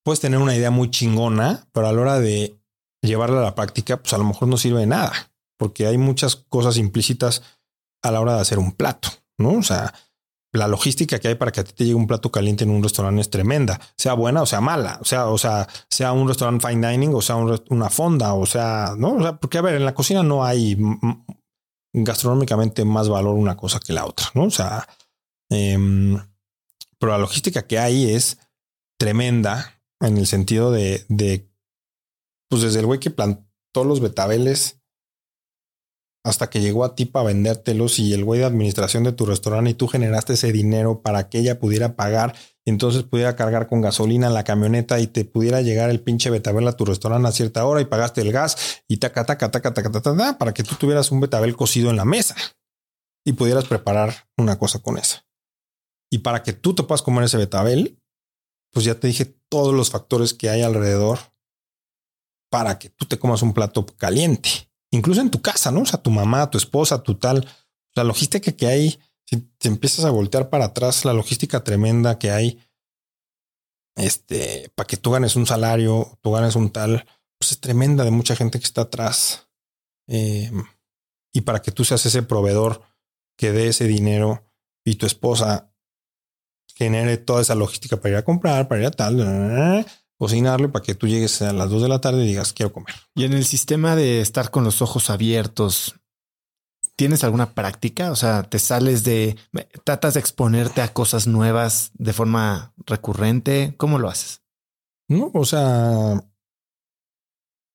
[0.03, 2.59] puedes tener una idea muy chingona, pero a la hora de
[3.01, 5.11] llevarla a la práctica, pues a lo mejor no sirve de nada,
[5.57, 7.41] porque hay muchas cosas implícitas
[8.03, 9.53] a la hora de hacer un plato, ¿no?
[9.53, 9.93] O sea,
[10.53, 12.83] la logística que hay para que a ti te llegue un plato caliente en un
[12.83, 16.67] restaurante es tremenda, sea buena o sea mala, o sea, o sea, sea un restaurante
[16.67, 19.85] fine dining o sea una fonda, o sea, no, o sea, porque a ver, en
[19.85, 20.77] la cocina no hay
[21.93, 24.43] gastronómicamente más valor una cosa que la otra, no?
[24.43, 24.87] O sea,
[25.49, 26.17] em,
[26.99, 28.37] pero la logística que hay es
[28.99, 31.49] tremenda en el sentido de, de
[32.49, 34.80] pues desde el güey que plantó los betabeles
[36.23, 39.71] hasta que llegó a ti para vendértelos y el güey de administración de tu restaurante
[39.71, 43.81] y tú generaste ese dinero para que ella pudiera pagar y entonces pudiera cargar con
[43.81, 47.65] gasolina la camioneta y te pudiera llegar el pinche betabel a tu restaurante a cierta
[47.65, 50.75] hora y pagaste el gas y taca, taca, taca, taca, taca, taca, para que tú
[50.75, 52.35] tuvieras un betabel cocido en la mesa
[53.25, 55.25] y pudieras preparar una cosa con esa.
[56.11, 57.99] Y para que tú te puedas comer ese betabel,
[58.71, 61.19] pues ya te dije todos los factores que hay alrededor
[62.51, 65.81] para que tú te comas un plato caliente incluso en tu casa, ¿no?
[65.81, 67.47] O sea, tu mamá, tu esposa, tu tal,
[67.95, 72.31] la logística que hay, si te empiezas a voltear para atrás, la logística tremenda que
[72.31, 72.59] hay,
[73.95, 77.05] este, para que tú ganes un salario, tú ganes un tal,
[77.37, 79.47] pues es tremenda de mucha gente que está atrás.
[80.07, 80.63] Em,
[81.33, 82.81] y para que tú seas ese proveedor
[83.37, 84.43] que dé ese dinero
[84.85, 85.73] y tu esposa
[86.75, 89.85] genere toda esa logística para ir a comprar, para ir a tal,
[90.21, 92.93] cocinarle para que tú llegues a las dos de la tarde y digas quiero comer.
[93.15, 95.95] Y en el sistema de estar con los ojos abiertos,
[96.95, 98.11] ¿tienes alguna práctica?
[98.11, 99.35] O sea, te sales de,
[99.83, 103.73] tratas de exponerte a cosas nuevas de forma recurrente.
[103.77, 104.43] ¿Cómo lo haces?
[105.07, 106.23] No, o sea,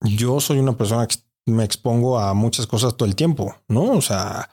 [0.03, 1.17] yo soy una persona que
[1.47, 3.91] me expongo a muchas cosas todo el tiempo, ¿no?
[3.91, 4.51] O sea,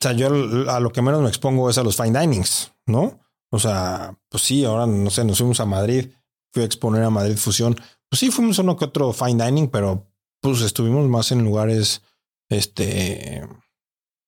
[0.00, 0.28] o sea, yo
[0.70, 3.20] a lo que menos me expongo es a los fine dinings, ¿no?
[3.50, 6.08] O sea, pues sí, ahora no sé, nos fuimos a Madrid
[6.52, 7.76] fui a exponer a Madrid Fusión.
[8.08, 10.06] Pues sí, fuimos uno que otro fine dining, pero
[10.40, 12.02] pues estuvimos más en lugares
[12.48, 13.46] este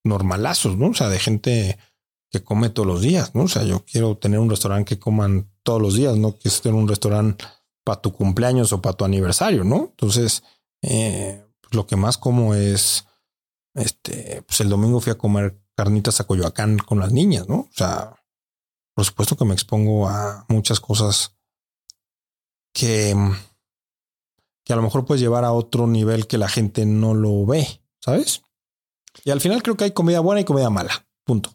[0.03, 0.89] normalazos, ¿no?
[0.89, 1.77] O sea, de gente
[2.31, 3.43] que come todos los días, ¿no?
[3.43, 6.69] O sea, yo quiero tener un restaurante que coman todos los días, no que esté
[6.69, 7.45] un restaurante
[7.83, 9.87] para tu cumpleaños o para tu aniversario, ¿no?
[9.91, 10.43] Entonces,
[10.81, 13.05] eh, pues, lo que más como es,
[13.75, 17.55] este, pues el domingo fui a comer carnitas a Coyoacán con las niñas, ¿no?
[17.55, 18.15] O sea,
[18.95, 21.37] por supuesto que me expongo a muchas cosas
[22.73, 23.15] que,
[24.63, 27.81] que a lo mejor puedes llevar a otro nivel que la gente no lo ve,
[27.99, 28.43] ¿sabes?
[29.23, 31.05] Y al final creo que hay comida buena y comida mala.
[31.23, 31.53] Punto.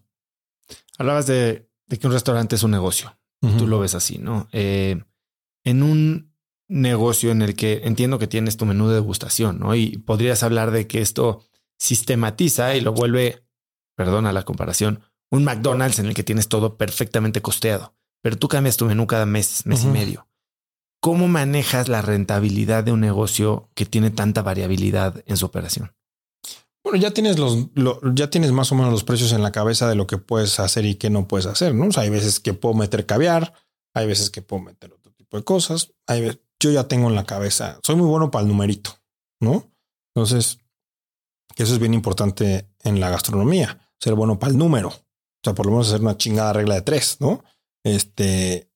[0.98, 3.18] Hablabas de, que un restaurante es un negocio.
[3.58, 4.48] Tú lo ves así, ¿no?
[4.50, 5.04] Eh,
[5.62, 6.34] en un
[6.68, 9.74] negocio en el que entiendo que tienes tu menú de degustación, ¿no?
[9.76, 11.44] Y podrías hablar de que esto
[11.78, 13.44] sistematiza y lo vuelve,
[13.94, 15.00] perdona la comparación,
[15.30, 19.26] un McDonald's en el que tienes todo perfectamente costeado, pero tú cambias tu menú cada
[19.26, 20.26] mes, mes y medio.
[21.06, 25.94] ¿Cómo manejas la rentabilidad de un negocio que tiene tanta variabilidad en su operación?
[26.82, 27.68] Bueno, ya tienes los,
[28.12, 30.84] ya tienes más o menos los precios en la cabeza de lo que puedes hacer
[30.84, 31.86] y qué no puedes hacer, ¿no?
[31.86, 33.52] O sea, hay veces que puedo meter caviar,
[33.94, 35.92] hay veces que puedo meter otro tipo de cosas.
[36.58, 38.90] Yo ya tengo en la cabeza, soy muy bueno para el numerito,
[39.38, 39.70] ¿no?
[40.12, 40.58] Entonces,
[41.54, 44.88] eso es bien importante en la gastronomía, ser bueno para el número.
[44.88, 47.44] O sea, por lo menos hacer una chingada regla de tres, ¿no?
[47.84, 48.72] Este,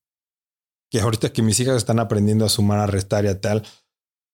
[0.90, 3.62] que ahorita que mis hijas están aprendiendo a sumar, a restar y a tal,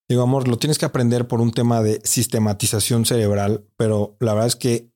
[0.09, 4.49] digo, amor, lo tienes que aprender por un tema de sistematización cerebral, pero la verdad
[4.49, 4.91] es que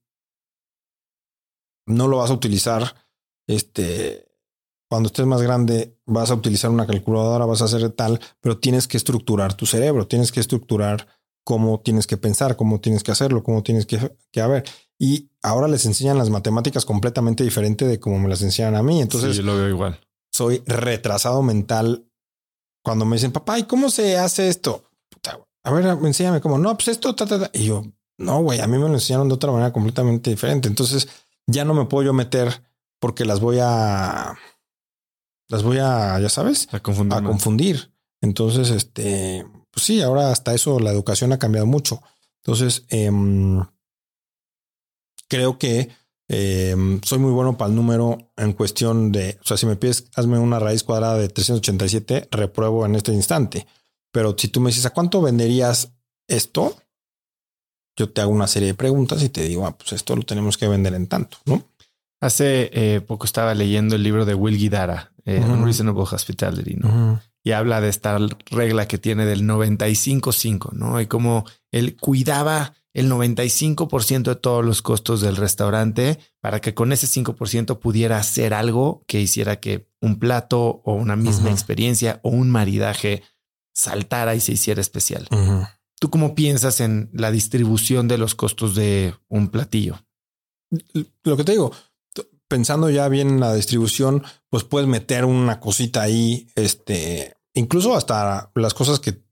[1.87, 2.95] no lo vas a utilizar.
[3.47, 4.27] Este,
[4.89, 8.89] cuando estés más grande, vas a utilizar una calculadora, vas a hacer tal, pero tienes
[8.89, 11.07] que estructurar tu cerebro, tienes que estructurar
[11.45, 14.65] cómo tienes que pensar, cómo tienes que hacerlo, cómo tienes que, que haber.
[14.99, 19.01] Y ahora les enseñan las matemáticas completamente diferente de cómo me las enseñan a mí.
[19.01, 20.01] Entonces, yo lo veo igual
[20.40, 22.06] soy retrasado mental
[22.82, 24.86] cuando me dicen, papá, ¿y cómo se hace esto?
[25.62, 26.56] a ver, enséñame cómo.
[26.56, 27.14] No, pues esto,
[27.52, 27.84] Y yo,
[28.16, 30.66] no, güey, a mí me lo enseñaron de otra manera completamente diferente.
[30.66, 31.08] Entonces
[31.46, 32.62] ya no me puedo yo meter
[32.98, 34.34] porque las voy a,
[35.48, 37.18] las voy a, ya sabes, a confundir.
[37.18, 37.92] A confundir.
[38.22, 42.00] Entonces, este, pues sí, ahora hasta eso la educación ha cambiado mucho.
[42.42, 43.62] Entonces, em,
[45.28, 45.90] creo que
[46.32, 50.05] em, soy muy bueno para el número en cuestión de, o sea, si me pides,
[50.15, 53.66] hazme una raíz cuadrada de 387, repruebo en este instante.
[54.12, 55.93] Pero si tú me dices, ¿a cuánto venderías
[56.28, 56.77] esto?
[57.97, 60.57] Yo te hago una serie de preguntas y te digo, ah, pues esto lo tenemos
[60.57, 61.65] que vender en tanto, ¿no?
[62.20, 67.20] Hace eh, poco estaba leyendo el libro de Will Guidara, eh, Unreasonable Hospitality, ¿no?
[67.43, 68.19] Y habla de esta
[68.51, 71.01] regla que tiene del 95-5, ¿no?
[71.01, 76.92] Y cómo él cuidaba el 95% de todos los costos del restaurante para que con
[76.92, 82.30] ese 5% pudiera hacer algo que hiciera que un plato o una misma experiencia o
[82.30, 83.22] un maridaje
[83.74, 85.28] saltara y se hiciera especial.
[86.00, 89.98] ¿Tú cómo piensas en la distribución de los costos de un platillo?
[91.24, 91.72] Lo que te digo,
[92.48, 98.50] pensando ya bien en la distribución, pues puedes meter una cosita ahí, este, incluso hasta
[98.54, 99.22] las cosas que,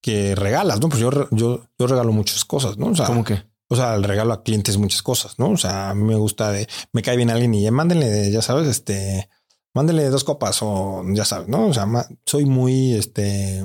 [0.00, 0.88] que regalas, ¿no?
[0.88, 2.86] Pues yo, yo, yo regalo muchas cosas, ¿no?
[2.88, 3.42] O sea, ¿Cómo que?
[3.68, 5.50] O sea, el regalo a clientes muchas cosas, ¿no?
[5.50, 8.40] O sea, a mí me gusta de, me cae bien alguien y ya mándenle, ya
[8.40, 9.28] sabes, este,
[9.74, 11.66] mándenle dos copas o ya sabes, ¿no?
[11.66, 11.86] O sea,
[12.24, 13.64] soy muy, este,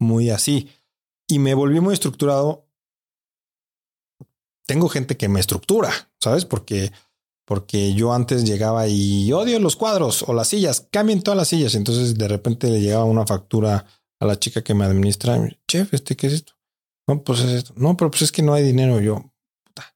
[0.00, 0.68] muy así
[1.28, 2.66] y me volví muy estructurado.
[4.66, 6.44] Tengo gente que me estructura, ¿sabes?
[6.44, 6.90] Porque
[7.44, 11.74] porque yo antes llegaba y odio los cuadros o las sillas, cambien todas las sillas.
[11.74, 13.86] Entonces de repente le llegaba una factura
[14.20, 15.38] a la chica que me administra.
[15.68, 16.54] Chef, este, ¿qué es esto?
[17.06, 17.74] No, pues es esto.
[17.76, 19.00] No, pero pues es que no hay dinero.
[19.00, 19.32] Yo,
[19.64, 19.94] puta.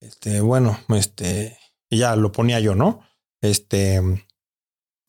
[0.00, 1.58] Este, bueno, este,
[1.90, 3.02] y ya lo ponía yo, ¿no?
[3.40, 4.00] Este,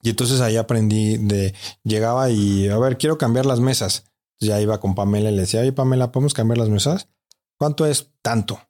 [0.02, 1.54] y entonces ahí aprendí de,
[1.84, 4.06] llegaba y, a ver, quiero cambiar las mesas.
[4.40, 7.10] Ya iba con Pamela y le decía, oye, Pamela, ¿podemos cambiar las mesas?
[7.58, 8.62] ¿Cuánto es tanto?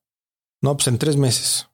[0.61, 1.69] No, pues en tres meses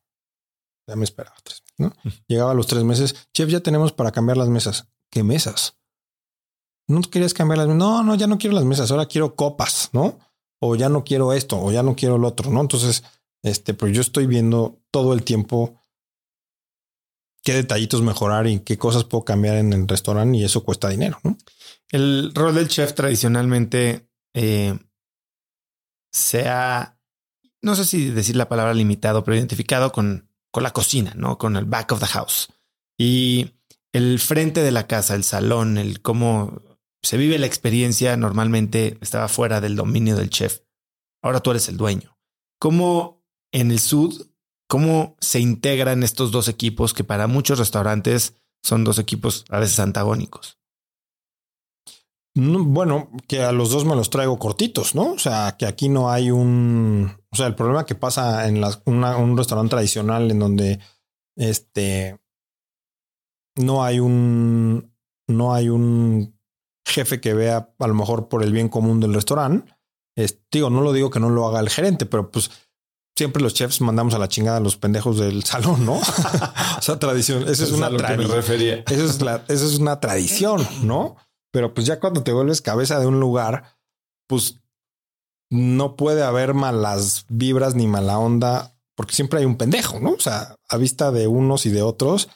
[0.88, 1.94] ya me esperaba tres, ¿no?
[2.28, 4.88] Llegaba a los tres meses, chef, ya tenemos para cambiar las mesas.
[5.10, 5.78] ¿Qué mesas?
[6.88, 7.80] No querías cambiar las mesas.
[7.80, 10.20] No, no, ya no quiero las mesas, ahora quiero copas, ¿no?
[10.60, 12.62] O ya no quiero esto, o ya no quiero el otro, ¿no?
[12.62, 13.04] Entonces,
[13.44, 15.80] este, pues yo estoy viendo todo el tiempo
[17.44, 21.20] qué detallitos mejorar y qué cosas puedo cambiar en el restaurante y eso cuesta dinero.
[21.90, 24.78] El rol del chef tradicionalmente eh,
[26.12, 27.00] se ha,
[27.62, 31.38] no sé si decir la palabra limitado, pero identificado con con la cocina, ¿no?
[31.38, 32.48] Con el back of the house.
[32.98, 33.56] Y
[33.92, 36.62] el frente de la casa, el salón, el cómo
[37.02, 40.62] se vive la experiencia normalmente estaba fuera del dominio del chef.
[41.22, 42.18] Ahora tú eres el dueño.
[42.60, 44.28] ¿Cómo en el sud,
[44.68, 49.80] cómo se integran estos dos equipos que para muchos restaurantes son dos equipos a veces
[49.80, 50.60] antagónicos?
[52.38, 55.14] Bueno, que a los dos me los traigo cortitos, ¿no?
[55.14, 59.38] O sea, que aquí no hay un, o sea, el problema que pasa en un
[59.38, 60.80] restaurante tradicional en donde
[61.38, 62.20] este
[63.56, 64.94] no hay un
[65.28, 66.35] no hay un
[66.86, 69.74] jefe que vea a lo mejor por el bien común del restaurante.
[70.52, 72.52] digo, no lo digo que no lo haga el gerente, pero pues
[73.18, 75.96] siempre los chefs mandamos a la chingada a los pendejos del salón, ¿no?
[75.98, 77.48] o sea, tradición.
[77.48, 78.84] Esa es, una tradición.
[78.88, 81.16] Eso es, la, eso es una tradición, ¿no?
[81.52, 83.78] Pero pues ya cuando te vuelves cabeza de un lugar,
[84.28, 84.60] pues
[85.50, 90.12] no puede haber malas vibras ni mala onda, porque siempre hay un pendejo, ¿no?
[90.12, 92.30] O sea, a vista de unos y de otros,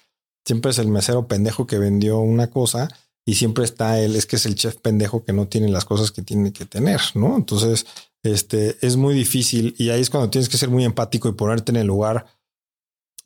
[0.45, 2.87] siempre es el mesero pendejo que vendió una cosa
[3.29, 6.11] y siempre está él, es que es el chef pendejo que no tiene las cosas
[6.11, 7.35] que tiene que tener, ¿no?
[7.35, 7.85] Entonces,
[8.23, 11.71] este es muy difícil y ahí es cuando tienes que ser muy empático y ponerte
[11.71, 12.25] en el lugar,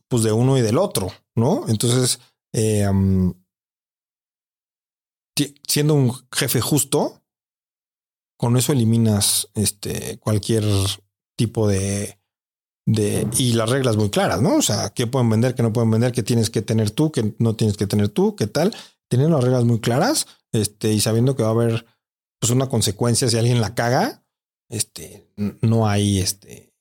[0.09, 1.63] pues de uno y del otro, ¿no?
[1.69, 2.19] Entonces,
[2.51, 2.85] eh,
[5.65, 7.21] siendo un jefe justo,
[8.37, 10.65] con eso eliminas este, cualquier
[11.37, 12.19] tipo de,
[12.85, 13.25] de...
[13.37, 14.57] Y las reglas muy claras, ¿no?
[14.57, 17.33] O sea, qué pueden vender, qué no pueden vender, qué tienes que tener tú, qué
[17.39, 18.75] no tienes que tener tú, qué tal.
[19.13, 21.85] Teniendo las reglas muy claras este, y sabiendo que va a haber
[22.39, 24.25] pues, una consecuencia si alguien la caga,
[24.69, 25.29] este,
[25.61, 26.73] no hay este...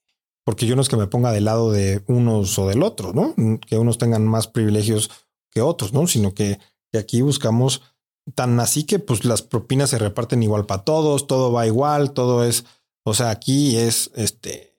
[0.42, 3.34] Porque yo no es que me ponga del lado de unos o del otro, ¿no?
[3.66, 5.10] Que unos tengan más privilegios
[5.50, 6.06] que otros, ¿no?
[6.06, 6.58] Sino que,
[6.90, 7.82] que aquí buscamos
[8.34, 12.44] tan así que pues las propinas se reparten igual para todos, todo va igual, todo
[12.44, 12.64] es,
[13.04, 14.78] o sea, aquí es este,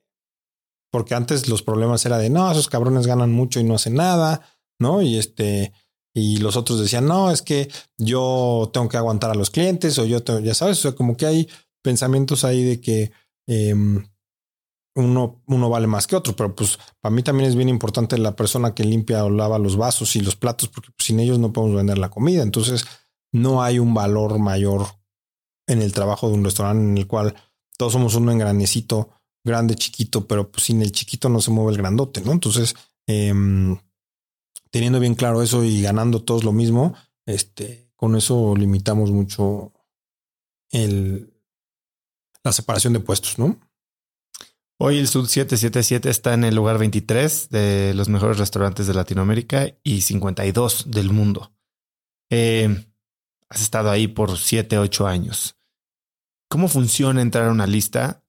[0.90, 4.40] porque antes los problemas era de no, esos cabrones ganan mucho y no hacen nada,
[4.80, 5.02] ¿no?
[5.02, 5.72] Y este,
[6.14, 7.68] y los otros decían, no, es que
[7.98, 11.16] yo tengo que aguantar a los clientes o yo tengo, ya sabes, o sea, como
[11.16, 11.48] que hay
[11.82, 13.10] pensamientos ahí de que
[13.48, 14.06] em,
[14.94, 18.36] uno, uno vale más que otro, pero pues para mí también es bien importante la
[18.36, 21.52] persona que limpia o lava los vasos y los platos, porque pues, sin ellos no
[21.52, 22.42] podemos vender la comida.
[22.42, 22.86] Entonces,
[23.32, 24.86] no hay un valor mayor
[25.66, 27.34] en el trabajo de un restaurante en el cual
[27.76, 29.10] todos somos uno en grandecito,
[29.44, 32.30] grande, chiquito, pero pues sin el chiquito no se mueve el grandote, ¿no?
[32.30, 32.76] Entonces,
[33.08, 33.76] em,
[34.74, 36.96] teniendo bien claro eso y ganando todos lo mismo,
[37.26, 39.72] este, con eso limitamos mucho
[40.72, 41.32] el,
[42.42, 43.60] la separación de puestos, ¿no?
[44.80, 49.78] Hoy el Sud 777 está en el lugar 23 de los mejores restaurantes de Latinoamérica
[49.84, 51.52] y 52 del mundo.
[52.28, 52.84] Eh,
[53.48, 55.56] has estado ahí por 7, 8 años.
[56.48, 58.24] ¿Cómo funciona entrar a una lista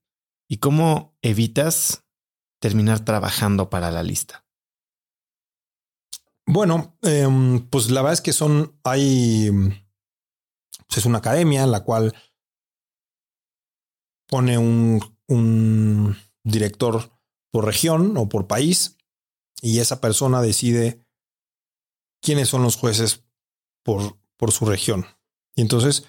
[0.48, 2.04] y cómo evitas
[2.60, 4.45] terminar trabajando para la lista?
[6.56, 9.52] Bueno, em, pues la verdad es que son, hay,
[10.88, 12.16] pues es una academia en la cual
[14.26, 16.16] pone un, un
[16.46, 17.12] director
[17.52, 18.98] por región o por país
[19.62, 21.06] y esa persona decide
[22.22, 23.26] quiénes son los jueces
[23.84, 25.06] por, por su región.
[25.56, 26.06] Y entonces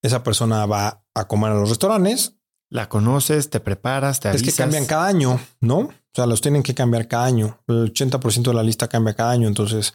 [0.00, 2.40] esa persona va a comer a los restaurantes.
[2.72, 4.48] La conoces, te preparas, te avisas.
[4.48, 5.78] Es que cambian cada año, ¿no?
[5.78, 7.60] O sea, los tienen que cambiar cada año.
[7.68, 9.46] El 80% de la lista cambia cada año.
[9.46, 9.92] Entonces,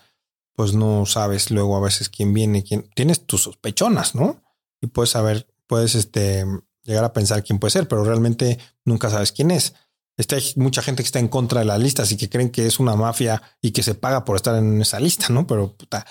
[0.54, 2.88] pues no sabes luego a veces quién viene, quién.
[2.94, 4.44] Tienes tus sospechonas, ¿no?
[4.80, 6.45] Y puedes saber, puedes este,
[6.84, 9.74] llegar a pensar quién puede ser, pero realmente nunca sabes quién es.
[10.16, 12.68] Está, hay mucha gente que está en contra de las listas y que creen que
[12.68, 15.48] es una mafia y que se paga por estar en esa lista, ¿no?
[15.48, 16.06] Pero puta,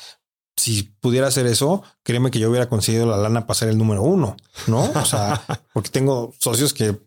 [0.56, 4.02] si pudiera hacer eso, créeme que yo hubiera conseguido la lana para ser el número
[4.02, 4.90] uno, ¿no?
[4.90, 5.42] O sea,
[5.72, 6.98] porque tengo socios que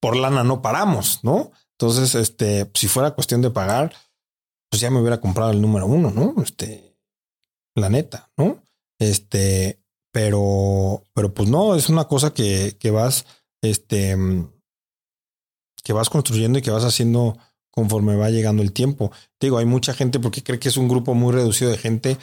[0.00, 1.52] por lana no paramos, ¿no?
[1.72, 3.94] Entonces, este, si fuera cuestión de pagar,
[4.70, 6.34] pues ya me hubiera comprado el número uno, ¿no?
[6.42, 6.96] Este,
[7.74, 8.62] la neta, ¿no?
[8.98, 9.80] Este,
[10.12, 13.26] pero, pero pues no, es una cosa que, que vas,
[13.62, 14.16] este,
[15.84, 17.38] que vas construyendo y que vas haciendo
[17.70, 19.12] conforme va llegando el tiempo.
[19.38, 22.16] digo, hay mucha gente porque cree que es un grupo muy reducido de gente,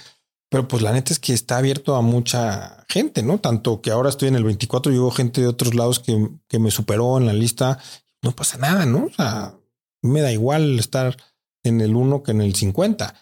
[0.54, 3.40] pero pues la neta es que está abierto a mucha gente, ¿no?
[3.40, 6.60] Tanto que ahora estoy en el 24 y hubo gente de otros lados que, que
[6.60, 7.80] me superó en la lista.
[8.22, 9.06] No pasa nada, ¿no?
[9.06, 9.56] O sea,
[10.04, 11.18] me da igual estar
[11.64, 13.16] en el 1 que en el 50.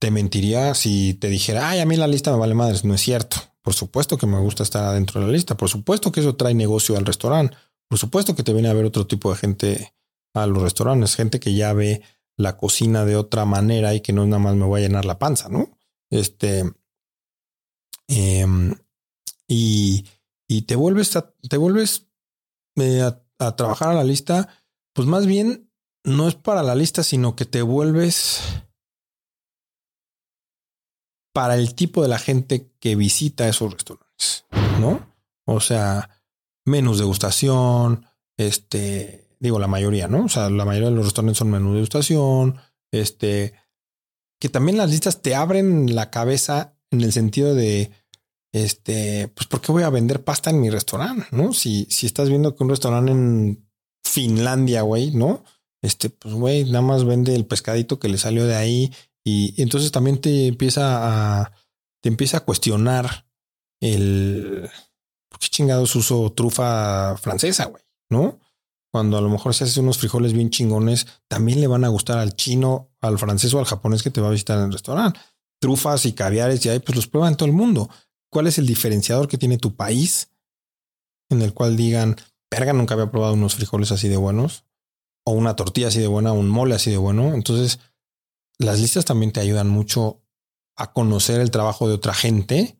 [0.00, 2.84] Te mentiría si te dijera, ay, a mí la lista me vale madres.
[2.84, 3.36] No es cierto.
[3.62, 5.56] Por supuesto que me gusta estar adentro de la lista.
[5.56, 7.56] Por supuesto que eso trae negocio al restaurante.
[7.88, 9.94] Por supuesto que te viene a ver otro tipo de gente
[10.34, 12.02] a los restaurantes, gente que ya ve
[12.36, 15.20] la cocina de otra manera y que no nada más me voy a llenar la
[15.20, 15.75] panza, ¿no?
[16.10, 16.72] Este.
[18.08, 18.74] Em,
[19.48, 20.06] y,
[20.48, 22.06] y, te vuelves a, te vuelves
[22.76, 23.02] eh,
[23.38, 24.48] a trabajar a la lista,
[24.92, 25.70] pues más bien
[26.04, 28.40] no es para la lista, sino que te vuelves
[31.36, 34.46] para el tipo de la gente que visita esos restaurantes,
[34.80, 35.12] ¿no?
[35.44, 36.22] O sea,
[36.64, 38.06] menús de degustación,
[38.38, 40.24] este, digo la mayoría, ¿no?
[40.24, 42.58] O sea, la mayoría de los restaurantes son menús de degustación,
[42.90, 43.52] este,
[44.38, 47.90] que también las listas te abren la cabeza en el sentido de,
[48.52, 51.26] este, pues, ¿por qué voy a vender pasta en mi restaurante?
[51.30, 51.52] ¿No?
[51.52, 53.68] Si, si estás viendo que un restaurante en
[54.04, 55.44] Finlandia, güey, ¿no?
[55.82, 58.92] Este, pues, güey, nada más vende el pescadito que le salió de ahí
[59.24, 61.52] y entonces también te empieza a,
[62.02, 63.26] te empieza a cuestionar
[63.80, 64.70] el,
[65.28, 67.82] ¿por qué chingados uso trufa francesa, güey?
[68.08, 68.40] ¿No?
[68.92, 72.18] Cuando a lo mejor se hace unos frijoles bien chingones, también le van a gustar
[72.18, 75.20] al chino, al francés o al japonés que te va a visitar en el restaurante.
[75.60, 77.90] Trufas y caviares y ahí pues los prueban todo el mundo.
[78.30, 80.30] ¿Cuál es el diferenciador que tiene tu país
[81.30, 82.16] en el cual digan,
[82.50, 84.64] verga, nunca había probado unos frijoles así de buenos?
[85.24, 87.34] O una tortilla así de buena, un mole así de bueno.
[87.34, 87.80] Entonces,
[88.58, 90.22] las listas también te ayudan mucho
[90.76, 92.78] a conocer el trabajo de otra gente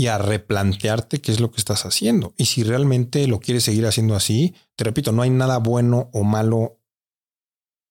[0.00, 2.32] y a replantearte qué es lo que estás haciendo.
[2.38, 6.24] Y si realmente lo quieres seguir haciendo así, te repito, no hay nada bueno o
[6.24, 6.80] malo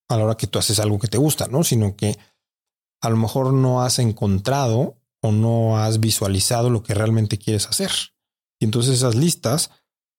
[0.10, 1.64] a la hora que tú haces algo que te gusta, ¿no?
[1.64, 2.18] Sino que
[3.02, 7.91] a lo mejor no has encontrado o no has visualizado lo que realmente quieres hacer.
[8.60, 9.69] Y entonces esas listas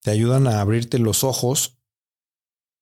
[0.01, 1.77] te ayudan a abrirte los ojos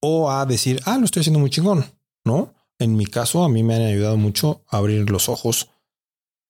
[0.03, 1.87] o a decir, ah, lo estoy haciendo muy chingón,
[2.27, 2.53] ¿no?
[2.79, 5.71] en mi caso, a mí me han ayudado mucho a abrir los ojos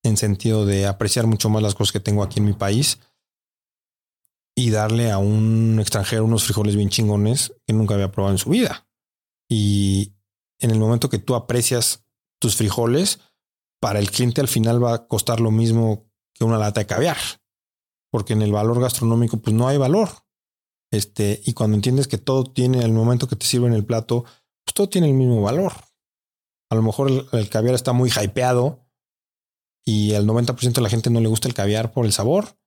[0.02, 2.98] en sentido de apreciar mucho más las cosas que tengo aquí en mi país
[4.56, 8.50] y darle a un extranjero unos frijoles bien chingones que nunca había probado en su
[8.50, 8.88] vida.
[9.48, 10.14] Y
[10.58, 12.04] en el momento que tú aprecias
[12.40, 13.20] tus frijoles,
[13.80, 17.16] para el cliente al final va a costar lo mismo que una lata de caviar,
[18.10, 20.08] porque en el valor gastronómico pues no hay valor.
[20.90, 24.24] Este, y cuando entiendes que todo tiene el momento que te sirve en el plato,
[24.64, 25.72] pues todo tiene el mismo valor.
[26.70, 28.87] A lo mejor el, caviar está muy hypeado
[29.88, 32.58] y al 90% de la gente no le gusta el caviar por el sabor.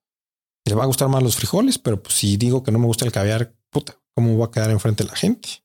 [0.66, 3.06] Le va a gustar más los frijoles, pero pues si digo que no me gusta
[3.06, 5.64] el caviar, puta, ¿cómo va a quedar enfrente de la gente?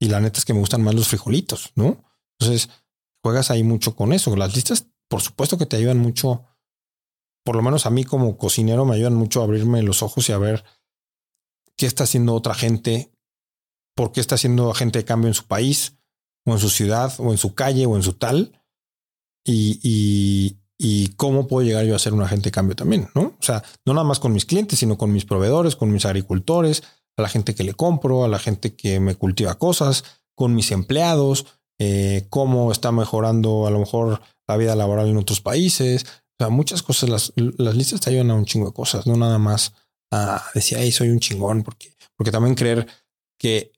[0.00, 2.02] Y la neta es que me gustan más los frijolitos, ¿no?
[2.40, 2.70] Entonces,
[3.22, 4.34] juegas ahí mucho con eso.
[4.34, 6.44] Las listas, por supuesto que te ayudan mucho,
[7.44, 10.32] por lo menos a mí como cocinero me ayudan mucho a abrirme los ojos y
[10.32, 10.64] a ver
[11.76, 13.12] qué está haciendo otra gente,
[13.94, 15.98] por qué está haciendo gente de cambio en su país,
[16.44, 18.60] o en su ciudad, o en su calle, o en su tal.
[19.44, 20.65] y, y,
[21.16, 23.34] cómo puedo llegar yo a ser un agente de cambio también, ¿no?
[23.38, 26.82] O sea, no nada más con mis clientes, sino con mis proveedores, con mis agricultores,
[27.16, 30.04] a la gente que le compro, a la gente que me cultiva cosas,
[30.34, 31.46] con mis empleados,
[31.78, 36.04] eh, cómo está mejorando a lo mejor la vida laboral en otros países.
[36.38, 39.16] O sea, muchas cosas, las, las listas te ayudan a un chingo de cosas, no
[39.16, 39.72] nada más
[40.12, 42.86] a decir, ay, soy un chingón, porque, porque también creer
[43.38, 43.72] que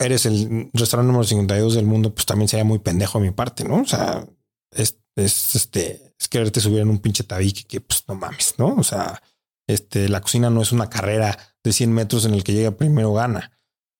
[0.00, 3.64] eres el restaurante número 52 del mundo, pues también sería muy pendejo a mi parte,
[3.64, 3.82] ¿no?
[3.82, 4.26] O sea,
[4.72, 8.74] es, es este, es quererte subir en un pinche tabique que pues no mames, ¿no?
[8.76, 9.22] O sea,
[9.68, 13.12] este, la cocina no es una carrera de 100 metros en el que llega primero
[13.12, 13.52] gana.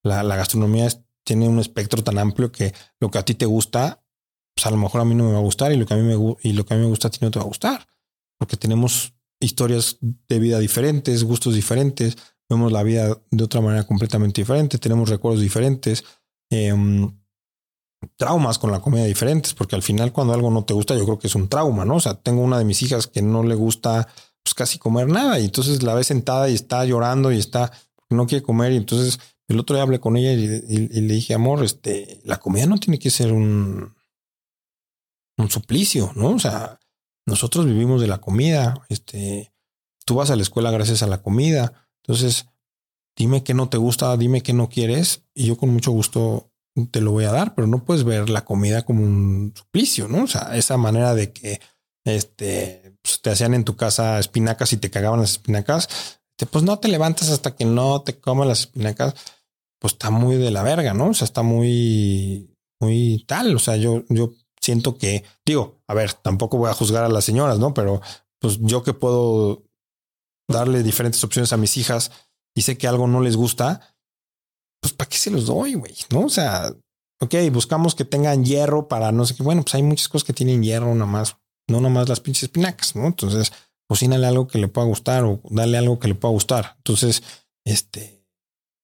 [0.03, 0.89] La, gastronomía
[1.25, 4.03] tiene un espectro tan amplio que lo que a ti te gusta,
[4.55, 5.97] pues a lo mejor a mí no me va a gustar y lo que a
[5.97, 7.49] mí me, y lo que a mí me gusta a ti no te va a
[7.49, 7.87] gustar.
[8.39, 12.17] Porque tenemos historias de vida diferentes, gustos diferentes,
[12.49, 16.05] vemos la vida de otra manera completamente diferente, tenemos recuerdos diferentes,
[16.51, 17.13] em,
[18.17, 21.19] traumas con la comida diferentes, porque al final cuando algo no te gusta yo creo
[21.19, 21.97] que es un trauma, ¿no?
[21.97, 24.09] O sea, tengo una de mis hijas que no le gusta
[24.43, 27.73] pues casi comer nada y entonces la ve sentada y está llorando y está,
[28.09, 29.19] no quiere comer y entonces
[29.49, 30.47] el otro día hablé con ella y,
[31.01, 33.95] le dije, amor, este, la comida no tiene que ser un,
[35.39, 36.31] un suplicio, ¿no?
[36.31, 36.79] O sea,
[37.27, 39.53] nosotros vivimos de la comida, este,
[40.05, 42.47] tú vas a la escuela gracias a la comida, entonces
[43.17, 46.48] dime qué no te gusta, dime qué no quieres y yo con mucho gusto
[46.87, 50.25] te lo voy a dar, pero no puedes ver la comida como un suplicio, ¿no?
[50.25, 51.61] O sea, esa manera de que
[52.05, 55.89] este pues, te hacían en tu casa espinacas y te cagaban las espinacas,
[56.47, 59.15] pues no te levantas hasta que no te coman las espinacas,
[59.81, 61.09] pues está muy de la verga, ¿no?
[61.09, 63.55] O sea, está muy, muy tal.
[63.57, 67.25] O sea, yo, yo siento que, digo, a ver, tampoco voy a juzgar a las
[67.25, 67.75] señoras, ¿no?
[67.75, 68.01] Pero
[68.41, 69.65] pues yo que puedo
[70.49, 72.11] darle diferentes opciones a mis hijas
[72.55, 73.97] y sé que algo no les gusta,
[74.81, 75.95] pues ¿para qué se los doy, güey?
[76.11, 76.27] ¿No?
[76.27, 76.73] O sea,
[77.21, 79.43] ok, buscamos que tengan hierro para no sé qué.
[79.43, 81.37] Bueno, pues hay muchas cosas que tienen hierro nada más,
[81.69, 83.07] no nada más las pinches espinacas, ¿no?
[83.07, 83.53] Entonces,
[83.89, 86.75] cocínale algo que le pueda gustar o dale algo que le pueda gustar.
[86.79, 87.23] Entonces,
[87.65, 88.25] este,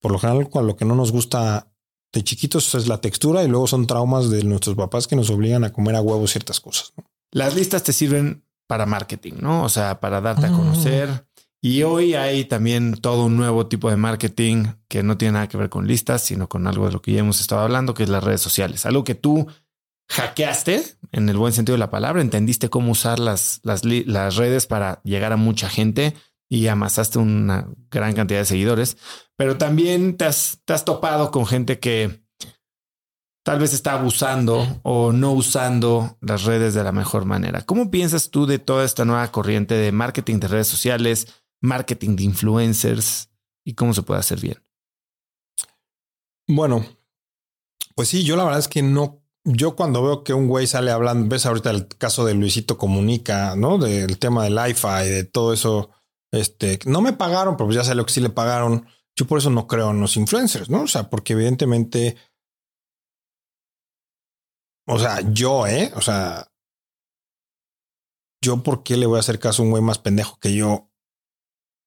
[0.00, 1.70] por lo general, con lo que no nos gusta
[2.12, 5.64] de chiquitos es la textura y luego son traumas de nuestros papás que nos obligan
[5.64, 6.92] a comer a huevo ciertas cosas.
[7.32, 9.64] Las listas te sirven para marketing, ¿no?
[9.64, 10.56] O sea, para darte a ah.
[10.56, 11.26] conocer,
[11.64, 15.56] y hoy hay también todo un nuevo tipo de marketing que no tiene nada que
[15.56, 18.10] ver con listas, sino con algo de lo que ya hemos estado hablando, que es
[18.10, 18.84] las redes sociales.
[18.84, 19.46] Algo que tú
[20.10, 23.82] hackeaste en el buen sentido de la palabra, entendiste cómo usar las, las,
[24.36, 26.12] redes para llegar a mucha gente
[26.50, 28.98] y amasaste una gran cantidad de seguidores,
[29.34, 32.26] pero también te has, te has topado con gente que
[33.42, 37.62] tal vez está abusando o no usando las redes de la mejor manera.
[37.62, 41.26] ¿Cómo piensas tú de toda esta nueva corriente de marketing de redes sociales?
[41.64, 43.30] Marketing de influencers
[43.64, 44.62] y cómo se puede hacer bien?
[46.46, 46.84] Bueno,
[47.94, 49.22] pues sí, yo la verdad es que no.
[49.46, 53.56] Yo cuando veo que un güey sale hablando, ves ahorita el caso de Luisito Comunica,
[53.56, 53.78] ¿no?
[53.78, 55.90] Del tema del IFA y de todo eso.
[56.32, 58.86] Este, no me pagaron, pero pues ya lo que sí le pagaron.
[59.16, 60.82] Yo por eso no creo en los influencers, ¿no?
[60.82, 62.16] O sea, porque evidentemente,
[64.86, 65.92] o sea, yo, ¿eh?
[65.94, 66.50] O sea,
[68.42, 70.90] yo por qué le voy a hacer caso a un güey más pendejo que yo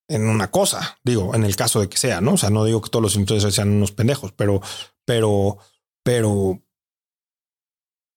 [0.09, 2.34] en una cosa, digo, en el caso de que sea, ¿no?
[2.34, 4.61] O sea, no digo que todos los influencers sean unos pendejos, pero,
[5.05, 5.57] pero,
[6.03, 6.61] pero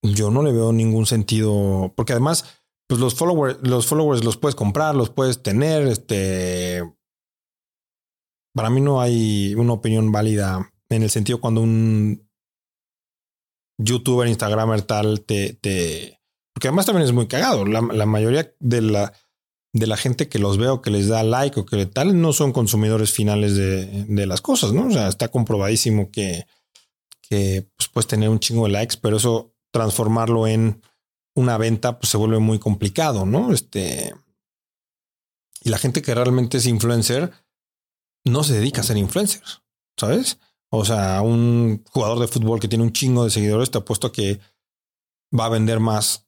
[0.02, 4.54] yo no le veo ningún sentido, porque además, pues los followers, los followers los puedes
[4.54, 6.82] comprar, los puedes tener, este,
[8.54, 12.28] para mí no hay una opinión válida en el sentido cuando un
[13.78, 16.20] youtuber, instagramer tal te, te,
[16.54, 17.64] porque además también es muy cagado.
[17.64, 19.12] La, la mayoría de la,
[19.72, 22.52] de la gente que los veo, que les da like o que tal, no son
[22.52, 24.88] consumidores finales de, de las cosas, ¿no?
[24.88, 26.46] O sea, está comprobadísimo que,
[27.22, 30.82] que pues, puedes tener un chingo de likes, pero eso transformarlo en
[31.34, 33.52] una venta, pues se vuelve muy complicado, ¿no?
[33.52, 34.12] Este.
[35.62, 37.30] Y la gente que realmente es influencer
[38.24, 39.42] no se dedica a ser influencer,
[39.96, 40.38] ¿sabes?
[40.70, 44.12] O sea, un jugador de fútbol que tiene un chingo de seguidores, te apuesto a
[44.12, 44.40] que
[45.38, 46.26] va a vender más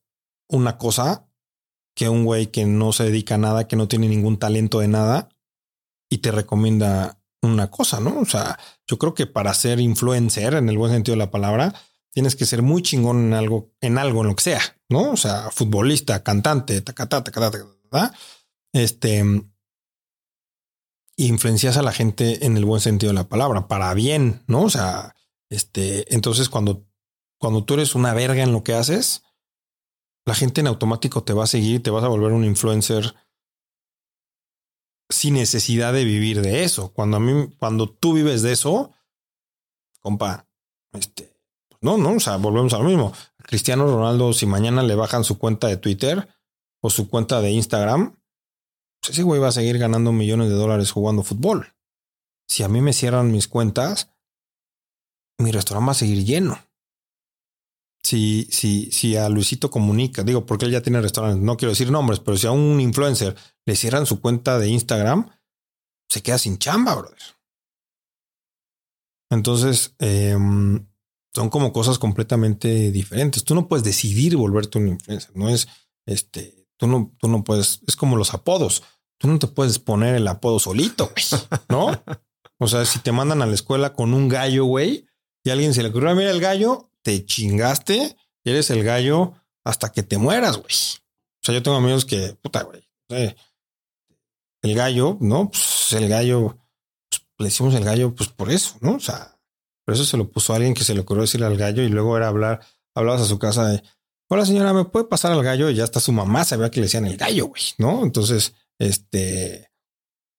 [0.48, 1.28] una cosa
[1.94, 4.88] que un güey que no se dedica a nada, que no tiene ningún talento de
[4.88, 5.28] nada
[6.10, 8.20] y te recomienda una cosa, ¿no?
[8.20, 11.74] O sea, yo creo que para ser influencer, en el buen sentido de la palabra,
[12.12, 15.12] tienes que ser muy chingón en algo, en algo, en lo que sea, ¿no?
[15.12, 18.12] O sea, futbolista, cantante, tacata, tacata,
[18.72, 19.24] Este,
[21.16, 24.62] influencias a la gente en el buen sentido de la palabra, para bien, ¿no?
[24.62, 25.14] O sea,
[25.50, 26.86] este, entonces cuando,
[27.38, 29.22] cuando tú eres una verga en lo que haces,
[30.24, 33.14] la gente en automático te va a seguir, te vas a volver un influencer
[35.08, 36.92] sin necesidad de vivir de eso.
[36.92, 38.92] Cuando a mí, cuando tú vives de eso,
[40.00, 40.48] compa,
[40.92, 41.36] este,
[41.80, 43.12] no, no, o sea, volvemos a lo mismo.
[43.38, 46.28] Cristiano Ronaldo, si mañana le bajan su cuenta de Twitter
[46.80, 48.16] o su cuenta de Instagram,
[49.00, 51.74] pues ese güey va a seguir ganando millones de dólares jugando fútbol.
[52.48, 54.12] Si a mí me cierran mis cuentas,
[55.38, 56.58] mi restaurante va a seguir lleno.
[58.02, 61.90] Si, si, si a Luisito comunica, digo, porque él ya tiene restaurantes, no quiero decir
[61.90, 65.30] nombres, pero si a un influencer le cierran su cuenta de Instagram,
[66.08, 67.18] se queda sin chamba, brother.
[69.30, 70.86] Entonces, em,
[71.34, 73.44] son como cosas completamente diferentes.
[73.44, 75.34] Tú no puedes decidir volverte un influencer.
[75.34, 75.68] No es
[76.06, 78.82] este, tú no, tú no puedes, es como los apodos.
[79.18, 81.12] Tú no te puedes poner el apodo solito,
[81.68, 82.02] ¿no?
[82.58, 85.08] O sea, si te mandan a la escuela con un gallo, güey,
[85.42, 89.34] y a alguien se le ocurrió, mira el gallo, te chingaste eres el gallo
[89.64, 90.66] hasta que te mueras, güey.
[90.66, 92.84] O sea, yo tengo amigos que, puta, güey,
[94.62, 95.50] el gallo, ¿no?
[95.50, 96.58] Pues el gallo,
[97.08, 98.94] pues, le decimos el gallo, pues por eso, ¿no?
[98.94, 99.38] O sea,
[99.84, 101.88] por eso se lo puso a alguien que se le ocurrió decirle al gallo y
[101.88, 102.60] luego era hablar,
[102.94, 103.82] hablabas a su casa de,
[104.28, 105.68] hola señora, ¿me puede pasar al gallo?
[105.68, 108.04] Y ya está su mamá sabía que le decían el gallo, güey, ¿no?
[108.04, 109.70] Entonces, este,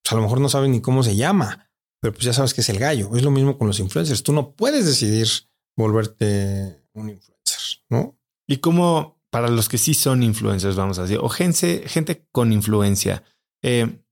[0.04, 1.70] pues a lo mejor no saben ni cómo se llama,
[2.02, 3.16] pero pues ya sabes que es el gallo.
[3.16, 4.24] Es lo mismo con los influencers.
[4.24, 5.28] Tú no puedes decidir
[5.76, 8.18] volverte un influencer, ¿no?
[8.48, 12.54] Y como para los que sí son influencers, vamos a decir, o gente, gente con
[12.54, 13.24] influencia,
[13.62, 14.04] eh,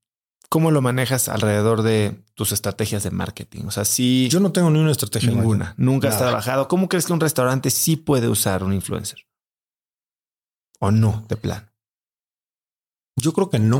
[0.51, 3.63] ¿Cómo lo manejas alrededor de tus estrategias de marketing?
[3.67, 6.67] O sea, si yo no tengo ni una estrategia ninguna, nunca has trabajado.
[6.67, 9.25] ¿Cómo crees que un restaurante sí puede usar un influencer?
[10.81, 11.71] ¿O no, de plan?
[13.15, 13.77] Yo creo que no.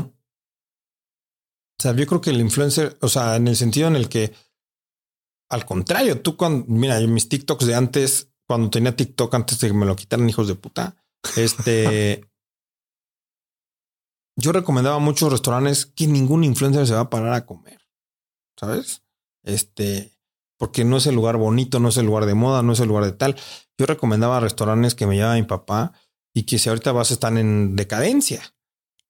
[1.78, 4.32] O sea, yo creo que el influencer, o sea, en el sentido en el que,
[5.52, 9.74] al contrario, tú cuando, mira, mis TikToks de antes, cuando tenía TikTok antes de que
[9.74, 10.96] me lo quitaran hijos de puta,
[11.36, 12.26] este,
[14.36, 17.82] yo recomendaba muchos restaurantes que ningún influencer se va a parar a comer.
[18.58, 19.02] ¿Sabes?
[19.44, 20.16] Este,
[20.56, 22.88] porque no es el lugar bonito, no es el lugar de moda, no es el
[22.88, 23.36] lugar de tal.
[23.76, 25.92] Yo recomendaba restaurantes que me llevaba mi papá
[26.34, 28.54] y que si ahorita vas están en decadencia,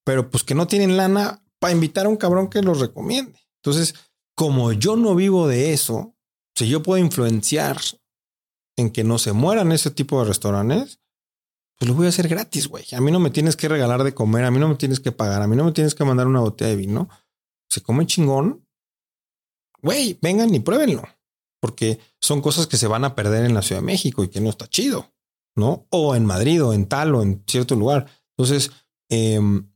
[0.03, 3.39] pero pues que no tienen lana para invitar a un cabrón que los recomiende.
[3.61, 3.95] Entonces,
[4.35, 6.12] como yo no vivo de eso,
[6.55, 7.77] si yo puedo influenciar
[8.77, 10.99] en que no se mueran ese tipo de restaurantes,
[11.77, 12.85] pues lo voy a hacer gratis, güey.
[12.93, 15.11] A mí no me tienes que regalar de comer, a mí no me tienes que
[15.11, 17.09] pagar, a mí no me tienes que mandar una botella de vino.
[17.69, 18.67] Se come chingón.
[19.81, 21.03] Güey, vengan y pruébenlo.
[21.59, 24.41] Porque son cosas que se van a perder en la Ciudad de México y que
[24.41, 25.13] no está chido,
[25.55, 25.87] ¿no?
[25.89, 28.07] O en Madrid o en tal o en cierto lugar.
[28.37, 28.71] Entonces,
[29.09, 29.71] em,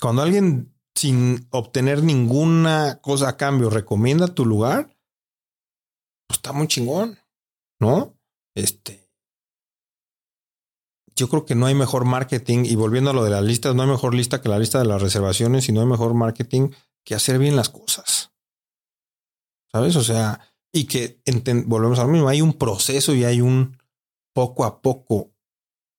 [0.00, 4.95] cuando alguien sin obtener ninguna cosa a cambio recomienda tu lugar,
[6.26, 7.18] pues está muy chingón,
[7.80, 8.18] ¿no?
[8.54, 9.06] Este,
[11.16, 13.82] yo creo que no hay mejor marketing y volviendo a lo de las listas, no
[13.82, 16.70] hay mejor lista que la lista de las reservaciones y no hay mejor marketing
[17.04, 18.32] que hacer bien las cosas.
[19.72, 19.96] ¿Sabes?
[19.96, 20.40] O sea,
[20.72, 21.22] y que
[21.64, 23.78] volvemos a lo mismo, hay un proceso y hay un
[24.34, 25.32] poco a poco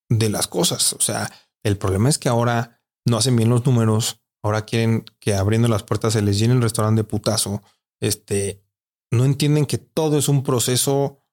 [0.09, 0.93] de las cosas.
[0.93, 1.31] O sea,
[1.63, 5.83] el problema es que ahora no hacen bien los números, ahora quieren que abriendo las
[5.83, 7.63] puertas se les llene el restaurante de putazo.
[7.99, 8.63] Este,
[9.11, 11.23] no entienden que todo es un proceso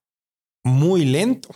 [0.63, 1.49] muy lento.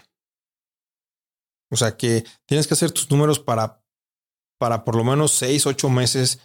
[1.71, 3.83] O sea que tienes que hacer tus números para,
[4.59, 6.39] para por lo menos seis, ocho meses,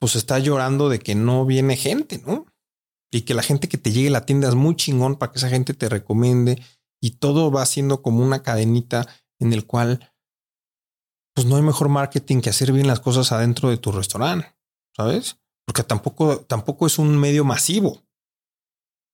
[0.00, 2.46] pues está llorando de que no viene gente, ¿no?
[3.12, 5.48] Y que la gente que te llegue la tienda es muy chingón para que esa
[5.48, 6.62] gente te recomiende
[7.00, 9.06] y todo va siendo como una cadenita
[9.38, 10.12] en el cual
[11.34, 14.56] pues no hay mejor marketing que hacer bien las cosas adentro de tu restaurante,
[14.96, 15.38] ¿sabes?
[15.66, 18.05] Porque tampoco, tampoco es un medio masivo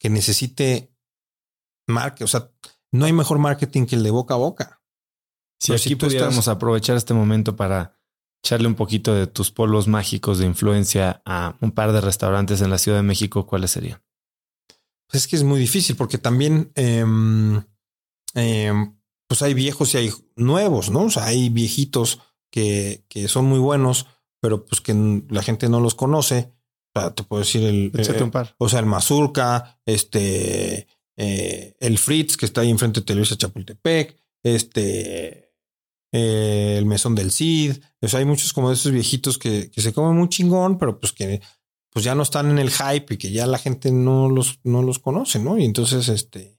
[0.02, 0.92] que necesite
[1.86, 2.24] marketing.
[2.24, 2.50] O sea,
[2.90, 4.82] no hay mejor marketing que el de boca a boca.
[5.60, 7.96] Si aquí pudiéramos aprovechar este momento para
[8.42, 12.70] echarle un poquito de tus polvos mágicos de influencia a un par de restaurantes en
[12.70, 14.02] la Ciudad de México, ¿cuáles serían?
[15.06, 17.62] Pues es que es muy difícil porque también em,
[18.34, 18.98] em,
[19.28, 21.04] pues hay viejos y hay nuevos, ¿no?
[21.04, 22.18] O sea, hay viejitos
[22.50, 24.08] que, que son muy buenos,
[24.40, 26.52] pero pues que la gente no los conoce.
[26.94, 28.54] O sea, te puedo decir el, eh, un par.
[28.58, 30.86] o sea, el Mazurca, este,
[31.16, 35.52] eh, el Fritz que está ahí enfrente de Televisa Chapultepec, este,
[36.12, 37.78] eh, el mesón del Cid.
[38.00, 41.00] O sea, hay muchos como de esos viejitos que, que, se comen muy chingón, pero
[41.00, 41.40] pues que
[41.92, 44.82] pues ya no están en el hype y que ya la gente no los, no
[44.82, 45.58] los conoce, ¿no?
[45.58, 46.58] Y entonces, este,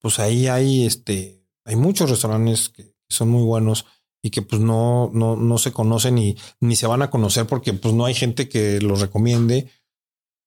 [0.00, 3.84] pues ahí hay, este, hay muchos restaurantes que son muy buenos
[4.22, 7.72] y que pues no, no, no se conocen y ni se van a conocer porque
[7.72, 9.70] pues no hay gente que los recomiende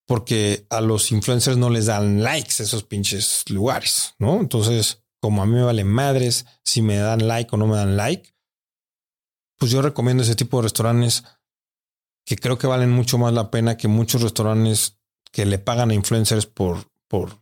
[0.05, 4.39] porque a los influencers no les dan likes esos pinches lugares, ¿no?
[4.39, 7.95] Entonces, como a mí me valen madres si me dan like o no me dan
[7.95, 8.35] like,
[9.57, 11.23] pues yo recomiendo ese tipo de restaurantes
[12.25, 14.99] que creo que valen mucho más la pena que muchos restaurantes
[15.31, 17.41] que le pagan a influencers por, por,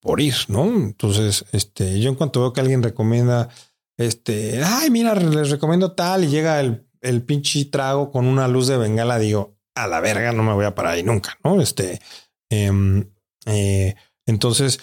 [0.00, 0.64] por ir, ¿no?
[0.64, 3.50] Entonces, este, yo en cuanto veo que alguien recomienda
[3.98, 8.68] este, ay, mira, les recomiendo tal y llega el, el pinche trago con una luz
[8.68, 11.60] de bengala, digo, a la verga, no me voy a parar ahí nunca, ¿no?
[11.60, 12.00] Este,
[12.48, 13.12] em,
[13.46, 13.94] eh,
[14.26, 14.80] entonces,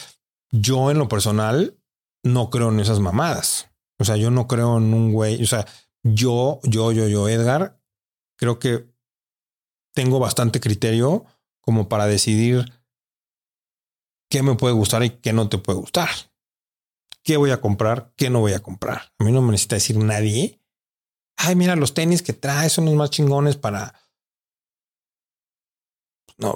[0.51, 1.77] yo en lo personal
[2.23, 3.69] no creo en esas mamadas.
[3.99, 5.65] O sea, yo no creo en un güey, o sea,
[6.03, 7.79] yo, yo, yo, yo, Edgar,
[8.37, 8.89] creo que
[9.93, 11.25] tengo bastante criterio
[11.61, 12.65] como para decidir
[14.29, 16.09] qué me puede gustar y qué no te puede gustar.
[17.25, 18.13] ¿Qué voy a comprar?
[18.15, 19.11] ¿Qué no voy a comprar?
[19.17, 20.61] A mí no me necesita decir nadie.
[21.35, 23.95] Ay, mira los tenis que traes son los más chingones para.
[26.37, 26.55] No,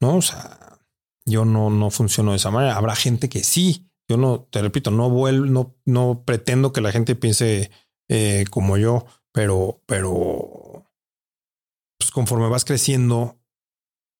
[0.00, 0.80] no, o sea,
[1.24, 2.76] yo no, no funciono de esa manera.
[2.76, 3.88] Habrá gente que sí.
[4.08, 7.70] Yo no, te repito, no vuelvo, no, no pretendo que la gente piense
[8.08, 10.90] eh, como yo, pero, pero
[11.96, 13.38] pues conforme vas creciendo,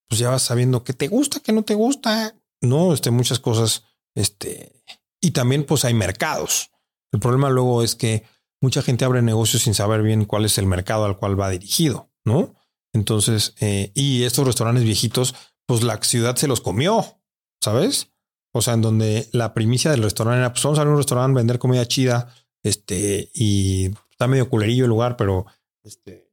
[0.09, 3.85] pues ya vas sabiendo qué te gusta, qué no te gusta, no, este, muchas cosas,
[4.15, 4.85] este,
[5.21, 6.71] y también pues hay mercados.
[7.13, 8.25] El problema luego es que
[8.61, 12.11] mucha gente abre negocios sin saber bien cuál es el mercado al cual va dirigido,
[12.25, 12.55] ¿no?
[12.93, 15.35] Entonces, eh, y estos restaurantes viejitos,
[15.67, 17.21] pues la ciudad se los comió,
[17.61, 18.13] ¿sabes?
[18.53, 21.59] O sea, en donde la primicia del restaurante era, pues vamos a un restaurante, vender
[21.59, 25.47] comida chida, este, y está medio culerillo el lugar, pero
[25.85, 26.31] este,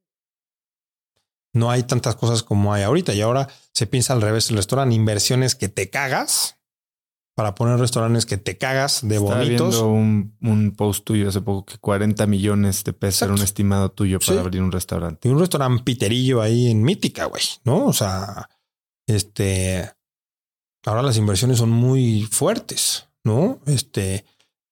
[1.54, 3.14] no hay tantas cosas como hay ahorita.
[3.14, 6.57] Y ahora se piensa al revés el restaurante, inversiones que te cagas
[7.38, 9.76] para poner restaurantes que te cagas de bonitos.
[9.76, 14.18] Un, un, post tuyo hace poco que 40 millones de pesos era un estimado tuyo
[14.18, 15.30] para abrir un restaurante.
[15.30, 17.86] Y un restaurante piterillo ahí en Mítica, güey, ¿no?
[17.86, 18.50] O sea,
[19.06, 19.88] este,
[20.84, 23.60] ahora las inversiones son muy fuertes, ¿no?
[23.68, 24.26] Este,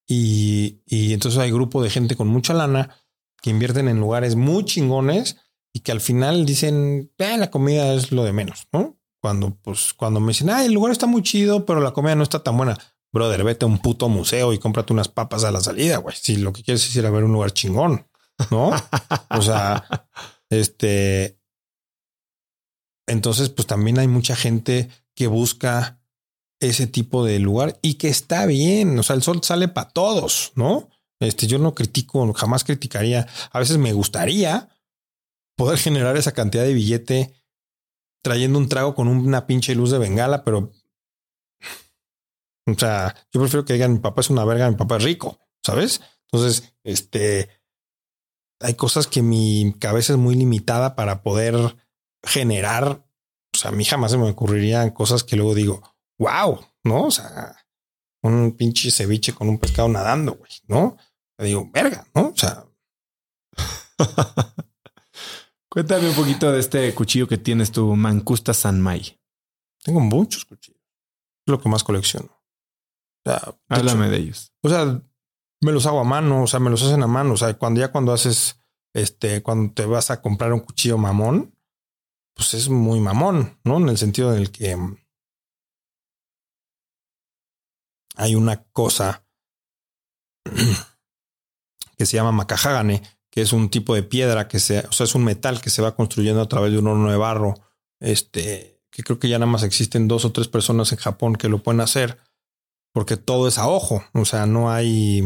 [0.07, 2.97] y, y entonces hay grupo de gente con mucha lana
[3.43, 5.37] que invierten en lugares muy chingones
[5.71, 8.94] y que al final dicen, eh, la comida es lo de menos, ¿no?
[9.25, 12.21] Cuando, pues, cuando me dicen, ah, el lugar está muy chido, pero la comida no
[12.21, 12.77] está tan buena.
[13.11, 16.15] Brother, vete a un puto museo y cómprate unas papas a la salida, güey.
[16.15, 18.07] Si lo que quieres es ir a ver un lugar chingón,
[18.51, 18.69] ¿no?
[19.31, 19.83] o sea,
[20.51, 21.39] este.
[23.07, 25.99] Entonces, pues también hay mucha gente que busca
[26.59, 28.99] ese tipo de lugar y que está bien.
[28.99, 30.87] O sea, el sol sale para todos, ¿no?
[31.19, 33.27] Este, yo no critico, jamás criticaría.
[33.49, 34.69] A veces me gustaría
[35.57, 37.33] poder generar esa cantidad de billete
[38.25, 40.71] trayendo un trago con una pinche luz de bengala, pero
[42.67, 45.39] o sea, yo prefiero que digan mi papá es una verga, mi papá es rico,
[45.63, 46.01] ¿sabes?
[46.31, 47.61] Entonces, este,
[48.59, 51.77] hay cosas que mi cabeza es muy limitada para poder
[52.23, 53.05] generar.
[53.53, 55.83] O sea, a mí jamás se me ocurrirían cosas que luego digo,
[56.17, 57.03] wow, ¿no?
[57.03, 57.55] O sea,
[58.23, 60.97] un pinche ceviche con un pescado nadando, güey, ¿no?
[61.37, 62.29] Le digo, verga, ¿no?
[62.29, 62.65] O sea.
[65.75, 69.19] Cuéntame un poquito de este cuchillo que tienes tu Mancusta Sanmai.
[69.83, 70.79] Tengo muchos cuchillos.
[71.45, 72.29] Es lo que más colecciono.
[72.31, 74.53] O sea, Háblame de ellos.
[74.61, 75.01] O sea,
[75.59, 77.33] me los hago a mano, o sea, me los hacen a mano.
[77.33, 78.57] O sea, cuando ya cuando haces,
[78.93, 81.53] este, cuando te vas a comprar un cuchillo mamón,
[82.35, 83.75] pues es muy mamón, ¿no?
[83.75, 84.77] En el sentido del que
[88.15, 89.27] hay una cosa
[91.97, 93.03] que se llama macajagane,
[93.35, 95.81] que es un tipo de piedra que se, o sea, es un metal que se
[95.81, 97.55] va construyendo a través de un horno de barro.
[97.99, 101.49] Este, que creo que ya nada más existen dos o tres personas en Japón que
[101.49, 102.17] lo pueden hacer,
[102.93, 104.01] porque todo es a ojo.
[104.13, 105.21] O sea, no hay,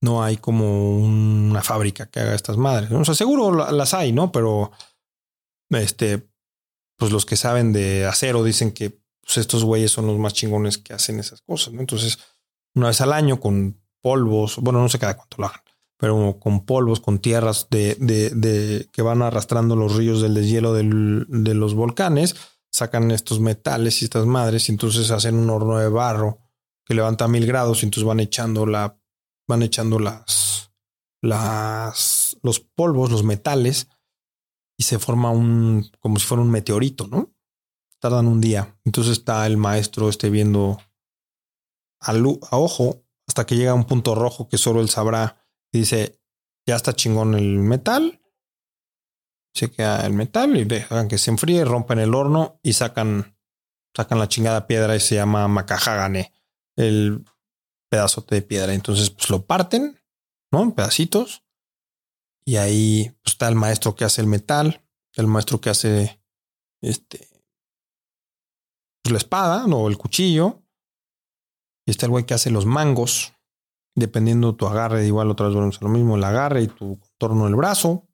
[0.00, 2.90] no hay como una fábrica que haga estas madres.
[2.90, 4.32] O sea, seguro las hay, ¿no?
[4.32, 4.72] Pero
[5.70, 6.28] este,
[6.96, 10.78] pues los que saben de acero dicen que pues, estos güeyes son los más chingones
[10.78, 11.72] que hacen esas cosas.
[11.72, 11.80] ¿no?
[11.80, 12.18] Entonces,
[12.74, 15.62] una vez al año con polvos, bueno, no sé cada cuánto lo hagan,
[16.04, 20.74] pero con polvos, con tierras de, de, de que van arrastrando los ríos del deshielo
[20.74, 22.36] de los volcanes,
[22.70, 26.40] sacan estos metales y estas madres y entonces hacen un horno de barro
[26.84, 29.00] que levanta mil grados y entonces van echando la,
[29.48, 30.72] van echando las,
[31.22, 33.88] las, los polvos, los metales
[34.76, 37.32] y se forma un, como si fuera un meteorito, ¿no?
[37.98, 38.78] Tardan un día.
[38.84, 40.78] Entonces está el maestro este viendo
[41.98, 42.12] a
[42.58, 45.40] ojo hasta que llega a un punto rojo que solo él sabrá
[45.78, 46.20] dice,
[46.66, 48.20] ya está chingón el metal.
[49.54, 53.36] Se queda el metal y dejan que se enfríe, rompen el horno y sacan,
[53.96, 56.32] sacan la chingada piedra y se llama macajagane,
[56.76, 57.24] el
[57.88, 58.74] pedazote de piedra.
[58.74, 60.00] Entonces, pues lo parten,
[60.50, 60.62] ¿no?
[60.62, 61.44] En pedacitos.
[62.44, 64.84] Y ahí pues, está el maestro que hace el metal,
[65.14, 66.20] el maestro que hace
[66.82, 67.28] este
[69.02, 70.62] pues, la espada o el cuchillo.
[71.86, 73.33] Y está el güey que hace los mangos,
[73.94, 77.44] dependiendo tu agarre, igual otra vez volvemos a lo mismo, el agarre y tu contorno
[77.44, 78.06] del brazo.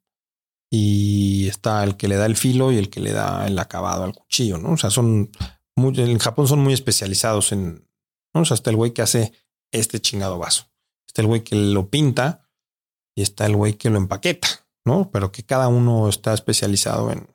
[0.73, 4.05] Y está el que le da el filo y el que le da el acabado
[4.05, 4.73] al cuchillo, ¿no?
[4.73, 5.31] O sea, son
[5.75, 7.89] muy, en Japón son muy especializados en,
[8.33, 8.43] ¿no?
[8.43, 9.33] O sea, hasta el güey que hace
[9.73, 10.71] este chingado vaso,
[11.07, 12.49] está el güey que lo pinta
[13.17, 14.49] y está el güey que lo empaqueta,
[14.85, 15.11] ¿no?
[15.11, 17.29] Pero que cada uno está especializado en,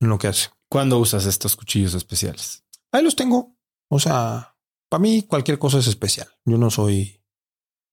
[0.00, 0.48] en lo que hace.
[0.68, 2.64] ¿Cuándo usas estos cuchillos especiales?
[2.92, 3.56] Ahí los tengo.
[3.88, 4.56] O sea,
[4.88, 6.28] para mí cualquier cosa es especial.
[6.44, 7.17] Yo no soy,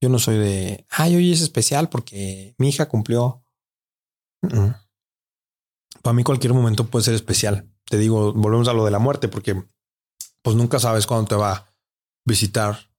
[0.05, 3.43] yo no soy de, ay, hoy es especial porque mi hija cumplió.
[6.03, 7.67] Para mí cualquier momento puede ser especial.
[7.85, 9.63] Te digo, volvemos a lo de la muerte porque
[10.43, 11.75] pues nunca sabes cuándo te va a
[12.23, 12.91] visitar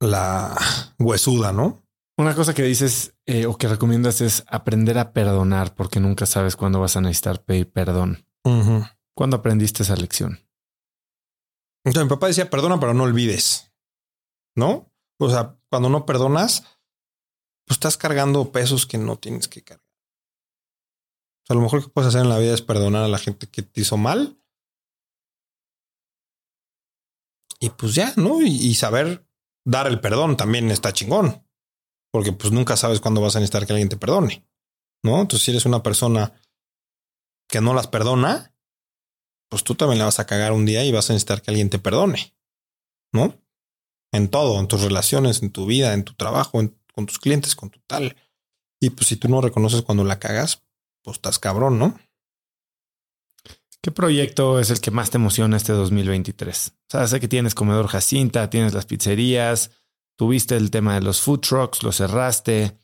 [0.00, 0.56] la
[0.98, 1.86] huesuda, ¿no?
[2.18, 6.56] Una cosa que dices eh, o que recomiendas es aprender a perdonar porque nunca sabes
[6.56, 8.26] cuándo vas a necesitar pedir perdón.
[9.14, 10.40] ¿Cuándo aprendiste esa lección?
[11.84, 13.72] Entonces, mi papá decía, perdona, pero no olvides.
[14.56, 14.89] ¿No?
[15.20, 16.62] O sea, cuando no perdonas,
[17.66, 19.86] pues estás cargando pesos que no tienes que cargar.
[21.42, 23.46] O sea, lo mejor que puedes hacer en la vida es perdonar a la gente
[23.46, 24.40] que te hizo mal.
[27.60, 28.40] Y pues ya, ¿no?
[28.40, 29.26] y saber
[29.64, 31.46] dar el perdón también está chingón.
[32.10, 34.46] Porque pues nunca sabes cuándo vas a necesitar que alguien te perdone.
[35.02, 35.20] ¿No?
[35.20, 36.32] Entonces, si eres una persona
[37.48, 38.54] que no las perdona,
[39.48, 41.70] pues tú también la vas a cagar un día y vas a necesitar que alguien
[41.70, 42.34] te perdone.
[43.12, 43.34] ¿No?
[44.12, 46.58] En todo, en tus relaciones, en tu vida, en tu trabajo,
[46.94, 48.16] con tus clientes, con tu tal.
[48.80, 50.62] Y pues si tú no reconoces cuando la cagas,
[51.02, 51.98] pues estás cabrón, ¿no?
[53.82, 56.68] ¿Qué proyecto es el que más te emociona este 2023?
[56.68, 59.70] O sea, sé que tienes Comedor Jacinta, tienes las pizzerías,
[60.16, 62.76] tuviste el tema de los food trucks, lo cerraste.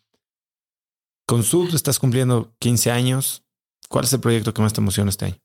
[1.26, 3.42] Con Sub estás cumpliendo 15 años.
[3.88, 5.38] ¿Cuál es el proyecto que más te emociona este año?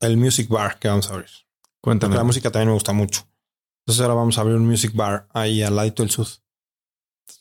[0.00, 1.30] El Music Bar que vamos a abrir.
[1.82, 2.16] Cuéntame.
[2.16, 3.26] la música también me gusta mucho.
[3.88, 6.28] Entonces ahora vamos a abrir un Music Bar ahí al ladito del Sud.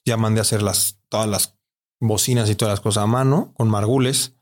[0.05, 1.59] Ya mandé a hacer las, todas las
[1.99, 4.37] bocinas y todas las cosas a mano con margules.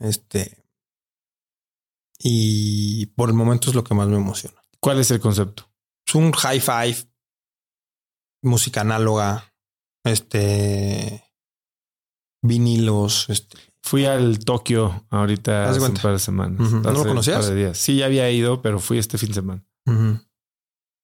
[0.00, 0.66] Este,
[2.18, 4.66] y por el momento es lo que más me emociona.
[4.80, 5.70] ¿Cuál es el concepto?
[6.04, 6.96] Es un high five,
[8.42, 9.54] música análoga,
[10.02, 11.22] este,
[12.42, 13.26] vinilos.
[13.28, 13.58] Este.
[13.80, 16.72] Fui al Tokio ahorita hace un par de semanas.
[16.72, 17.46] ¿No lo conocías?
[17.78, 19.64] Sí, ya había ido, pero fui este fin de semana.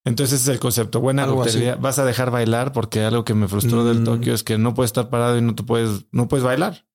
[0.04, 1.00] Entonces es el concepto.
[1.00, 1.26] Buena.
[1.26, 4.04] Vas a dejar bailar porque algo que me frustró del mm.
[4.04, 6.86] Tokio es que no puedes estar parado y no te puedes, no puedes bailar.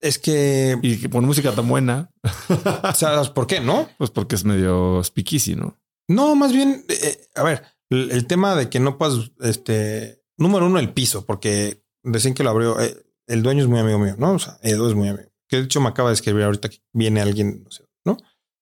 [0.00, 0.78] Es que.
[0.82, 2.10] Y por música tan buena.
[2.94, 3.60] ¿Sabes por qué?
[3.60, 3.88] No?
[3.98, 5.80] Pues porque es medio speakeasy, ¿no?
[6.08, 10.78] No, más bien, eh, a ver, el, tema de que no puedas, este, número uno,
[10.78, 12.96] el piso, porque recién que lo abrió, eh,
[13.28, 14.32] el dueño es muy amigo mío, ¿no?
[14.32, 15.30] O sea, Edo es muy amigo.
[15.48, 18.16] Que de hecho me acaba de escribir ahorita que viene alguien, no sé, ¿no?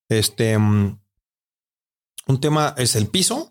[0.08, 1.00] Este, mm,
[2.26, 3.49] un tema es el piso,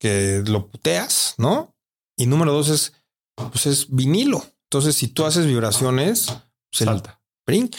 [0.00, 1.76] que lo puteas, ¿no?
[2.16, 2.94] Y número dos es,
[3.36, 4.42] pues es vinilo.
[4.64, 6.26] Entonces, si tú haces vibraciones,
[6.72, 7.22] Salta.
[7.46, 7.78] Brinca,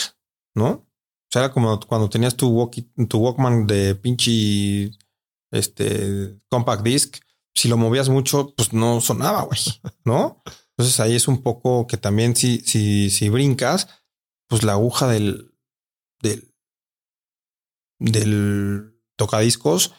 [0.56, 0.69] ¿no?
[0.69, 2.69] O sea, era como cuando tenías tu,
[3.07, 4.91] tu Walkman de pinche
[5.52, 7.18] este compact disc.
[7.53, 9.60] Si lo movías mucho, pues no sonaba, güey,
[10.06, 10.43] ¿no?
[10.72, 13.88] Entonces ahí es un poco que también si, si, si brincas,
[14.48, 15.53] pues la aguja del,
[16.22, 16.53] del,
[17.99, 19.93] del tocadiscos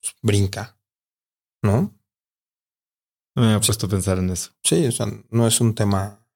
[0.00, 0.79] pues, brinca,
[1.62, 1.96] ¿no?
[3.36, 4.50] Me había puesto a pensar en eso.
[4.62, 6.26] Sí, o sea, no es un tema,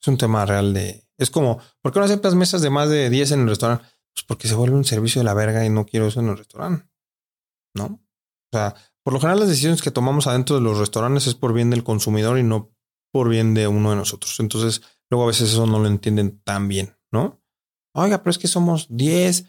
[0.00, 3.10] es un tema real de, es como, ¿por qué no aceptas mesas de más de
[3.10, 3.84] 10 en el restaurante?
[4.14, 6.38] Pues porque se vuelve un servicio de la verga y no quiero eso en el
[6.38, 6.88] restaurante.
[7.74, 7.84] ¿No?
[7.84, 11.52] O sea, por lo general las decisiones que tomamos adentro de los restaurantes es por
[11.52, 12.74] bien del consumidor y no
[13.12, 14.38] por bien de uno de nosotros.
[14.40, 17.42] Entonces, luego a veces eso no lo entienden tan bien, ¿no?
[17.94, 19.46] Oiga, pero es que somos 10.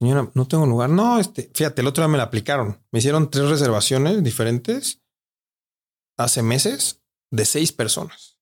[0.00, 0.90] Señora, no tengo lugar.
[0.90, 2.82] No, este, fíjate, el otro día me la aplicaron.
[2.90, 5.02] Me hicieron tres reservaciones diferentes
[6.18, 8.38] hace meses de seis personas.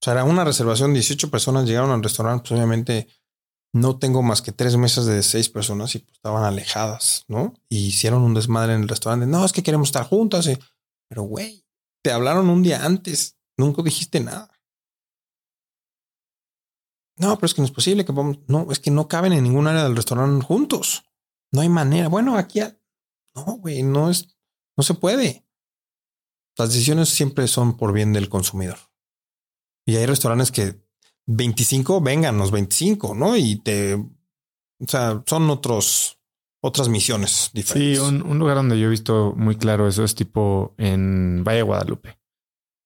[0.00, 3.08] O sea, era una reservación, 18 personas llegaron al restaurante, pues obviamente
[3.72, 7.54] no tengo más que tres mesas de seis personas y pues estaban alejadas, ¿no?
[7.68, 9.26] Y hicieron un desmadre en el restaurante.
[9.26, 10.46] No, es que queremos estar juntas.
[10.46, 10.58] Y...
[11.08, 11.64] Pero, güey,
[12.02, 14.50] te hablaron un día antes, nunca dijiste nada.
[17.20, 18.38] No, pero es que no es posible que vamos.
[18.46, 21.04] No, es que no caben en ningún área del restaurante juntos.
[21.52, 22.08] No hay manera.
[22.08, 22.60] Bueno, aquí
[23.34, 24.36] no, güey, no es,
[24.76, 25.46] no se puede.
[26.56, 28.78] Las decisiones siempre son por bien del consumidor.
[29.86, 30.82] Y hay restaurantes que
[31.26, 33.36] 25, vengan los 25, ¿no?
[33.36, 36.18] Y te, o sea, son otros,
[36.62, 37.98] otras misiones diferentes.
[37.98, 42.18] Sí, un, lugar donde yo he visto muy claro eso es tipo en Valle Guadalupe.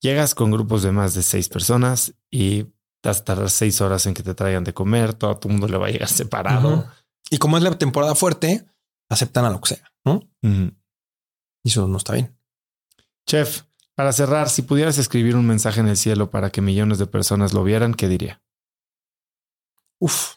[0.01, 2.67] Llegas con grupos de más de seis personas y
[3.09, 5.87] vas tardar seis horas en que te traigan de comer, todo el mundo le va
[5.87, 6.89] a llegar separado.
[7.31, 8.67] Y como es la temporada fuerte,
[9.09, 10.23] aceptan a lo que sea, ¿no?
[10.43, 12.39] Y eso no está bien.
[13.27, 13.63] Chef,
[13.95, 17.53] para cerrar, si pudieras escribir un mensaje en el cielo para que millones de personas
[17.53, 18.43] lo vieran, ¿qué diría?
[19.99, 20.35] Uf,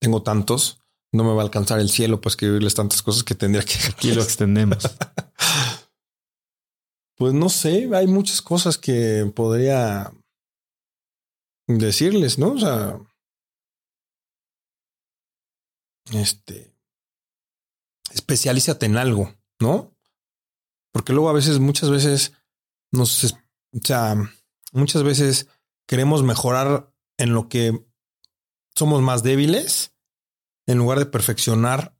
[0.00, 0.80] tengo tantos.
[1.12, 3.74] No me va a alcanzar el cielo para escribirles tantas cosas que tendría que.
[3.88, 4.78] Aquí lo extendemos.
[7.16, 10.12] Pues no sé, hay muchas cosas que podría
[11.66, 12.52] decirles, ¿no?
[12.52, 13.00] O sea,
[16.12, 16.74] este,
[18.12, 19.92] especialízate en algo, ¿no?
[20.92, 22.32] Porque luego a veces, muchas veces,
[22.92, 23.38] nos, o
[23.82, 24.14] sea,
[24.72, 25.48] muchas veces
[25.88, 27.86] queremos mejorar en lo que
[28.74, 29.94] somos más débiles
[30.66, 31.96] en lugar de perfeccionar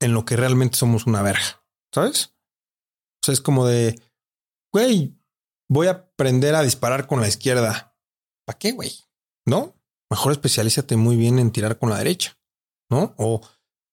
[0.00, 2.34] en lo que realmente somos una verga, ¿sabes?
[3.22, 4.00] O sea, es como de,
[4.72, 5.18] güey,
[5.68, 7.93] voy a aprender a disparar con la izquierda.
[8.44, 8.92] ¿Para qué, güey?
[9.46, 9.74] ¿No?
[10.10, 12.38] Mejor especialízate muy bien en tirar con la derecha,
[12.90, 13.14] ¿no?
[13.18, 13.40] O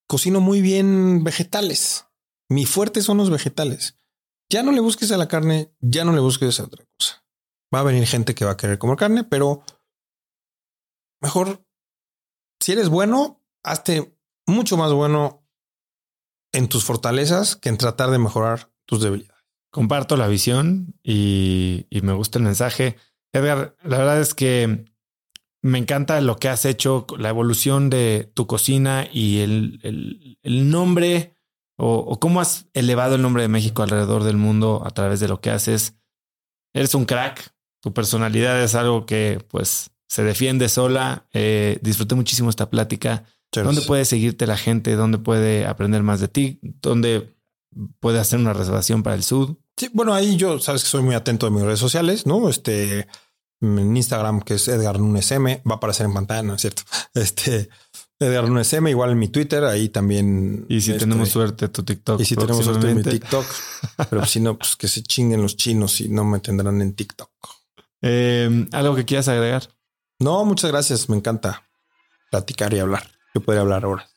[0.07, 2.05] cocino muy bien vegetales.
[2.49, 3.97] Mi fuerte son los vegetales.
[4.51, 7.25] Ya no le busques a la carne, ya no le busques a otra cosa.
[7.73, 9.63] Va a venir gente que va a querer comer carne, pero
[11.21, 11.65] mejor,
[12.59, 14.13] si eres bueno, hazte
[14.45, 15.47] mucho más bueno
[16.51, 19.41] en tus fortalezas que en tratar de mejorar tus debilidades.
[19.71, 22.97] Comparto la visión y, me gusta el mensaje.
[23.33, 24.85] Edgar, la verdad es que
[25.61, 31.37] me encanta lo que has hecho, la evolución de tu cocina y el, nombre
[31.77, 35.39] o, cómo has elevado el nombre de México alrededor del mundo a través de lo
[35.39, 35.95] que haces.
[36.73, 41.27] Eres un crack, tu personalidad es algo que pues se defiende sola.
[41.33, 43.25] Eh, disfruté muchísimo esta plática.
[43.51, 44.95] ¿Dónde puede seguirte la gente?
[44.95, 46.59] ¿Dónde puede aprender más de ti?
[46.61, 47.35] ¿Dónde
[47.99, 49.57] puede hacer una reservación para el Sud?
[49.77, 52.49] Sí, bueno, ahí yo sabes que soy muy atento de mis redes sociales, ¿no?
[52.49, 53.07] Este,
[53.61, 56.83] en Instagram, que es Edgar Nunes M, va a aparecer en pantalla, ¿no es cierto?
[57.13, 57.69] Este,
[58.19, 60.65] Edgar Nunes M, igual en mi Twitter, ahí también.
[60.69, 62.21] Y si este, tenemos suerte, tu TikTok.
[62.21, 63.45] Y si tenemos suerte en mi TikTok.
[64.09, 67.31] pero si no, pues que se chinguen los chinos y no me tendrán en TikTok.
[68.01, 69.69] Eh, ¿Algo que quieras agregar?
[70.19, 71.09] No, muchas gracias.
[71.09, 71.63] Me encanta
[72.29, 73.11] platicar y hablar.
[73.33, 74.07] Yo podría hablar ahora.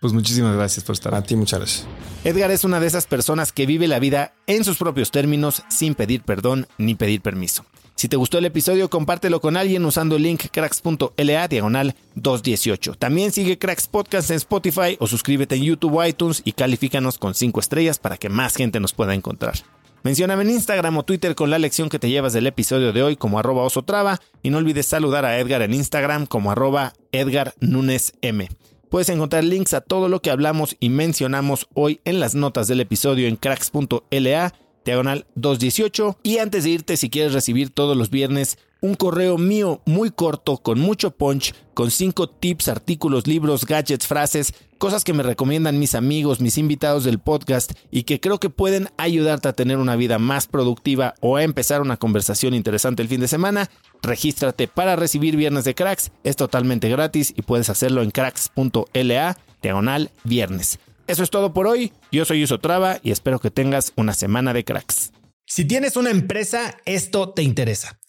[0.00, 1.14] Pues muchísimas gracias por estar.
[1.14, 1.86] A ti muchas gracias.
[2.24, 5.94] Edgar es una de esas personas que vive la vida en sus propios términos sin
[5.94, 7.64] pedir perdón ni pedir permiso.
[8.00, 12.94] Si te gustó el episodio, compártelo con alguien usando el link cracks.la diagonal 218.
[12.94, 17.34] También sigue Cracks Podcast en Spotify o suscríbete en YouTube o iTunes y califícanos con
[17.34, 19.56] 5 estrellas para que más gente nos pueda encontrar.
[20.02, 23.16] Mencióname en Instagram o Twitter con la lección que te llevas del episodio de hoy
[23.16, 28.48] como arroba osotrava y no olvides saludar a Edgar en Instagram como arroba Edgar M.
[28.88, 32.80] Puedes encontrar links a todo lo que hablamos y mencionamos hoy en las notas del
[32.80, 38.58] episodio en cracks.la diagonal 218 y antes de irte si quieres recibir todos los viernes
[38.80, 44.54] un correo mío muy corto, con mucho punch, con cinco tips, artículos, libros, gadgets, frases,
[44.78, 48.88] cosas que me recomiendan mis amigos, mis invitados del podcast y que creo que pueden
[48.96, 53.20] ayudarte a tener una vida más productiva o a empezar una conversación interesante el fin
[53.20, 53.70] de semana.
[54.02, 60.10] Regístrate para recibir Viernes de Cracks, es totalmente gratis y puedes hacerlo en cracks.la diagonal
[60.24, 60.78] viernes.
[61.10, 61.92] Eso es todo por hoy.
[62.12, 65.10] Yo soy Uso Traba y espero que tengas una semana de cracks.
[65.44, 67.98] Si tienes una empresa, esto te interesa.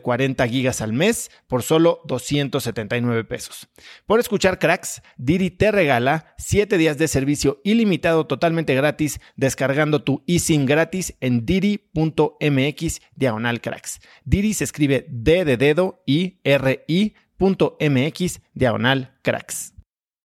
[0.00, 3.68] 40 gigas al mes por solo 279 pesos.
[4.06, 10.22] Por escuchar cracks, Diri te regala 7 días de servicio ilimitado totalmente gratis descargando tu
[10.26, 14.00] eSIM gratis en diri.mx diagonal cracks.
[14.24, 16.40] Diri se escribe D de dedo I.mx
[18.54, 19.79] diagonal cracks.